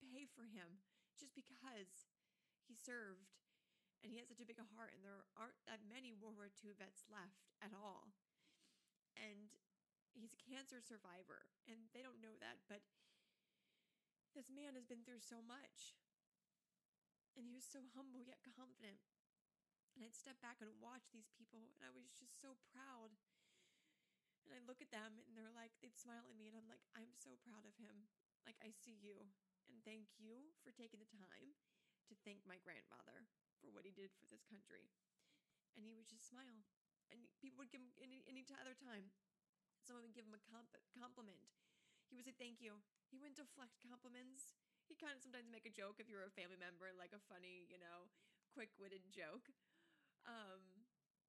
pay 0.01 0.25
for 0.25 0.49
him 0.49 0.81
just 1.17 1.37
because 1.37 2.09
he 2.65 2.73
served 2.73 3.29
and 4.01 4.09
he 4.09 4.17
had 4.17 4.31
such 4.31 4.39
a 4.39 4.47
big 4.47 4.57
heart 4.73 4.95
and 4.95 5.03
there 5.03 5.27
aren't 5.35 5.59
that 5.67 5.83
many 5.85 6.15
World 6.15 6.39
War 6.39 6.47
II 6.47 6.73
vets 6.77 7.05
left 7.11 7.51
at 7.59 7.75
all. 7.75 8.15
And 9.19 9.51
he's 10.15 10.31
a 10.31 10.39
cancer 10.39 10.79
survivor 10.79 11.45
and 11.67 11.91
they 11.91 12.01
don't 12.01 12.23
know 12.23 12.33
that, 12.39 12.63
but 12.71 12.81
this 14.33 14.49
man 14.49 14.77
has 14.77 14.85
been 14.85 15.05
through 15.05 15.23
so 15.23 15.41
much. 15.41 15.97
And 17.37 17.45
he 17.45 17.53
was 17.55 17.65
so 17.65 17.87
humble 17.95 18.19
yet 18.19 18.41
confident. 18.43 18.99
And 19.95 20.03
I'd 20.03 20.17
step 20.17 20.37
back 20.43 20.59
and 20.59 20.71
watch 20.79 21.11
these 21.11 21.31
people 21.35 21.71
and 21.75 21.83
I 21.83 21.91
was 21.91 22.11
just 22.15 22.39
so 22.39 22.59
proud. 22.71 23.15
And 24.45 24.55
I 24.55 24.61
look 24.65 24.81
at 24.81 24.93
them 24.93 25.21
and 25.27 25.37
they're 25.37 25.53
like, 25.53 25.75
they'd 25.79 25.97
smile 25.97 26.25
at 26.25 26.37
me 26.37 26.49
and 26.49 26.57
I'm 26.57 26.69
like, 26.69 26.83
I'm 26.97 27.13
so 27.13 27.37
proud 27.45 27.67
of 27.67 27.77
him. 27.77 28.09
Like, 28.47 28.57
I 28.63 28.73
see 28.73 28.97
you. 28.97 29.29
And 29.69 29.77
thank 29.85 30.09
you 30.17 30.55
for 30.65 30.73
taking 30.73 30.97
the 30.97 31.09
time 31.13 31.53
to 32.09 32.17
thank 32.25 32.41
my 32.49 32.57
grandfather 32.65 33.29
for 33.61 33.69
what 33.69 33.85
he 33.85 33.93
did 33.93 34.09
for 34.17 34.25
this 34.25 34.41
country. 34.49 34.89
And 35.77 35.85
he 35.85 35.93
would 35.93 36.09
just 36.09 36.25
smile. 36.25 36.65
And 37.13 37.21
people 37.37 37.61
would 37.61 37.69
give 37.69 37.85
him 37.85 37.93
any, 38.01 38.25
any 38.25 38.41
other 38.57 38.73
time. 38.73 39.13
Someone 39.85 40.05
would 40.05 40.17
give 40.17 40.25
him 40.25 40.37
a 40.37 40.41
comp- 40.49 40.81
compliment. 40.97 41.45
He 42.09 42.17
would 42.17 42.25
say 42.25 42.33
thank 42.33 42.57
you. 42.57 42.81
He 43.09 43.17
wouldn't 43.17 43.41
deflect 43.41 43.73
compliments. 43.81 44.53
He 44.85 44.97
kind 44.97 45.13
of 45.13 45.21
sometimes 45.21 45.49
make 45.49 45.65
a 45.65 45.73
joke 45.73 45.97
if 46.01 46.09
you 46.09 46.17
were 46.17 46.25
a 46.25 46.33
family 46.33 46.57
member, 46.57 46.89
like 46.93 47.13
a 47.13 47.21
funny, 47.29 47.65
you 47.69 47.77
know, 47.77 48.09
quick-witted 48.53 49.09
joke. 49.13 49.49
Um, 50.25 50.61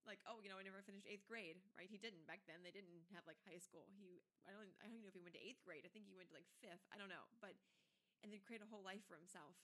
like, 0.09 0.21
oh, 0.25 0.41
you 0.41 0.49
know, 0.49 0.57
I 0.57 0.65
never 0.65 0.81
finished 0.81 1.05
eighth 1.05 1.29
grade, 1.29 1.61
right? 1.77 1.89
He 1.89 2.01
didn't 2.01 2.25
back 2.25 2.45
then. 2.49 2.65
They 2.65 2.73
didn't 2.73 3.05
have 3.13 3.29
like 3.29 3.41
high 3.45 3.61
school. 3.61 3.85
He, 3.93 4.25
I 4.49 4.53
don't, 4.53 4.73
I 4.81 4.89
don't 4.89 4.97
even 4.97 5.05
know 5.09 5.13
if 5.13 5.19
he 5.19 5.25
went 5.25 5.37
to 5.37 5.45
eighth 5.45 5.61
grade. 5.61 5.85
I 5.85 5.93
think 5.93 6.09
he 6.09 6.17
went 6.17 6.33
to 6.33 6.37
like 6.37 6.49
fifth. 6.65 6.85
I 6.89 6.97
don't 6.97 7.13
know, 7.13 7.29
but 7.45 7.57
and 8.25 8.33
then 8.33 8.41
create 8.45 8.65
a 8.65 8.69
whole 8.69 8.85
life 8.85 9.05
for 9.09 9.17
himself. 9.17 9.57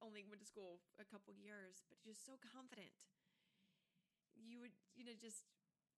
Only 0.00 0.24
went 0.24 0.40
to 0.40 0.48
school 0.48 0.80
a 0.96 1.04
couple 1.04 1.36
years, 1.36 1.84
but 1.92 2.00
just 2.00 2.24
so 2.24 2.40
confident. 2.40 2.92
You 4.32 4.64
would, 4.64 4.72
you 4.96 5.04
know, 5.04 5.12
just 5.16 5.44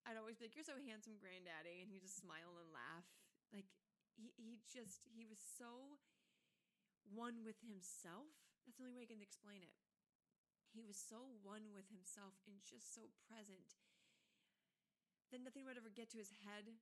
I'd 0.03 0.19
always 0.19 0.35
be 0.35 0.51
like, 0.51 0.59
"You're 0.59 0.67
so 0.67 0.79
handsome, 0.83 1.23
granddaddy," 1.23 1.79
and 1.79 1.91
he 1.91 2.03
just 2.03 2.19
smile 2.19 2.59
and 2.59 2.75
laugh. 2.75 3.07
Like 3.55 3.71
he, 4.17 4.33
he 4.37 4.61
just 4.69 5.05
he 5.09 5.25
was 5.25 5.41
so 5.41 5.99
one 7.09 7.43
with 7.45 7.59
himself. 7.65 8.31
That's 8.65 8.79
the 8.79 8.87
only 8.87 8.95
way 8.95 9.05
I 9.07 9.13
can 9.13 9.25
explain 9.25 9.65
it. 9.65 9.75
He 10.73 10.81
was 10.81 10.97
so 10.97 11.37
one 11.45 11.77
with 11.77 11.93
himself 11.93 12.33
and 12.49 12.65
just 12.65 12.97
so 12.97 13.13
present 13.29 13.77
that 15.29 15.45
nothing 15.45 15.65
would 15.69 15.77
ever 15.77 15.93
get 15.93 16.09
to 16.13 16.21
his 16.21 16.33
head. 16.49 16.73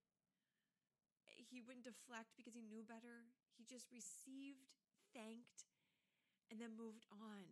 He 1.27 1.59
wouldn't 1.59 1.87
deflect 1.87 2.39
because 2.39 2.55
he 2.55 2.63
knew 2.63 2.87
better. 2.87 3.27
He 3.59 3.67
just 3.67 3.91
received, 3.91 4.71
thanked, 5.11 5.67
and 6.51 6.63
then 6.63 6.79
moved 6.79 7.07
on. 7.11 7.47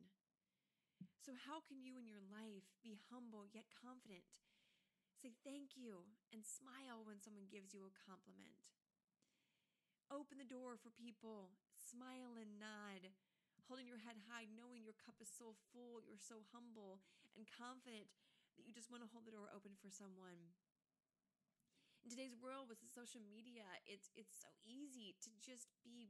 So, 1.23 1.35
how 1.35 1.63
can 1.67 1.83
you 1.83 1.99
in 1.99 2.07
your 2.07 2.23
life 2.23 2.67
be 2.83 2.99
humble 3.11 3.47
yet 3.51 3.67
confident? 3.75 4.27
Say 5.19 5.35
thank 5.43 5.75
you 5.75 6.07
and 6.31 6.47
smile 6.47 7.03
when 7.03 7.19
someone 7.19 7.51
gives 7.51 7.75
you 7.75 7.83
a 7.87 7.99
compliment. 8.07 8.78
Open 10.09 10.41
the 10.41 10.49
door 10.49 10.81
for 10.81 10.89
people, 10.89 11.53
smile 11.77 12.41
and 12.41 12.57
nod, 12.57 13.13
holding 13.69 13.85
your 13.85 14.01
head 14.01 14.17
high, 14.25 14.49
knowing 14.49 14.81
your 14.81 14.97
cup 14.97 15.21
is 15.21 15.29
so 15.29 15.53
full, 15.69 16.01
you're 16.01 16.21
so 16.21 16.49
humble 16.49 17.05
and 17.37 17.45
confident 17.45 18.09
that 18.57 18.65
you 18.65 18.73
just 18.73 18.89
want 18.89 19.05
to 19.05 19.11
hold 19.13 19.29
the 19.29 19.37
door 19.37 19.53
open 19.53 19.77
for 19.77 19.93
someone. 19.93 20.57
In 22.01 22.09
today's 22.09 22.33
world 22.33 22.73
with 22.73 22.81
social 22.89 23.21
media, 23.21 23.69
it's 23.85 24.09
it's 24.17 24.33
so 24.33 24.49
easy 24.65 25.13
to 25.21 25.31
just 25.45 25.69
be 25.85 26.09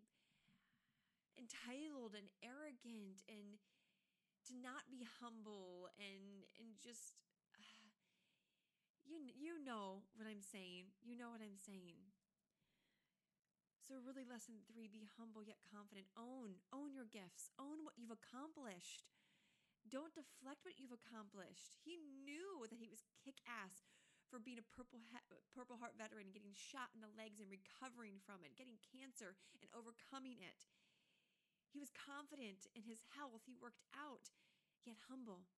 entitled 1.34 2.14
and 2.14 2.30
arrogant 2.38 3.26
and 3.26 3.58
to 4.46 4.54
not 4.62 4.86
be 4.86 5.02
humble 5.18 5.90
and 5.98 6.46
and 6.56 6.78
just 6.78 7.18
uh, 7.50 7.58
you 9.10 9.26
you 9.34 9.58
know 9.58 10.06
what 10.14 10.30
I'm 10.30 10.44
saying. 10.44 10.94
You 11.02 11.18
know 11.18 11.34
what 11.34 11.42
I'm 11.42 11.58
saying. 11.58 12.07
So 13.88 13.96
really 14.04 14.28
lesson 14.28 14.60
3 14.68 14.84
be 14.92 15.08
humble 15.16 15.40
yet 15.40 15.64
confident. 15.64 16.12
Own 16.12 16.60
own 16.76 16.92
your 16.92 17.08
gifts. 17.08 17.48
Own 17.56 17.88
what 17.88 17.96
you've 17.96 18.12
accomplished. 18.12 19.08
Don't 19.88 20.12
deflect 20.12 20.60
what 20.68 20.76
you've 20.76 20.92
accomplished. 20.92 21.80
He 21.80 21.96
knew 21.96 22.68
that 22.68 22.76
he 22.76 22.92
was 22.92 23.00
kick 23.24 23.40
ass 23.48 23.88
for 24.28 24.36
being 24.36 24.60
a 24.60 24.70
Purple, 24.76 25.00
Purple 25.56 25.80
Heart 25.80 25.96
veteran, 25.96 26.28
getting 26.36 26.52
shot 26.52 26.92
in 26.92 27.00
the 27.00 27.16
legs 27.16 27.40
and 27.40 27.48
recovering 27.48 28.20
from 28.20 28.44
it, 28.44 28.60
getting 28.60 28.76
cancer 28.92 29.40
and 29.64 29.72
overcoming 29.72 30.44
it. 30.44 30.68
He 31.72 31.80
was 31.80 31.88
confident 31.88 32.68
in 32.76 32.84
his 32.84 33.00
health. 33.16 33.48
He 33.48 33.56
worked 33.56 33.88
out, 33.96 34.36
yet 34.84 35.00
humble. 35.08 35.48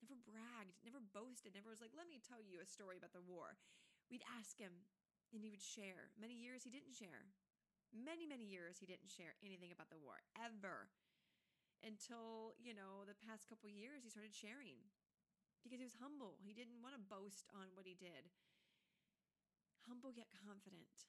Never 0.00 0.16
bragged, 0.16 0.80
never 0.80 1.04
boasted, 1.04 1.52
never 1.52 1.68
was 1.68 1.84
like, 1.84 1.92
let 1.92 2.08
me 2.08 2.16
tell 2.24 2.40
you 2.40 2.64
a 2.64 2.68
story 2.68 2.96
about 2.96 3.12
the 3.12 3.20
war. 3.20 3.60
We'd 4.08 4.24
ask 4.24 4.56
him, 4.56 4.88
and 5.36 5.44
he 5.44 5.52
would 5.52 5.60
share. 5.60 6.08
Many 6.16 6.40
years 6.40 6.64
he 6.64 6.72
didn't 6.72 6.96
share. 6.96 7.28
Many, 7.92 8.28
many 8.28 8.44
years 8.44 8.78
he 8.78 8.86
didn't 8.86 9.08
share 9.08 9.36
anything 9.40 9.72
about 9.72 9.88
the 9.88 10.00
war, 10.00 10.20
ever. 10.36 10.92
Until, 11.80 12.58
you 12.58 12.74
know, 12.74 13.06
the 13.06 13.16
past 13.22 13.46
couple 13.46 13.70
years 13.70 14.02
he 14.02 14.10
started 14.10 14.34
sharing 14.34 14.82
because 15.62 15.78
he 15.78 15.88
was 15.88 16.02
humble. 16.02 16.38
He 16.42 16.54
didn't 16.54 16.82
want 16.82 16.94
to 16.94 17.10
boast 17.10 17.46
on 17.54 17.70
what 17.74 17.86
he 17.86 17.94
did. 17.94 18.30
Humble 19.86 20.12
yet 20.12 20.28
confident. 20.32 21.08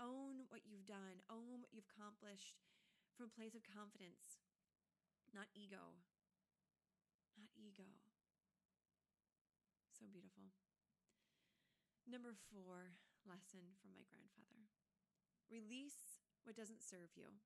Own 0.00 0.48
what 0.48 0.66
you've 0.66 0.88
done, 0.88 1.22
own 1.30 1.62
what 1.62 1.70
you've 1.70 1.86
accomplished 1.86 2.58
from 3.14 3.28
a 3.30 3.36
place 3.38 3.54
of 3.54 3.62
confidence, 3.62 4.40
not 5.30 5.52
ego. 5.54 6.00
Not 7.38 7.52
ego. 7.54 7.86
So 9.94 10.08
beautiful. 10.10 10.50
Number 12.08 12.34
four 12.50 12.98
lesson 13.22 13.78
from 13.78 13.94
my 13.94 14.02
grandfather 14.10 14.66
release 15.52 16.24
what 16.48 16.56
doesn't 16.56 16.80
serve 16.80 17.12
you. 17.12 17.36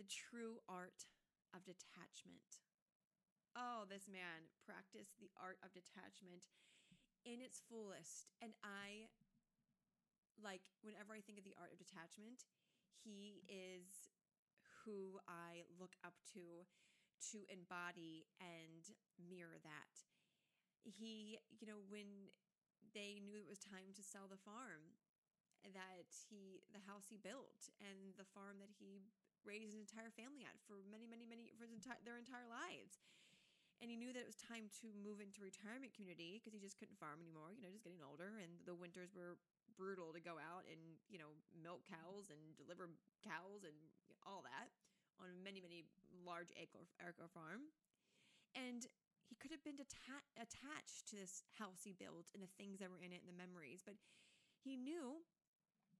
The 0.00 0.08
true 0.08 0.64
art 0.64 1.06
of 1.52 1.68
detachment. 1.68 2.64
Oh, 3.54 3.86
this 3.86 4.10
man 4.10 4.50
practiced 4.64 5.20
the 5.20 5.30
art 5.38 5.62
of 5.62 5.70
detachment 5.70 6.48
in 7.22 7.38
its 7.38 7.62
fullest. 7.70 8.34
And 8.42 8.56
I, 8.64 9.12
like, 10.40 10.66
whenever 10.82 11.14
I 11.14 11.22
think 11.22 11.38
of 11.38 11.46
the 11.46 11.54
art 11.54 11.70
of 11.70 11.78
detachment, 11.78 12.50
he 12.98 13.44
is 13.46 14.10
who 14.82 15.22
I 15.30 15.68
look 15.78 15.94
up 16.02 16.18
to 16.34 16.66
to 17.32 17.46
embody 17.48 18.26
and 18.42 18.84
mirror 19.16 19.56
that. 19.62 19.94
He, 20.82 21.38
you 21.56 21.64
know, 21.64 21.80
when 21.88 22.34
they 22.92 23.22
knew 23.22 23.40
it 23.40 23.48
was 23.48 23.62
time 23.62 23.96
to 23.96 24.04
sell 24.04 24.28
the 24.28 24.40
farm 24.40 24.98
that 25.72 26.10
he 26.28 26.60
the 26.76 26.82
house 26.84 27.08
he 27.08 27.16
built 27.16 27.72
and 27.80 28.12
the 28.20 28.28
farm 28.36 28.60
that 28.60 28.68
he 28.76 29.00
raised 29.44 29.76
an 29.76 29.80
entire 29.80 30.12
family 30.12 30.44
at 30.44 30.56
for 30.68 30.84
many 30.84 31.08
many 31.08 31.24
many 31.24 31.52
for 31.56 31.64
their 32.04 32.20
entire 32.20 32.48
lives. 32.48 33.00
And 33.82 33.90
he 33.90 33.98
knew 33.98 34.14
that 34.14 34.22
it 34.22 34.28
was 34.28 34.38
time 34.38 34.70
to 34.80 34.92
move 34.96 35.18
into 35.18 35.44
retirement 35.44 35.92
community 35.92 36.40
because 36.40 36.54
he 36.54 36.62
just 36.62 36.78
couldn't 36.78 36.96
farm 36.96 37.20
anymore 37.20 37.52
you 37.56 37.64
know 37.64 37.72
just 37.72 37.84
getting 37.84 38.04
older. 38.04 38.36
And 38.40 38.60
the 38.68 38.76
winters 38.76 39.16
were 39.16 39.40
brutal 39.74 40.14
to 40.14 40.22
go 40.22 40.38
out 40.38 40.68
and 40.68 40.78
you 41.08 41.16
know 41.16 41.32
milk 41.56 41.84
cows 41.88 42.28
and 42.28 42.40
deliver 42.60 42.92
cows 43.24 43.64
and 43.64 43.76
all 44.24 44.44
that 44.44 44.68
on 45.20 45.32
many 45.40 45.64
many 45.64 45.88
large 46.24 46.52
acre, 46.60 46.84
acre 47.00 47.28
farm. 47.32 47.72
And 48.54 48.86
he 49.24 49.34
could 49.40 49.50
have 49.50 49.64
been 49.64 49.80
deta- 49.80 50.28
attached 50.36 51.08
to 51.10 51.16
this 51.16 51.42
house 51.58 51.82
he 51.82 51.96
built 51.96 52.30
and 52.36 52.44
the 52.44 52.54
things 52.60 52.78
that 52.78 52.92
were 52.92 53.00
in 53.00 53.10
it 53.10 53.24
and 53.24 53.30
the 53.30 53.34
memories 53.34 53.80
but 53.82 53.96
he 54.62 54.76
knew 54.76 55.20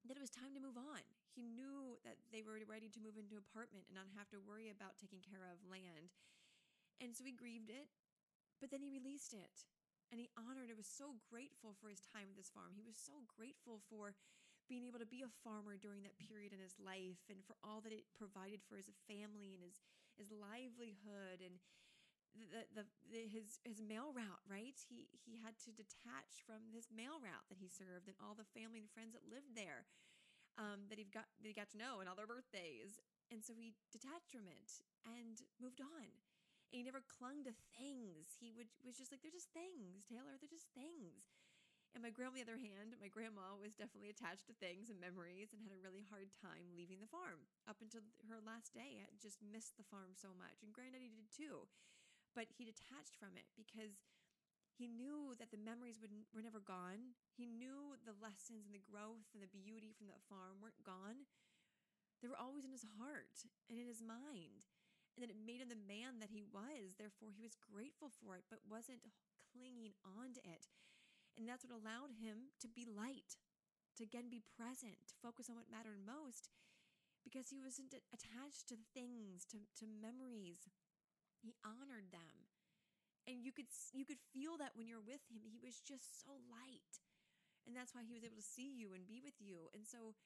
that 0.06 0.16
it 0.16 0.24
was 0.24 0.32
time 0.32 0.52
to 0.52 0.62
move 0.62 0.76
on. 0.76 1.02
He 1.32 1.42
knew 1.44 1.96
that 2.04 2.20
they 2.30 2.44
were 2.44 2.60
ready 2.68 2.92
to 2.92 3.02
move 3.02 3.16
into 3.16 3.34
an 3.34 3.42
apartment 3.42 3.88
and 3.88 3.96
not 3.96 4.12
have 4.14 4.28
to 4.30 4.44
worry 4.44 4.68
about 4.68 5.00
taking 5.00 5.24
care 5.24 5.48
of 5.48 5.64
land. 5.66 6.12
And 7.02 7.10
so 7.16 7.26
he 7.26 7.34
grieved 7.34 7.72
it, 7.72 7.90
but 8.60 8.70
then 8.70 8.84
he 8.84 8.92
released 8.92 9.34
it 9.34 9.66
and 10.12 10.22
he 10.22 10.30
honored 10.38 10.70
it 10.70 10.78
was 10.78 10.86
so 10.86 11.18
grateful 11.26 11.74
for 11.80 11.90
his 11.90 12.04
time 12.06 12.30
at 12.30 12.36
this 12.38 12.52
farm. 12.52 12.76
He 12.76 12.86
was 12.86 12.94
so 12.94 13.24
grateful 13.34 13.82
for 13.90 14.14
being 14.68 14.86
able 14.88 15.02
to 15.02 15.08
be 15.08 15.26
a 15.26 15.36
farmer 15.44 15.76
during 15.76 16.06
that 16.06 16.16
period 16.16 16.54
in 16.54 16.60
his 16.60 16.76
life 16.80 17.20
and 17.28 17.42
for 17.44 17.56
all 17.60 17.84
that 17.84 17.92
it 17.92 18.08
provided 18.16 18.64
for 18.64 18.80
his 18.80 18.88
family 19.04 19.52
and 19.52 19.64
his 19.64 19.82
his 20.14 20.30
livelihood 20.30 21.42
and 21.42 21.58
the, 22.34 22.66
the, 22.74 22.84
the 23.10 23.22
his 23.30 23.62
his 23.62 23.78
mail 23.78 24.10
route, 24.10 24.42
right? 24.50 24.74
He 24.90 25.06
he 25.22 25.38
had 25.38 25.54
to 25.66 25.70
detach 25.74 26.42
from 26.42 26.66
his 26.74 26.90
mail 26.90 27.22
route 27.22 27.46
that 27.48 27.62
he 27.62 27.70
served 27.70 28.10
and 28.10 28.18
all 28.18 28.34
the 28.34 28.48
family 28.54 28.82
and 28.82 28.90
friends 28.90 29.14
that 29.14 29.26
lived 29.26 29.54
there, 29.54 29.86
um, 30.58 30.90
that 30.90 30.98
he 30.98 31.06
got 31.06 31.30
that 31.40 31.48
he 31.48 31.54
got 31.54 31.70
to 31.74 31.80
know 31.80 32.02
and 32.02 32.10
all 32.10 32.18
their 32.18 32.30
birthdays, 32.30 32.98
and 33.30 33.42
so 33.42 33.54
he 33.54 33.74
detached 33.94 34.34
from 34.34 34.50
it 34.50 34.82
and 35.06 35.46
moved 35.62 35.80
on. 35.80 36.10
And 36.74 36.82
he 36.82 36.82
never 36.82 37.06
clung 37.06 37.46
to 37.46 37.54
things. 37.78 38.34
He 38.42 38.50
would 38.50 38.70
was 38.82 38.98
just 38.98 39.14
like 39.14 39.22
they're 39.22 39.34
just 39.34 39.54
things, 39.54 40.02
Taylor. 40.10 40.34
They're 40.34 40.50
just 40.50 40.74
things. 40.74 41.30
And 41.94 42.02
my 42.02 42.10
grandma, 42.10 42.34
on 42.34 42.38
the 42.42 42.46
other 42.50 42.58
hand, 42.58 42.98
my 42.98 43.06
grandma 43.06 43.54
was 43.54 43.78
definitely 43.78 44.10
attached 44.10 44.50
to 44.50 44.58
things 44.58 44.90
and 44.90 44.98
memories 44.98 45.54
and 45.54 45.62
had 45.62 45.70
a 45.70 45.78
really 45.78 46.02
hard 46.02 46.34
time 46.34 46.74
leaving 46.74 46.98
the 46.98 47.06
farm 47.06 47.46
up 47.70 47.78
until 47.78 48.02
her 48.26 48.42
last 48.42 48.74
day. 48.74 49.06
I 49.06 49.14
just 49.22 49.38
missed 49.38 49.78
the 49.78 49.86
farm 49.86 50.10
so 50.18 50.34
much. 50.34 50.66
And 50.66 50.74
granddaddy 50.74 51.14
did 51.14 51.30
too 51.30 51.70
but 52.34 52.50
he 52.50 52.66
detached 52.66 53.14
from 53.16 53.38
it 53.38 53.46
because 53.54 54.02
he 54.74 54.90
knew 54.90 55.38
that 55.38 55.54
the 55.54 55.62
memories 55.62 56.02
would, 56.02 56.10
were 56.34 56.42
never 56.42 56.58
gone. 56.58 57.14
He 57.30 57.46
knew 57.46 57.94
the 58.02 58.18
lessons 58.18 58.66
and 58.66 58.74
the 58.74 58.82
growth 58.82 59.30
and 59.30 59.38
the 59.38 59.54
beauty 59.54 59.94
from 59.94 60.10
that 60.10 60.26
farm 60.26 60.58
weren't 60.58 60.82
gone. 60.82 61.30
They 62.18 62.26
were 62.26 62.38
always 62.38 62.66
in 62.66 62.74
his 62.74 62.86
heart 62.98 63.46
and 63.70 63.78
in 63.78 63.86
his 63.86 64.02
mind. 64.02 64.66
And 65.14 65.22
then 65.22 65.30
it 65.30 65.38
made 65.38 65.62
him 65.62 65.70
the 65.70 65.78
man 65.78 66.18
that 66.18 66.34
he 66.34 66.42
was. 66.42 66.98
Therefore, 66.98 67.30
he 67.30 67.46
was 67.46 67.54
grateful 67.54 68.10
for 68.10 68.34
it, 68.34 68.50
but 68.50 68.66
wasn't 68.66 69.06
clinging 69.46 69.94
on 70.02 70.34
to 70.34 70.42
it. 70.42 70.66
And 71.38 71.46
that's 71.46 71.62
what 71.62 71.74
allowed 71.74 72.18
him 72.18 72.50
to 72.58 72.66
be 72.66 72.82
light, 72.82 73.38
to 73.94 74.02
again 74.02 74.26
be 74.26 74.42
present, 74.42 74.98
to 75.06 75.22
focus 75.22 75.46
on 75.46 75.54
what 75.54 75.70
mattered 75.70 76.02
most, 76.02 76.50
because 77.22 77.54
he 77.54 77.62
wasn't 77.62 77.94
attached 78.10 78.66
to 78.70 78.78
things, 78.90 79.46
to, 79.54 79.62
to 79.78 79.86
memories, 79.86 80.66
he 81.44 81.52
honored 81.60 82.08
them. 82.08 82.48
And 83.28 83.44
you 83.44 83.52
could 83.52 83.68
you 83.92 84.08
could 84.08 84.20
feel 84.32 84.56
that 84.56 84.72
when 84.72 84.88
you're 84.88 85.04
with 85.04 85.20
him. 85.28 85.44
He 85.44 85.60
was 85.60 85.84
just 85.84 86.24
so 86.24 86.40
light. 86.48 87.04
And 87.68 87.76
that's 87.76 87.92
why 87.92 88.04
he 88.04 88.12
was 88.12 88.24
able 88.24 88.40
to 88.40 88.44
see 88.44 88.68
you 88.72 88.92
and 88.92 89.04
be 89.04 89.20
with 89.20 89.36
you. 89.40 89.68
And 89.76 89.84
so 89.84 90.16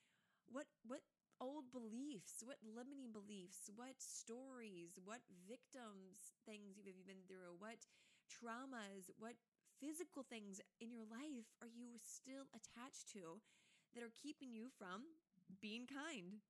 what 0.46 0.70
what 0.86 1.02
old 1.38 1.70
beliefs, 1.70 2.42
what 2.42 2.58
limiting 2.62 3.14
beliefs, 3.14 3.70
what 3.74 3.94
stories, 4.02 4.98
what 4.98 5.22
victims 5.46 6.34
things 6.42 6.74
you've 6.74 7.06
been 7.06 7.26
through, 7.30 7.54
what 7.58 7.86
traumas, 8.26 9.10
what 9.18 9.38
physical 9.78 10.26
things 10.26 10.58
in 10.82 10.90
your 10.90 11.06
life 11.06 11.46
are 11.62 11.70
you 11.70 11.94
still 12.02 12.50
attached 12.50 13.06
to 13.14 13.38
that 13.94 14.02
are 14.02 14.18
keeping 14.18 14.50
you 14.50 14.66
from 14.74 15.14
being 15.62 15.86
kind, 15.86 16.42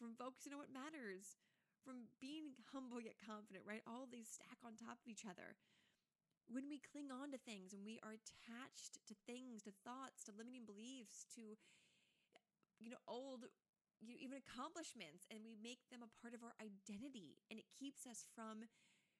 from 0.00 0.16
focusing 0.16 0.56
on 0.56 0.58
what 0.58 0.72
matters, 0.72 1.36
from 1.84 2.12
being 2.20 2.56
humble 2.72 3.00
yet 3.00 3.18
confident, 3.20 3.64
right? 3.66 3.84
All 3.86 4.06
these 4.06 4.28
stack 4.28 4.60
on 4.62 4.76
top 4.76 5.00
of 5.00 5.08
each 5.08 5.24
other. 5.24 5.56
When 6.50 6.66
we 6.66 6.82
cling 6.82 7.14
on 7.14 7.30
to 7.30 7.38
things 7.38 7.70
and 7.70 7.86
we 7.86 8.02
are 8.02 8.18
attached 8.18 8.98
to 9.06 9.14
things, 9.24 9.62
to 9.64 9.72
thoughts, 9.86 10.26
to 10.26 10.34
limiting 10.34 10.66
beliefs, 10.66 11.24
to 11.38 11.54
you 12.80 12.90
know, 12.90 13.00
old 13.06 13.46
you 14.00 14.16
know, 14.16 14.20
even 14.20 14.40
accomplishments, 14.40 15.28
and 15.28 15.44
we 15.44 15.60
make 15.60 15.84
them 15.92 16.00
a 16.00 16.08
part 16.24 16.32
of 16.32 16.40
our 16.40 16.56
identity, 16.56 17.36
and 17.52 17.60
it 17.60 17.68
keeps 17.76 18.08
us 18.08 18.24
from 18.32 18.64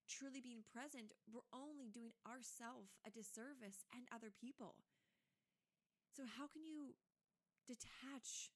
truly 0.08 0.40
being 0.40 0.64
present, 0.66 1.12
we're 1.28 1.46
only 1.52 1.92
doing 1.92 2.16
ourselves 2.24 2.96
a 3.04 3.12
disservice 3.12 3.84
and 3.92 4.08
other 4.10 4.32
people. 4.32 4.80
So, 6.10 6.26
how 6.26 6.50
can 6.50 6.66
you 6.66 6.98
detach 7.68 8.50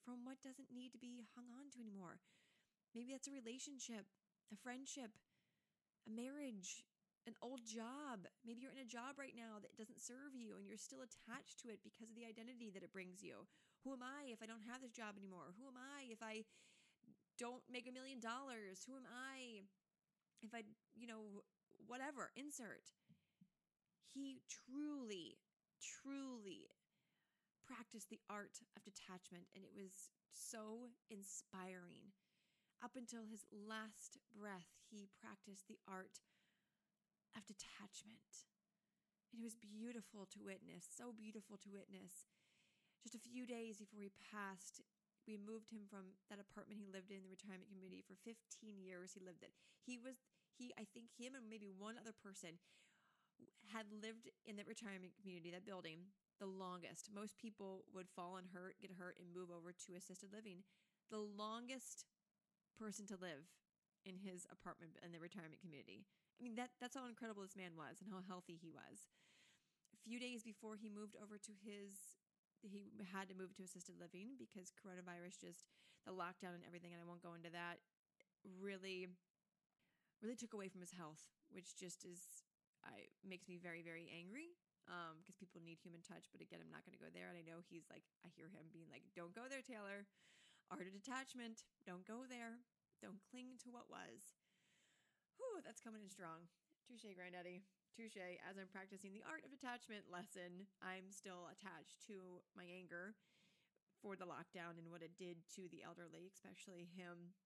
from 0.00 0.24
what 0.24 0.40
doesn't 0.40 0.72
need 0.72 0.94
to 0.96 1.02
be 1.02 1.26
hung 1.36 1.52
on 1.52 1.68
to 1.74 1.82
anymore? 1.82 2.22
Maybe 2.96 3.12
that's 3.12 3.28
a 3.28 3.36
relationship, 3.36 4.08
a 4.48 4.56
friendship, 4.56 5.12
a 6.08 6.10
marriage, 6.10 6.88
an 7.28 7.36
old 7.44 7.60
job. 7.68 8.24
Maybe 8.40 8.64
you're 8.64 8.72
in 8.72 8.80
a 8.80 8.88
job 8.88 9.20
right 9.20 9.36
now 9.36 9.60
that 9.60 9.76
doesn't 9.76 10.00
serve 10.00 10.32
you 10.32 10.56
and 10.56 10.64
you're 10.64 10.80
still 10.80 11.04
attached 11.04 11.60
to 11.60 11.68
it 11.68 11.84
because 11.84 12.08
of 12.08 12.16
the 12.16 12.24
identity 12.24 12.72
that 12.72 12.80
it 12.80 12.96
brings 12.96 13.20
you. 13.20 13.44
Who 13.84 13.92
am 13.92 14.00
I 14.00 14.32
if 14.32 14.40
I 14.40 14.48
don't 14.48 14.64
have 14.64 14.80
this 14.80 14.96
job 14.96 15.20
anymore? 15.20 15.52
Who 15.60 15.68
am 15.68 15.76
I 15.76 16.08
if 16.08 16.24
I 16.24 16.48
don't 17.36 17.60
make 17.68 17.84
a 17.84 17.92
million 17.92 18.16
dollars? 18.16 18.88
Who 18.88 18.96
am 18.96 19.04
I 19.04 19.68
if 20.40 20.56
I, 20.56 20.64
you 20.96 21.06
know, 21.06 21.44
whatever, 21.86 22.30
insert. 22.36 22.96
He 24.14 24.40
truly, 24.48 25.36
truly 25.82 26.72
practiced 27.66 28.10
the 28.10 28.20
art 28.30 28.62
of 28.76 28.84
detachment 28.84 29.50
and 29.54 29.64
it 29.64 29.74
was 29.74 30.14
so 30.32 30.88
inspiring. 31.10 32.14
Up 32.84 32.94
until 32.94 33.24
his 33.24 33.48
last 33.50 34.20
breath, 34.30 34.68
he 34.92 35.08
practiced 35.16 35.66
the 35.66 35.80
art 35.88 36.20
of 37.34 37.48
detachment. 37.48 38.46
And 39.32 39.40
it 39.40 39.44
was 39.44 39.58
beautiful 39.58 40.28
to 40.32 40.44
witness, 40.44 40.86
so 40.86 41.12
beautiful 41.12 41.56
to 41.60 41.72
witness. 41.72 42.28
Just 43.02 43.16
a 43.16 43.22
few 43.22 43.44
days 43.44 43.76
before 43.76 44.00
he 44.00 44.12
passed, 44.32 44.80
we 45.26 45.34
moved 45.34 45.74
him 45.74 45.84
from 45.90 46.14
that 46.30 46.38
apartment 46.38 46.78
he 46.78 46.86
lived 46.86 47.10
in, 47.10 47.26
the 47.26 47.32
retirement 47.32 47.66
community, 47.66 48.00
for 48.06 48.14
15 48.22 48.78
years. 48.78 49.12
He 49.12 49.20
lived 49.20 49.42
in. 49.42 49.50
He 49.82 49.98
was, 49.98 50.22
he, 50.54 50.70
I 50.78 50.86
think 50.86 51.10
him 51.18 51.34
and 51.34 51.50
maybe 51.50 51.68
one 51.68 51.98
other 51.98 52.14
person 52.14 52.62
had 53.68 53.90
lived 53.90 54.30
in 54.46 54.56
that 54.56 54.70
retirement 54.70 55.12
community, 55.18 55.50
that 55.52 55.66
building, 55.66 56.08
the 56.38 56.48
longest. 56.48 57.10
Most 57.12 57.36
people 57.36 57.84
would 57.92 58.08
fall 58.08 58.38
and 58.38 58.46
hurt, 58.54 58.78
get 58.80 58.94
hurt, 58.94 59.18
and 59.18 59.34
move 59.34 59.50
over 59.50 59.74
to 59.74 59.98
assisted 59.98 60.30
living. 60.32 60.62
The 61.10 61.20
longest 61.20 62.06
person 62.76 63.08
to 63.08 63.16
live 63.16 63.48
in 64.04 64.20
his 64.20 64.46
apartment 64.52 64.94
in 65.02 65.10
the 65.10 65.18
retirement 65.18 65.58
community. 65.58 66.06
I 66.38 66.44
mean 66.44 66.54
that 66.60 66.76
that's 66.78 66.94
how 66.94 67.08
incredible 67.08 67.42
this 67.42 67.58
man 67.58 67.74
was 67.74 67.98
and 67.98 68.12
how 68.12 68.20
healthy 68.22 68.54
he 68.60 68.68
was. 68.68 69.08
A 69.96 69.98
few 70.04 70.20
days 70.20 70.44
before 70.44 70.76
he 70.76 70.92
moved 70.92 71.16
over 71.18 71.40
to 71.40 71.52
his 71.64 72.20
he 72.60 72.88
had 73.12 73.28
to 73.28 73.36
move 73.36 73.52
to 73.56 73.64
assisted 73.64 73.96
living 74.00 74.36
because 74.40 74.72
coronavirus 74.72 75.40
just 75.40 75.68
the 76.04 76.14
lockdown 76.14 76.56
and 76.56 76.64
everything 76.64 76.92
and 76.92 77.02
I 77.02 77.08
won't 77.08 77.24
go 77.24 77.34
into 77.34 77.50
that 77.52 77.82
really 78.46 79.10
really 80.22 80.38
took 80.38 80.56
away 80.56 80.70
from 80.72 80.80
his 80.80 80.94
health, 80.94 81.20
which 81.50 81.76
just 81.76 82.06
is 82.06 82.44
I 82.84 83.10
makes 83.26 83.48
me 83.50 83.58
very 83.58 83.82
very 83.82 84.06
angry 84.12 84.54
um 84.86 85.18
because 85.18 85.34
people 85.34 85.58
need 85.58 85.82
human 85.82 86.04
touch 86.04 86.30
but 86.30 86.38
again 86.38 86.62
I'm 86.62 86.70
not 86.70 86.86
going 86.86 86.94
to 86.94 87.02
go 87.02 87.10
there 87.10 87.26
and 87.26 87.34
I 87.34 87.42
know 87.42 87.58
he's 87.66 87.90
like 87.90 88.06
I 88.22 88.30
hear 88.30 88.46
him 88.46 88.70
being 88.70 88.86
like 88.86 89.02
don't 89.18 89.34
go 89.34 89.50
there 89.50 89.64
Taylor 89.64 90.06
Art 90.70 90.88
of 90.90 90.94
detachment. 90.96 91.62
Don't 91.86 92.06
go 92.06 92.26
there. 92.26 92.64
Don't 92.98 93.22
cling 93.22 93.60
to 93.62 93.70
what 93.70 93.86
was. 93.86 94.34
Whew, 95.38 95.62
that's 95.62 95.84
coming 95.84 96.02
in 96.02 96.10
strong. 96.10 96.48
Touche, 96.88 97.06
Granddaddy. 97.14 97.62
Touche. 97.94 98.18
As 98.44 98.58
I'm 98.58 98.68
practicing 98.72 99.12
the 99.12 99.24
art 99.24 99.44
of 99.46 99.54
detachment 99.54 100.10
lesson, 100.10 100.66
I'm 100.82 101.08
still 101.12 101.48
attached 101.52 102.02
to 102.10 102.42
my 102.56 102.66
anger 102.66 103.14
for 104.02 104.16
the 104.18 104.28
lockdown 104.28 104.76
and 104.76 104.92
what 104.92 105.04
it 105.04 105.16
did 105.16 105.40
to 105.56 105.68
the 105.72 105.80
elderly, 105.84 106.28
especially 106.28 106.88
him. 106.92 107.36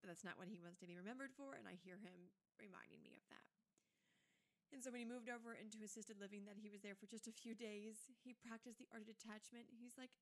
But 0.00 0.12
that's 0.12 0.26
not 0.26 0.38
what 0.38 0.52
he 0.52 0.62
wants 0.62 0.78
to 0.84 0.90
be 0.90 0.94
remembered 0.94 1.34
for, 1.34 1.58
and 1.58 1.66
I 1.66 1.74
hear 1.80 1.98
him 1.98 2.30
reminding 2.60 3.02
me 3.02 3.16
of 3.18 3.24
that. 3.32 3.46
And 4.68 4.84
so 4.84 4.92
when 4.92 5.00
he 5.00 5.08
moved 5.08 5.32
over 5.32 5.56
into 5.56 5.80
assisted 5.80 6.20
living, 6.20 6.44
that 6.44 6.60
he 6.60 6.68
was 6.68 6.84
there 6.84 6.94
for 6.94 7.08
just 7.08 7.26
a 7.26 7.34
few 7.34 7.56
days, 7.56 8.12
he 8.20 8.36
practiced 8.36 8.76
the 8.76 8.90
art 8.92 9.00
of 9.00 9.08
detachment. 9.08 9.72
He's 9.72 9.96
like, 9.96 10.12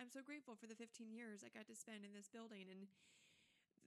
I'm 0.00 0.10
so 0.10 0.24
grateful 0.24 0.56
for 0.56 0.66
the 0.66 0.78
15 0.78 1.12
years 1.12 1.44
I 1.44 1.52
got 1.52 1.68
to 1.68 1.76
spend 1.76 2.04
in 2.04 2.16
this 2.16 2.32
building 2.32 2.68
and 2.72 2.88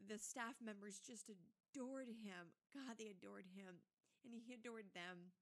the 0.06 0.20
staff 0.20 0.60
members 0.62 1.01
just 1.01 1.32
adored 1.32 2.12
him. 2.12 2.53
God, 2.72 2.99
they 2.99 3.10
adored 3.10 3.47
him 3.56 3.82
and 4.24 4.34
he 4.36 4.53
adored 4.53 4.91
them. 4.93 5.34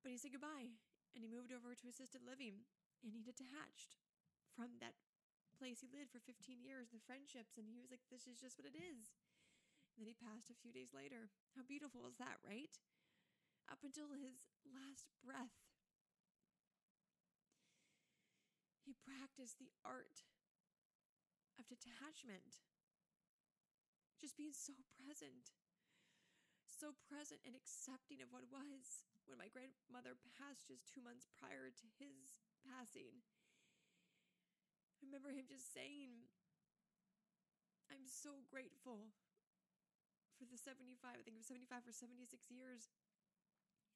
But 0.00 0.12
he 0.12 0.18
said 0.18 0.32
goodbye 0.32 0.74
and 1.14 1.20
he 1.22 1.28
moved 1.30 1.52
over 1.52 1.76
to 1.76 1.90
assisted 1.90 2.24
living 2.24 2.66
and 3.04 3.12
he 3.12 3.20
detached 3.20 4.00
from 4.56 4.80
that 4.80 4.96
place 5.54 5.82
he 5.82 5.90
lived 5.90 6.10
for 6.10 6.22
15 6.22 6.62
years, 6.66 6.90
the 6.90 7.02
friendships, 7.06 7.54
and 7.56 7.70
he 7.70 7.78
was 7.78 7.92
like, 7.94 8.02
this 8.10 8.26
is 8.26 8.40
just 8.40 8.58
what 8.58 8.66
it 8.66 8.74
is. 8.74 9.14
And 9.94 10.02
then 10.02 10.10
he 10.10 10.18
passed 10.18 10.50
a 10.50 10.58
few 10.58 10.74
days 10.74 10.90
later. 10.90 11.30
How 11.54 11.62
beautiful 11.62 12.02
is 12.10 12.18
that, 12.18 12.42
right? 12.42 12.74
Up 13.70 13.86
until 13.86 14.10
his 14.10 14.42
last 14.66 15.06
breath, 15.22 15.54
He 18.84 18.92
practiced 18.92 19.56
the 19.56 19.72
art 19.80 20.28
of 21.56 21.64
detachment. 21.66 22.60
Just 24.20 24.36
being 24.36 24.52
so 24.52 24.76
present, 25.00 25.52
so 26.68 26.92
present 27.08 27.40
and 27.48 27.56
accepting 27.56 28.20
of 28.20 28.28
what 28.28 28.46
was. 28.52 29.08
When 29.24 29.40
my 29.40 29.48
grandmother 29.48 30.20
passed 30.36 30.68
just 30.68 30.84
two 30.84 31.00
months 31.00 31.24
prior 31.40 31.72
to 31.72 31.86
his 31.96 32.36
passing, 32.60 33.24
I 35.00 35.08
remember 35.08 35.32
him 35.32 35.48
just 35.48 35.72
saying, 35.72 36.28
I'm 37.88 38.04
so 38.04 38.44
grateful 38.52 39.16
for 40.36 40.44
the 40.44 40.60
75, 40.60 41.00
I 41.08 41.24
think 41.24 41.36
it 41.36 41.40
was 41.40 41.48
75 41.48 41.88
or 41.88 41.94
76 41.96 42.28
years. 42.52 42.92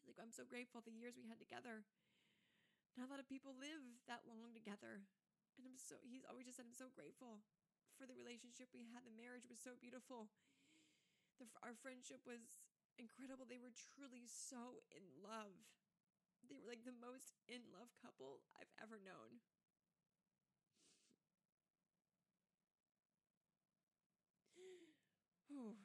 He's 0.01 0.09
like, 0.09 0.21
I'm 0.21 0.33
so 0.33 0.49
grateful 0.49 0.81
the 0.81 0.97
years 0.97 1.19
we 1.19 1.29
had 1.29 1.37
together. 1.37 1.85
Not 2.99 3.07
a 3.07 3.15
lot 3.15 3.23
of 3.23 3.31
people 3.31 3.55
live 3.55 3.79
that 4.11 4.27
long 4.27 4.51
together. 4.51 5.07
And 5.55 5.63
I'm 5.63 5.79
so, 5.79 6.03
he's 6.03 6.27
always 6.27 6.51
just 6.51 6.59
said, 6.59 6.67
I'm 6.67 6.75
so 6.75 6.91
grateful 6.91 7.47
for 7.95 8.11
the 8.11 8.19
relationship 8.19 8.75
we 8.75 8.91
had. 8.91 9.07
The 9.07 9.15
marriage 9.15 9.47
was 9.47 9.63
so 9.63 9.79
beautiful. 9.79 10.27
The, 11.39 11.47
our 11.63 11.79
friendship 11.79 12.27
was 12.27 12.59
incredible. 12.99 13.47
They 13.47 13.63
were 13.63 13.71
truly 13.95 14.27
so 14.27 14.83
in 14.91 15.07
love. 15.23 15.55
They 16.51 16.59
were 16.59 16.67
like 16.67 16.83
the 16.83 16.99
most 16.99 17.39
in 17.47 17.63
love 17.71 17.95
couple 18.03 18.43
I've 18.59 18.75
ever 18.83 18.99
known. 18.99 19.39
Ooh. 25.55 25.79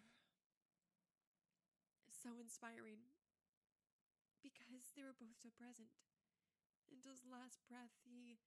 So 2.10 2.42
inspiring 2.42 3.06
because 4.42 4.90
they 4.98 5.06
were 5.06 5.14
both 5.14 5.38
so 5.38 5.54
present. 5.54 5.94
Until 6.92 7.14
his 7.14 7.28
last 7.28 7.60
breath, 7.68 7.94
he 8.04 8.40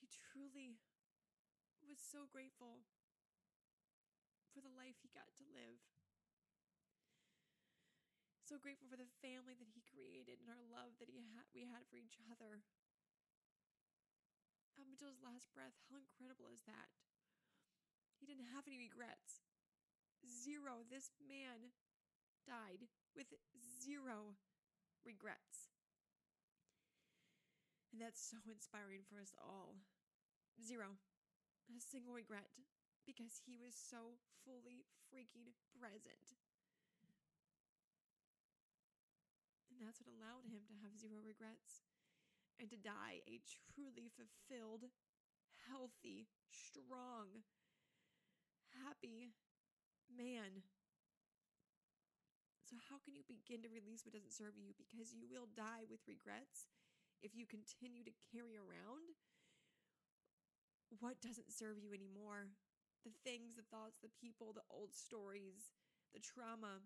he 0.00 0.08
truly 0.10 0.80
was 1.84 2.00
so 2.00 2.28
grateful 2.28 2.84
for 4.52 4.60
the 4.60 4.72
life 4.72 5.00
he 5.00 5.10
got 5.12 5.32
to 5.40 5.44
live. 5.54 5.80
So 8.44 8.56
grateful 8.56 8.88
for 8.88 8.96
the 8.96 9.12
family 9.20 9.52
that 9.60 9.72
he 9.76 9.84
created 9.84 10.40
and 10.40 10.48
our 10.48 10.64
love 10.64 10.96
that 11.00 11.12
he 11.12 11.20
had 11.36 11.44
we 11.52 11.68
had 11.68 11.84
for 11.88 12.00
each 12.00 12.16
other. 12.32 12.64
Up 14.80 14.88
until 14.88 15.12
his 15.12 15.20
last 15.20 15.52
breath, 15.52 15.76
how 15.92 16.00
incredible 16.00 16.48
is 16.48 16.64
that? 16.64 16.88
He 18.16 18.24
didn't 18.24 18.48
have 18.56 18.64
any 18.64 18.80
regrets. 18.80 19.44
Zero. 20.24 20.86
This 20.88 21.12
man 21.20 21.76
died 22.48 22.88
with 23.12 23.36
zero 23.58 24.38
regrets. 25.04 25.67
And 27.92 28.00
that's 28.00 28.20
so 28.20 28.38
inspiring 28.48 29.02
for 29.08 29.16
us 29.16 29.32
all. 29.40 29.80
Zero. 30.60 31.00
A 31.68 31.80
single 31.80 32.16
regret 32.16 32.48
because 33.04 33.40
he 33.44 33.56
was 33.56 33.72
so 33.76 34.20
fully 34.44 34.84
freaking 35.08 35.56
present. 35.76 36.36
And 39.72 39.80
that's 39.80 40.00
what 40.00 40.12
allowed 40.12 40.48
him 40.48 40.64
to 40.68 40.76
have 40.84 40.96
zero 40.96 41.20
regrets 41.24 41.84
and 42.60 42.68
to 42.68 42.76
die 42.76 43.24
a 43.24 43.40
truly 43.72 44.10
fulfilled, 44.12 44.90
healthy, 45.70 46.28
strong, 46.50 47.46
happy 48.84 49.32
man. 50.10 50.66
So, 52.68 52.76
how 52.92 53.00
can 53.00 53.16
you 53.16 53.24
begin 53.24 53.64
to 53.64 53.72
release 53.72 54.04
what 54.04 54.12
doesn't 54.12 54.36
serve 54.36 54.60
you? 54.60 54.76
Because 54.76 55.16
you 55.16 55.24
will 55.24 55.48
die 55.56 55.88
with 55.88 56.04
regrets 56.04 56.68
if 57.22 57.34
you 57.34 57.46
continue 57.46 58.04
to 58.04 58.14
carry 58.30 58.56
around 58.56 59.16
what 61.00 61.20
doesn't 61.20 61.52
serve 61.52 61.76
you 61.76 61.92
anymore 61.92 62.48
the 63.06 63.14
things, 63.22 63.54
the 63.54 63.66
thoughts, 63.70 63.96
the 64.02 64.12
people, 64.18 64.50
the 64.52 64.66
old 64.68 64.90
stories, 64.94 65.70
the 66.12 66.22
trauma. 66.22 66.82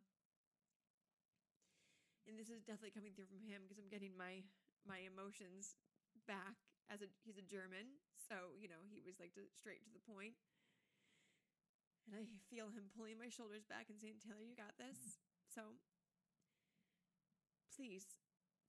And 2.28 2.39
this 2.39 2.53
is 2.53 2.62
definitely 2.62 2.95
coming 2.95 3.16
through 3.16 3.30
from 3.33 3.43
him 3.43 3.66
because 3.66 3.83
I'm 3.83 3.91
getting 3.91 4.14
my 4.14 4.47
my 4.87 5.03
emotions 5.07 5.78
back 6.26 6.59
as 6.91 7.03
a 7.03 7.09
he's 7.26 7.39
a 7.39 7.47
German, 7.47 7.99
so 8.14 8.55
you 8.55 8.70
know 8.70 8.78
he 8.87 9.03
was 9.03 9.18
like 9.18 9.35
to, 9.35 9.43
straight 9.51 9.83
to 9.83 9.93
the 9.95 10.03
point. 10.07 10.39
And 12.07 12.18
I 12.18 12.26
feel 12.51 12.70
him 12.70 12.91
pulling 12.95 13.18
my 13.18 13.30
shoulders 13.30 13.66
back 13.66 13.91
and 13.91 13.99
saying, 13.99 14.22
"Taylor, 14.22 14.47
you 14.47 14.55
got 14.55 14.78
this." 14.78 15.18
So 15.51 15.83
please 17.74 18.07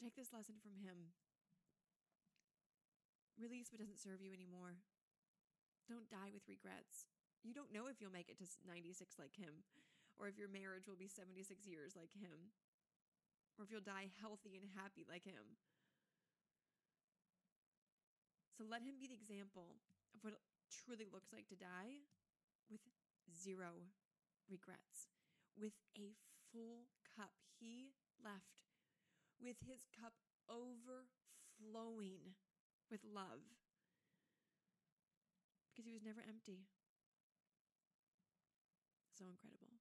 take 0.01 0.18
this 0.18 0.34
lesson 0.34 0.57
from 0.57 0.82
him. 0.82 1.14
Release 3.39 3.73
what 3.73 3.81
doesn't 3.81 4.01
serve 4.01 4.21
you 4.21 4.31
anymore. 4.34 4.77
Don't 5.89 6.07
die 6.07 6.31
with 6.31 6.45
regrets. 6.47 7.09
You 7.43 7.51
don't 7.51 7.73
know 7.73 7.91
if 7.91 7.99
you'll 7.99 8.13
make 8.13 8.31
it 8.31 8.39
to 8.39 8.47
96 8.63 9.19
like 9.19 9.36
him, 9.36 9.67
or 10.15 10.31
if 10.31 10.39
your 10.39 10.47
marriage 10.47 10.88
will 10.88 10.99
be 10.99 11.11
76 11.11 11.67
years 11.67 11.97
like 11.97 12.13
him, 12.15 12.55
or 13.57 13.65
if 13.65 13.71
you'll 13.73 13.84
die 13.84 14.13
healthy 14.21 14.55
and 14.55 14.69
happy 14.77 15.03
like 15.03 15.27
him. 15.27 15.59
So 18.53 18.63
let 18.63 18.86
him 18.86 19.01
be 19.01 19.09
the 19.09 19.17
example 19.17 19.81
of 20.13 20.21
what 20.21 20.38
it 20.38 20.43
truly 20.69 21.09
looks 21.09 21.34
like 21.34 21.49
to 21.49 21.57
die 21.57 22.05
with 22.69 22.86
zero 23.27 23.89
regrets, 24.47 25.09
with 25.57 25.75
a 25.97 26.13
full 26.53 26.88
cup. 27.03 27.34
He 27.59 27.97
left 28.21 28.63
with 29.41 29.57
his 29.65 29.89
cup 29.89 30.13
overflowing 30.47 32.38
with 32.91 33.01
love 33.03 33.43
because 35.71 35.86
he 35.86 35.93
was 35.93 36.03
never 36.05 36.21
empty 36.27 36.67
so 39.13 39.29
incredible. 39.29 39.71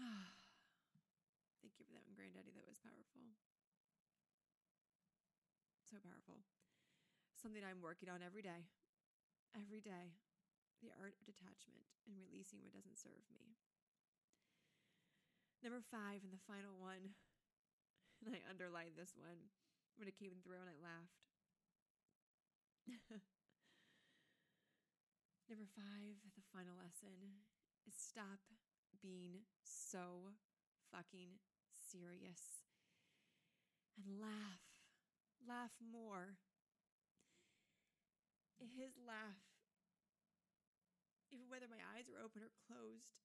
Thank 1.60 1.76
you 1.76 1.84
for 1.84 1.92
that 1.92 2.06
one, 2.08 2.16
Granddaddy. 2.16 2.56
That 2.56 2.64
was 2.64 2.80
powerful. 2.80 3.20
So 5.84 6.00
powerful. 6.00 6.40
Something 7.36 7.66
I'm 7.66 7.84
working 7.84 8.08
on 8.08 8.24
every 8.24 8.40
day. 8.40 8.70
Every 9.52 9.84
day. 9.84 10.16
The 10.80 10.94
art 10.96 11.12
of 11.20 11.28
detachment 11.28 11.84
and 12.08 12.16
releasing 12.16 12.64
what 12.64 12.72
doesn't 12.72 12.96
serve 12.96 13.28
me. 13.28 13.60
Number 15.60 15.84
five, 15.92 16.24
and 16.24 16.32
the 16.32 16.40
final 16.48 16.80
one, 16.80 17.12
and 18.24 18.32
I 18.32 18.40
underlined 18.48 18.96
this 18.96 19.12
one 19.12 19.52
when 19.96 20.08
it 20.08 20.18
came 20.18 20.38
through 20.42 20.60
and 20.60 20.70
I 20.70 20.78
laughed. 20.78 21.24
Number 25.50 25.66
five, 25.74 26.14
the 26.36 26.46
final 26.54 26.78
lesson 26.78 27.42
is 27.86 27.94
stop 27.98 28.38
being 29.02 29.46
so 29.64 30.36
fucking 30.90 31.42
serious 31.74 32.66
and 33.98 34.20
laugh. 34.20 34.62
Laugh 35.42 35.74
more. 35.80 36.36
His 38.60 38.92
laugh, 39.00 39.40
even 41.32 41.48
whether 41.48 41.64
my 41.64 41.80
eyes 41.96 42.12
are 42.12 42.20
open 42.20 42.44
or 42.44 42.52
closed, 42.68 43.16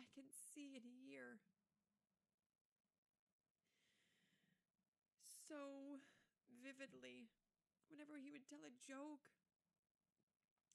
I 0.00 0.08
can 0.16 0.24
see 0.32 0.72
and 0.74 0.88
hear. 0.88 1.44
So 5.52 6.00
vividly, 6.64 7.28
whenever 7.92 8.16
he 8.16 8.32
would 8.32 8.48
tell 8.48 8.64
a 8.64 8.72
joke 8.88 9.28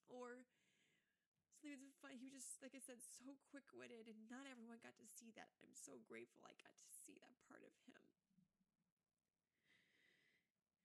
or 0.06 0.46
something 1.58 1.82
was 1.82 1.98
fun. 1.98 2.14
He 2.22 2.30
was 2.30 2.46
just, 2.46 2.62
like 2.62 2.78
I 2.78 2.84
said, 2.86 3.02
so 3.02 3.34
quick 3.50 3.66
witted, 3.74 4.06
and 4.06 4.30
not 4.30 4.46
everyone 4.46 4.78
got 4.86 4.94
to 5.02 5.10
see 5.10 5.34
that. 5.34 5.50
I'm 5.66 5.74
so 5.74 5.98
grateful 6.06 6.46
I 6.46 6.54
got 6.62 6.78
to 6.78 6.90
see 6.94 7.18
that 7.18 7.34
part 7.50 7.66
of 7.66 7.74
him. 7.90 7.98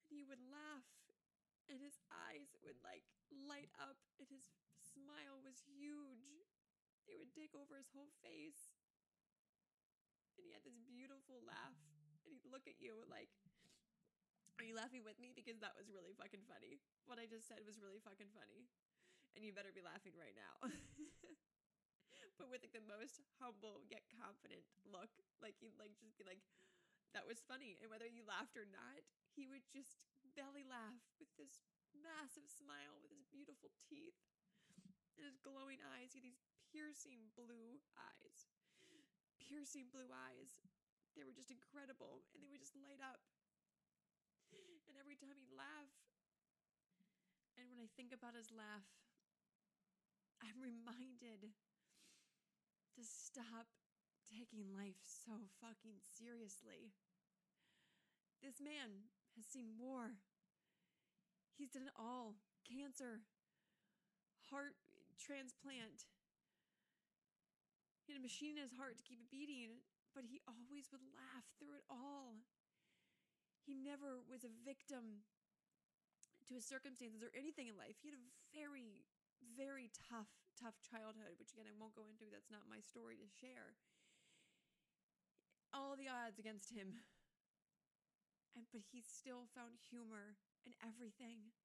And 0.08 0.16
he 0.16 0.24
would 0.24 0.40
laugh, 0.40 0.88
and 1.68 1.76
his 1.76 2.00
eyes 2.08 2.56
would 2.64 2.80
like 2.80 3.04
light 3.28 3.70
up, 3.76 4.00
and 4.16 4.26
his 4.32 4.48
smile 4.80 5.44
was 5.44 5.60
huge. 5.68 6.48
It 7.04 7.20
would 7.20 7.36
take 7.36 7.52
over 7.52 7.76
his 7.76 7.92
whole 7.92 8.16
face. 8.24 8.72
And 10.40 10.48
he 10.48 10.56
had 10.56 10.64
this 10.64 10.80
beautiful 10.88 11.44
laugh, 11.44 11.76
and 12.24 12.32
he'd 12.32 12.48
look 12.48 12.64
at 12.64 12.80
you 12.80 13.04
like, 13.06 13.28
Are 14.62 14.68
you 14.68 14.78
laughing 14.78 15.02
with 15.02 15.18
me? 15.18 15.34
Because 15.34 15.58
that 15.58 15.74
was 15.74 15.90
really 15.90 16.14
fucking 16.14 16.46
funny. 16.46 16.78
What 17.10 17.18
I 17.18 17.26
just 17.26 17.50
said 17.50 17.66
was 17.66 17.82
really 17.82 17.98
fucking 17.98 18.30
funny 18.30 18.70
and 19.34 19.42
you 19.44 19.52
better 19.52 19.72
be 19.72 19.84
laughing 19.84 20.12
right 20.16 20.36
now. 20.36 20.54
but 22.38 22.46
with 22.52 22.62
like 22.64 22.76
the 22.76 22.84
most 22.84 23.24
humble 23.40 23.80
yet 23.88 24.04
confident 24.12 24.64
look, 24.84 25.10
like 25.40 25.56
he'd 25.60 25.76
like 25.80 25.96
just 26.00 26.16
be 26.20 26.24
like, 26.24 26.40
"That 27.16 27.24
was 27.24 27.40
funny," 27.44 27.80
and 27.80 27.88
whether 27.88 28.08
you 28.08 28.24
laughed 28.28 28.56
or 28.60 28.68
not, 28.68 29.02
he 29.32 29.48
would 29.48 29.64
just 29.72 30.00
belly 30.36 30.64
laugh 30.64 31.00
with 31.16 31.32
this 31.40 31.64
massive 31.96 32.48
smile, 32.48 33.00
with 33.00 33.12
his 33.12 33.24
beautiful 33.28 33.72
teeth 33.88 34.16
and 35.16 35.24
his 35.28 35.40
glowing 35.40 35.80
eyes. 35.96 36.12
He 36.12 36.20
had 36.20 36.28
these 36.28 36.40
piercing 36.72 37.32
blue 37.36 37.80
eyes, 37.96 38.48
piercing 39.40 39.88
blue 39.92 40.08
eyes. 40.12 40.60
They 41.12 41.24
were 41.24 41.36
just 41.36 41.52
incredible, 41.52 42.24
and 42.32 42.40
they 42.40 42.48
would 42.48 42.62
just 42.64 42.76
light 42.80 43.00
up. 43.04 43.20
Time 45.22 45.38
he'd 45.38 45.54
laugh, 45.54 45.94
and 47.54 47.70
when 47.70 47.78
I 47.78 47.86
think 47.94 48.10
about 48.10 48.34
his 48.34 48.50
laugh, 48.50 48.82
I'm 50.42 50.58
reminded 50.58 51.54
to 52.98 53.02
stop 53.06 53.70
taking 54.26 54.66
life 54.74 54.98
so 54.98 55.46
fucking 55.62 56.02
seriously. 56.02 56.90
This 58.42 58.58
man 58.58 59.06
has 59.38 59.46
seen 59.46 59.78
war. 59.78 60.18
He's 61.54 61.70
done 61.70 61.86
it 61.86 61.94
all 61.94 62.34
cancer, 62.66 63.22
heart 64.50 64.74
transplant. 65.22 66.10
He 68.02 68.10
had 68.10 68.18
a 68.18 68.26
machine 68.26 68.58
in 68.58 68.66
his 68.66 68.74
heart 68.74 68.98
to 68.98 69.06
keep 69.06 69.22
it 69.22 69.30
beating, 69.30 69.86
but 70.18 70.26
he 70.26 70.42
always 70.50 70.90
would 70.90 71.06
laugh 71.14 71.46
through 71.62 71.78
it 71.78 71.86
all. 71.86 72.42
He 73.62 73.74
never 73.78 74.18
was 74.26 74.42
a 74.42 74.52
victim 74.66 75.22
to 76.48 76.54
his 76.54 76.66
circumstances 76.66 77.22
or 77.22 77.30
anything 77.32 77.70
in 77.70 77.78
life. 77.78 77.96
He 78.02 78.10
had 78.10 78.18
a 78.18 78.26
very 78.50 79.06
very 79.58 79.90
tough, 79.90 80.30
tough 80.54 80.78
childhood, 80.78 81.34
which 81.38 81.50
again 81.50 81.66
I 81.66 81.74
won't 81.74 81.98
go 81.98 82.06
into. 82.06 82.30
That's 82.30 82.50
not 82.50 82.70
my 82.70 82.78
story 82.78 83.18
to 83.18 83.26
share. 83.26 83.74
All 85.74 85.98
the 85.98 86.06
odds 86.06 86.38
against 86.38 86.70
him. 86.70 87.02
And 88.54 88.68
but 88.70 88.84
he 88.92 89.00
still 89.00 89.48
found 89.56 89.80
humor 89.80 90.36
in 90.68 90.76
everything. 90.84 91.56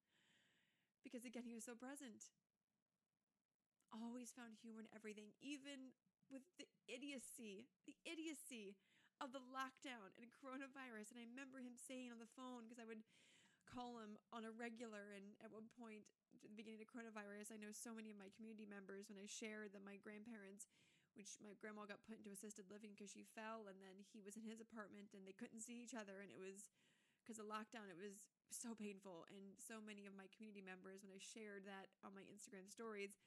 Because 1.03 1.27
again, 1.27 1.45
he 1.45 1.55
was 1.55 1.67
so 1.67 1.75
present. 1.75 2.31
Always 3.91 4.31
found 4.35 4.59
humor 4.59 4.83
in 4.83 4.91
everything, 4.91 5.31
even 5.39 5.95
with 6.27 6.43
the 6.59 6.67
idiocy, 6.91 7.71
the 7.87 7.95
idiocy 8.03 8.75
of 9.17 9.33
the 9.33 9.43
lockdown 9.49 10.13
and 10.21 10.29
coronavirus. 10.29 11.13
And 11.13 11.19
I 11.21 11.25
remember 11.25 11.61
him 11.61 11.77
saying 11.77 12.13
on 12.13 12.21
the 12.21 12.29
phone, 12.37 12.65
because 12.65 12.81
I 12.81 12.87
would 12.87 13.01
call 13.67 13.99
him 13.99 14.15
on 14.31 14.47
a 14.47 14.53
regular. 14.53 15.11
And 15.13 15.35
at 15.43 15.51
one 15.51 15.67
point, 15.73 16.05
at 16.37 16.53
the 16.53 16.57
beginning 16.57 16.81
of 16.81 16.89
coronavirus, 16.89 17.51
I 17.51 17.61
know 17.61 17.73
so 17.73 17.91
many 17.91 18.13
of 18.13 18.21
my 18.21 18.29
community 18.33 18.69
members 18.69 19.09
when 19.09 19.19
I 19.19 19.27
shared 19.27 19.73
that 19.73 19.83
my 19.83 19.97
grandparents, 19.99 20.69
which 21.17 21.41
my 21.41 21.57
grandma 21.57 21.89
got 21.89 22.05
put 22.05 22.21
into 22.21 22.29
assisted 22.29 22.69
living 22.69 22.93
because 22.93 23.11
she 23.11 23.25
fell, 23.33 23.65
and 23.65 23.81
then 23.81 24.05
he 24.13 24.21
was 24.21 24.37
in 24.37 24.45
his 24.45 24.61
apartment 24.61 25.11
and 25.17 25.25
they 25.25 25.35
couldn't 25.35 25.65
see 25.65 25.81
each 25.81 25.97
other. 25.97 26.21
And 26.21 26.29
it 26.29 26.37
was 26.37 26.69
because 27.19 27.41
of 27.41 27.49
lockdown, 27.49 27.89
it 27.89 27.97
was 27.99 28.29
so 28.53 28.77
painful. 28.77 29.27
And 29.33 29.57
so 29.59 29.81
many 29.83 30.07
of 30.07 30.15
my 30.15 30.29
community 30.31 30.61
members, 30.63 31.03
when 31.03 31.11
I 31.11 31.19
shared 31.19 31.67
that 31.67 31.91
on 32.05 32.15
my 32.15 32.23
Instagram 32.29 32.69
stories, 32.69 33.17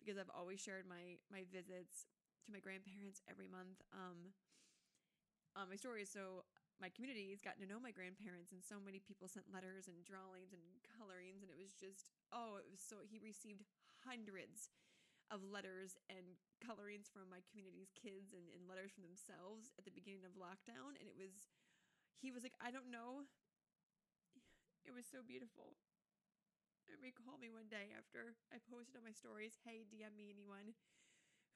because 0.00 0.18
I've 0.18 0.32
always 0.32 0.58
shared 0.58 0.88
my 0.88 1.20
my 1.30 1.44
visits 1.52 2.08
to 2.44 2.48
my 2.50 2.58
grandparents 2.58 3.22
every 3.30 3.46
month 3.46 3.82
um, 3.94 4.34
on 5.56 5.72
my 5.72 5.80
stories. 5.80 6.12
So 6.12 6.44
my 6.76 6.92
community 6.92 7.32
has 7.32 7.40
gotten 7.40 7.64
to 7.64 7.70
know 7.70 7.80
my 7.80 7.90
grandparents, 7.90 8.52
and 8.52 8.60
so 8.60 8.76
many 8.76 9.00
people 9.00 9.26
sent 9.26 9.48
letters 9.48 9.88
and 9.88 9.96
drawings 10.04 10.52
and 10.52 10.62
colorings, 10.84 11.40
and 11.40 11.48
it 11.48 11.56
was 11.56 11.72
just 11.72 12.12
oh, 12.30 12.60
it 12.60 12.68
was 12.68 12.84
so 12.84 13.00
he 13.00 13.16
received 13.16 13.64
hundreds 14.04 14.68
of 15.32 15.42
letters 15.42 15.98
and 16.06 16.38
colorings 16.62 17.10
from 17.10 17.26
my 17.26 17.42
community's 17.50 17.90
kids 17.98 18.30
and, 18.30 18.46
and 18.54 18.70
letters 18.70 18.94
from 18.94 19.02
themselves 19.02 19.74
at 19.74 19.82
the 19.82 19.96
beginning 19.96 20.22
of 20.22 20.38
lockdown, 20.38 20.94
and 21.00 21.08
it 21.08 21.16
was 21.16 21.50
he 22.20 22.28
was 22.28 22.44
like, 22.44 22.56
I 22.60 22.72
don't 22.72 22.92
know. 22.92 23.28
It 24.84 24.94
was 24.94 25.04
so 25.04 25.20
beautiful. 25.20 25.76
And 26.86 27.02
he 27.02 27.10
called 27.10 27.42
me 27.42 27.50
one 27.50 27.66
day 27.66 27.90
after 27.92 28.38
I 28.54 28.62
posted 28.62 28.94
on 28.94 29.02
my 29.02 29.12
stories, 29.12 29.58
hey, 29.66 29.82
DM 29.90 30.14
me 30.14 30.30
anyone 30.30 30.78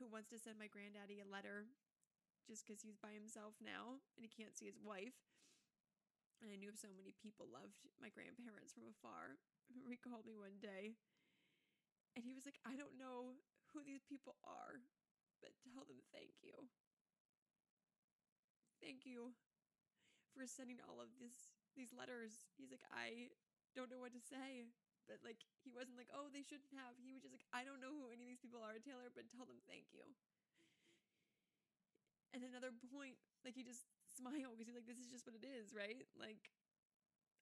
who 0.03 0.11
wants 0.11 0.29
to 0.35 0.43
send 0.43 0.59
my 0.59 0.67
granddaddy 0.67 1.23
a 1.23 1.29
letter 1.29 1.71
just 2.51 2.67
because 2.67 2.83
he's 2.83 2.99
by 2.99 3.15
himself 3.15 3.55
now 3.63 4.03
and 4.19 4.27
he 4.27 4.31
can't 4.31 4.59
see 4.59 4.67
his 4.67 4.83
wife. 4.83 5.15
And 6.43 6.51
I 6.51 6.59
knew 6.59 6.75
so 6.75 6.91
many 6.91 7.15
people 7.15 7.47
loved 7.47 7.79
my 8.03 8.11
grandparents 8.11 8.75
from 8.75 8.91
afar. 8.91 9.39
He 9.87 9.95
called 9.95 10.27
me 10.27 10.35
one 10.35 10.59
day 10.59 10.99
and 12.19 12.27
he 12.27 12.35
was 12.35 12.43
like, 12.43 12.59
I 12.67 12.75
don't 12.75 12.99
know 12.99 13.39
who 13.71 13.87
these 13.87 14.03
people 14.03 14.35
are, 14.43 14.83
but 15.39 15.55
tell 15.71 15.87
them 15.87 16.03
thank 16.11 16.43
you. 16.43 16.67
Thank 18.83 19.07
you 19.07 19.31
for 20.35 20.43
sending 20.51 20.83
all 20.83 20.99
of 20.99 21.15
this 21.23 21.55
these 21.79 21.95
letters. 21.95 22.51
He's 22.59 22.75
like, 22.75 22.83
I 22.91 23.31
don't 23.79 23.93
know 23.93 24.03
what 24.03 24.11
to 24.11 24.23
say. 24.23 24.67
But 25.07 25.23
like 25.23 25.43
he 25.63 25.71
wasn't 25.71 25.99
like, 25.99 26.11
oh, 26.11 26.31
they 26.31 26.43
shouldn't 26.43 26.75
have. 26.75 26.99
He 26.99 27.15
was 27.15 27.23
just 27.23 27.35
like, 27.35 27.47
I 27.55 27.63
don't 27.63 27.79
know 27.79 27.95
who 27.95 28.11
any 28.11 28.27
of 28.27 28.31
these 28.31 28.43
people 28.43 28.63
are, 28.63 28.79
Taylor, 28.83 29.11
but 29.15 29.31
tell 29.31 29.47
them 29.47 29.63
thank 29.71 29.91
you. 29.95 30.03
And 32.31 32.47
another 32.47 32.71
point, 32.95 33.19
like 33.43 33.59
he 33.59 33.67
just 33.67 33.87
smiled 34.07 34.55
because 34.55 34.71
he's 34.71 34.79
like, 34.79 34.87
this 34.87 35.03
is 35.03 35.11
just 35.11 35.27
what 35.27 35.35
it 35.35 35.43
is, 35.43 35.75
right? 35.75 36.07
Like 36.15 36.51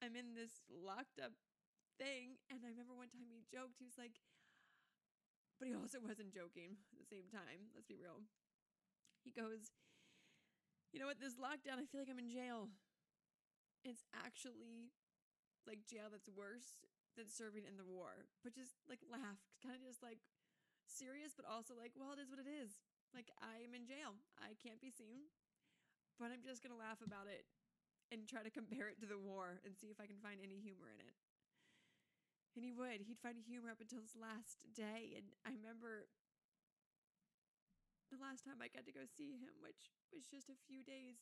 I'm 0.01 0.16
in 0.16 0.32
this 0.32 0.64
locked 0.70 1.20
up 1.20 1.36
thing. 2.01 2.41
And 2.49 2.64
I 2.64 2.72
remember 2.72 2.97
one 2.97 3.12
time 3.12 3.28
he 3.28 3.45
joked, 3.45 3.76
he 3.76 3.89
was 3.89 4.01
like, 4.01 4.22
but 5.59 5.66
he 5.66 5.74
also 5.74 5.99
wasn't 5.99 6.30
joking 6.30 6.78
at 6.95 6.99
the 7.03 7.09
same 7.11 7.26
time. 7.28 7.74
Let's 7.74 7.91
be 7.91 7.99
real. 7.99 8.22
He 9.26 9.34
goes, 9.34 9.74
you 10.95 11.03
know 11.03 11.11
what, 11.11 11.20
this 11.20 11.36
lockdown, 11.36 11.82
I 11.82 11.84
feel 11.91 12.01
like 12.01 12.09
I'm 12.09 12.22
in 12.22 12.30
jail. 12.30 12.70
It's 13.84 14.07
actually 14.14 14.95
like 15.66 15.84
jail 15.84 16.09
that's 16.09 16.30
worse 16.30 16.80
than 17.18 17.28
serving 17.28 17.66
in 17.66 17.76
the 17.76 17.84
war, 17.84 18.24
but 18.41 18.55
just 18.55 18.78
like 18.86 19.03
laughed, 19.05 19.51
kind 19.61 19.74
of 19.74 19.82
just 19.82 20.01
like 20.01 20.22
serious, 20.86 21.34
but 21.34 21.45
also 21.45 21.74
like, 21.74 21.93
well, 21.99 22.14
it 22.14 22.22
is 22.22 22.30
what 22.30 22.41
it 22.41 22.49
is. 22.49 22.78
Like, 23.17 23.33
I 23.41 23.65
am 23.65 23.73
in 23.73 23.89
jail. 23.89 24.17
I 24.39 24.55
can't 24.59 24.81
be 24.81 24.93
seen, 24.93 25.29
but 26.21 26.31
I'm 26.31 26.45
just 26.45 26.61
going 26.61 26.73
to 26.73 26.81
laugh 26.81 27.01
about 27.01 27.27
it 27.27 27.49
and 28.09 28.25
try 28.25 28.41
to 28.45 28.53
compare 28.53 28.89
it 28.89 29.01
to 29.05 29.09
the 29.09 29.21
war 29.21 29.61
and 29.65 29.77
see 29.77 29.93
if 29.93 30.01
I 30.01 30.09
can 30.09 30.21
find 30.21 30.41
any 30.41 30.61
humor 30.61 30.89
in 30.93 31.01
it. 31.05 31.17
And 32.57 32.65
he 32.65 32.73
would. 32.73 33.05
He'd 33.05 33.21
find 33.21 33.39
humor 33.39 33.71
up 33.71 33.85
until 33.85 34.03
his 34.03 34.17
last 34.17 34.65
day. 34.73 35.15
And 35.15 35.31
I 35.45 35.53
remember 35.55 36.09
the 38.09 38.19
last 38.19 38.43
time 38.43 38.59
I 38.65 38.73
got 38.73 38.89
to 38.89 38.97
go 38.97 39.05
see 39.05 39.37
him, 39.37 39.53
which 39.61 39.93
was 40.11 40.25
just 40.25 40.49
a 40.49 40.57
few 40.65 40.81
days 40.81 41.21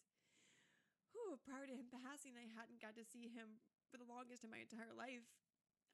whew, 1.17 1.41
prior 1.43 1.65
to 1.65 1.73
him 1.73 1.89
passing, 1.89 2.37
I 2.37 2.45
hadn't 2.53 2.85
got 2.85 2.93
to 3.01 3.05
see 3.05 3.33
him 3.33 3.59
for 3.89 3.97
the 3.97 4.05
longest 4.05 4.45
in 4.45 4.53
my 4.53 4.61
entire 4.61 4.93
life 4.93 5.25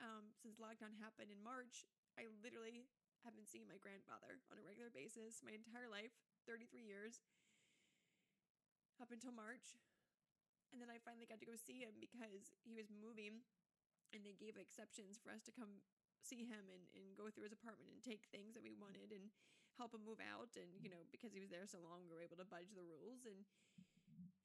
um, 0.02 0.34
since 0.40 0.58
lockdown 0.58 0.94
happened 0.98 1.30
in 1.30 1.38
March, 1.42 1.86
I 2.18 2.26
literally 2.42 2.88
haven't 3.22 3.50
seen 3.50 3.66
my 3.70 3.78
grandfather 3.78 4.42
on 4.50 4.58
a 4.58 4.64
regular 4.66 4.90
basis 4.90 5.42
my 5.42 5.54
entire 5.54 5.86
life 5.86 6.14
33 6.46 6.82
years 6.82 7.22
up 8.98 9.10
until 9.10 9.34
March. 9.34 9.78
And 10.70 10.80
then 10.80 10.88
I 10.88 11.02
finally 11.02 11.28
got 11.28 11.42
to 11.42 11.48
go 11.48 11.58
see 11.58 11.84
him 11.84 11.98
because 12.00 12.54
he 12.64 12.72
was 12.72 12.88
moving 12.88 13.44
and 14.12 14.24
they 14.24 14.36
gave 14.36 14.56
exceptions 14.56 15.20
for 15.20 15.32
us 15.32 15.44
to 15.48 15.52
come 15.52 15.84
see 16.22 16.46
him 16.46 16.68
and, 16.70 16.84
and 16.94 17.18
go 17.18 17.28
through 17.28 17.48
his 17.48 17.56
apartment 17.56 17.92
and 17.92 18.00
take 18.00 18.30
things 18.30 18.54
that 18.54 18.64
we 18.64 18.72
wanted 18.72 19.10
and 19.12 19.32
help 19.76 19.92
him 19.92 20.04
move 20.06 20.22
out. 20.22 20.54
And, 20.54 20.68
you 20.80 20.88
know, 20.88 21.04
because 21.12 21.34
he 21.34 21.42
was 21.42 21.52
there 21.52 21.66
so 21.66 21.82
long, 21.82 22.06
we 22.06 22.14
were 22.14 22.24
able 22.24 22.40
to 22.40 22.48
budge 22.48 22.72
the 22.72 22.86
rules. 22.86 23.26
And 23.26 23.44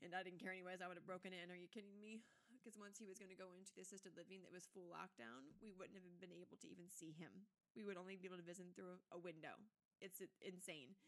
and 0.04 0.14
I 0.14 0.22
didn't 0.22 0.40
care 0.40 0.54
anyways. 0.54 0.78
I 0.82 0.88
would 0.88 1.00
have 1.00 1.10
broken 1.10 1.34
in. 1.34 1.50
Are 1.50 1.58
you 1.58 1.68
kidding 1.68 1.98
me? 1.98 2.22
Because 2.68 2.84
once 2.84 3.00
he 3.00 3.08
was 3.08 3.16
going 3.16 3.32
to 3.32 3.40
go 3.40 3.56
into 3.56 3.72
the 3.72 3.88
assisted 3.88 4.12
living 4.20 4.44
that 4.44 4.52
was 4.52 4.68
full 4.68 4.92
lockdown, 4.92 5.56
we 5.64 5.72
wouldn't 5.72 5.96
have 5.96 6.04
been 6.20 6.36
able 6.36 6.60
to 6.60 6.68
even 6.68 6.92
see 6.92 7.16
him. 7.16 7.48
We 7.80 7.88
would 7.88 7.96
only 7.96 8.20
be 8.20 8.28
able 8.28 8.36
to 8.36 8.44
visit 8.44 8.68
through 8.76 9.00
a 9.08 9.16
window. 9.16 9.56
It's 10.04 10.20
insane. 10.44 11.00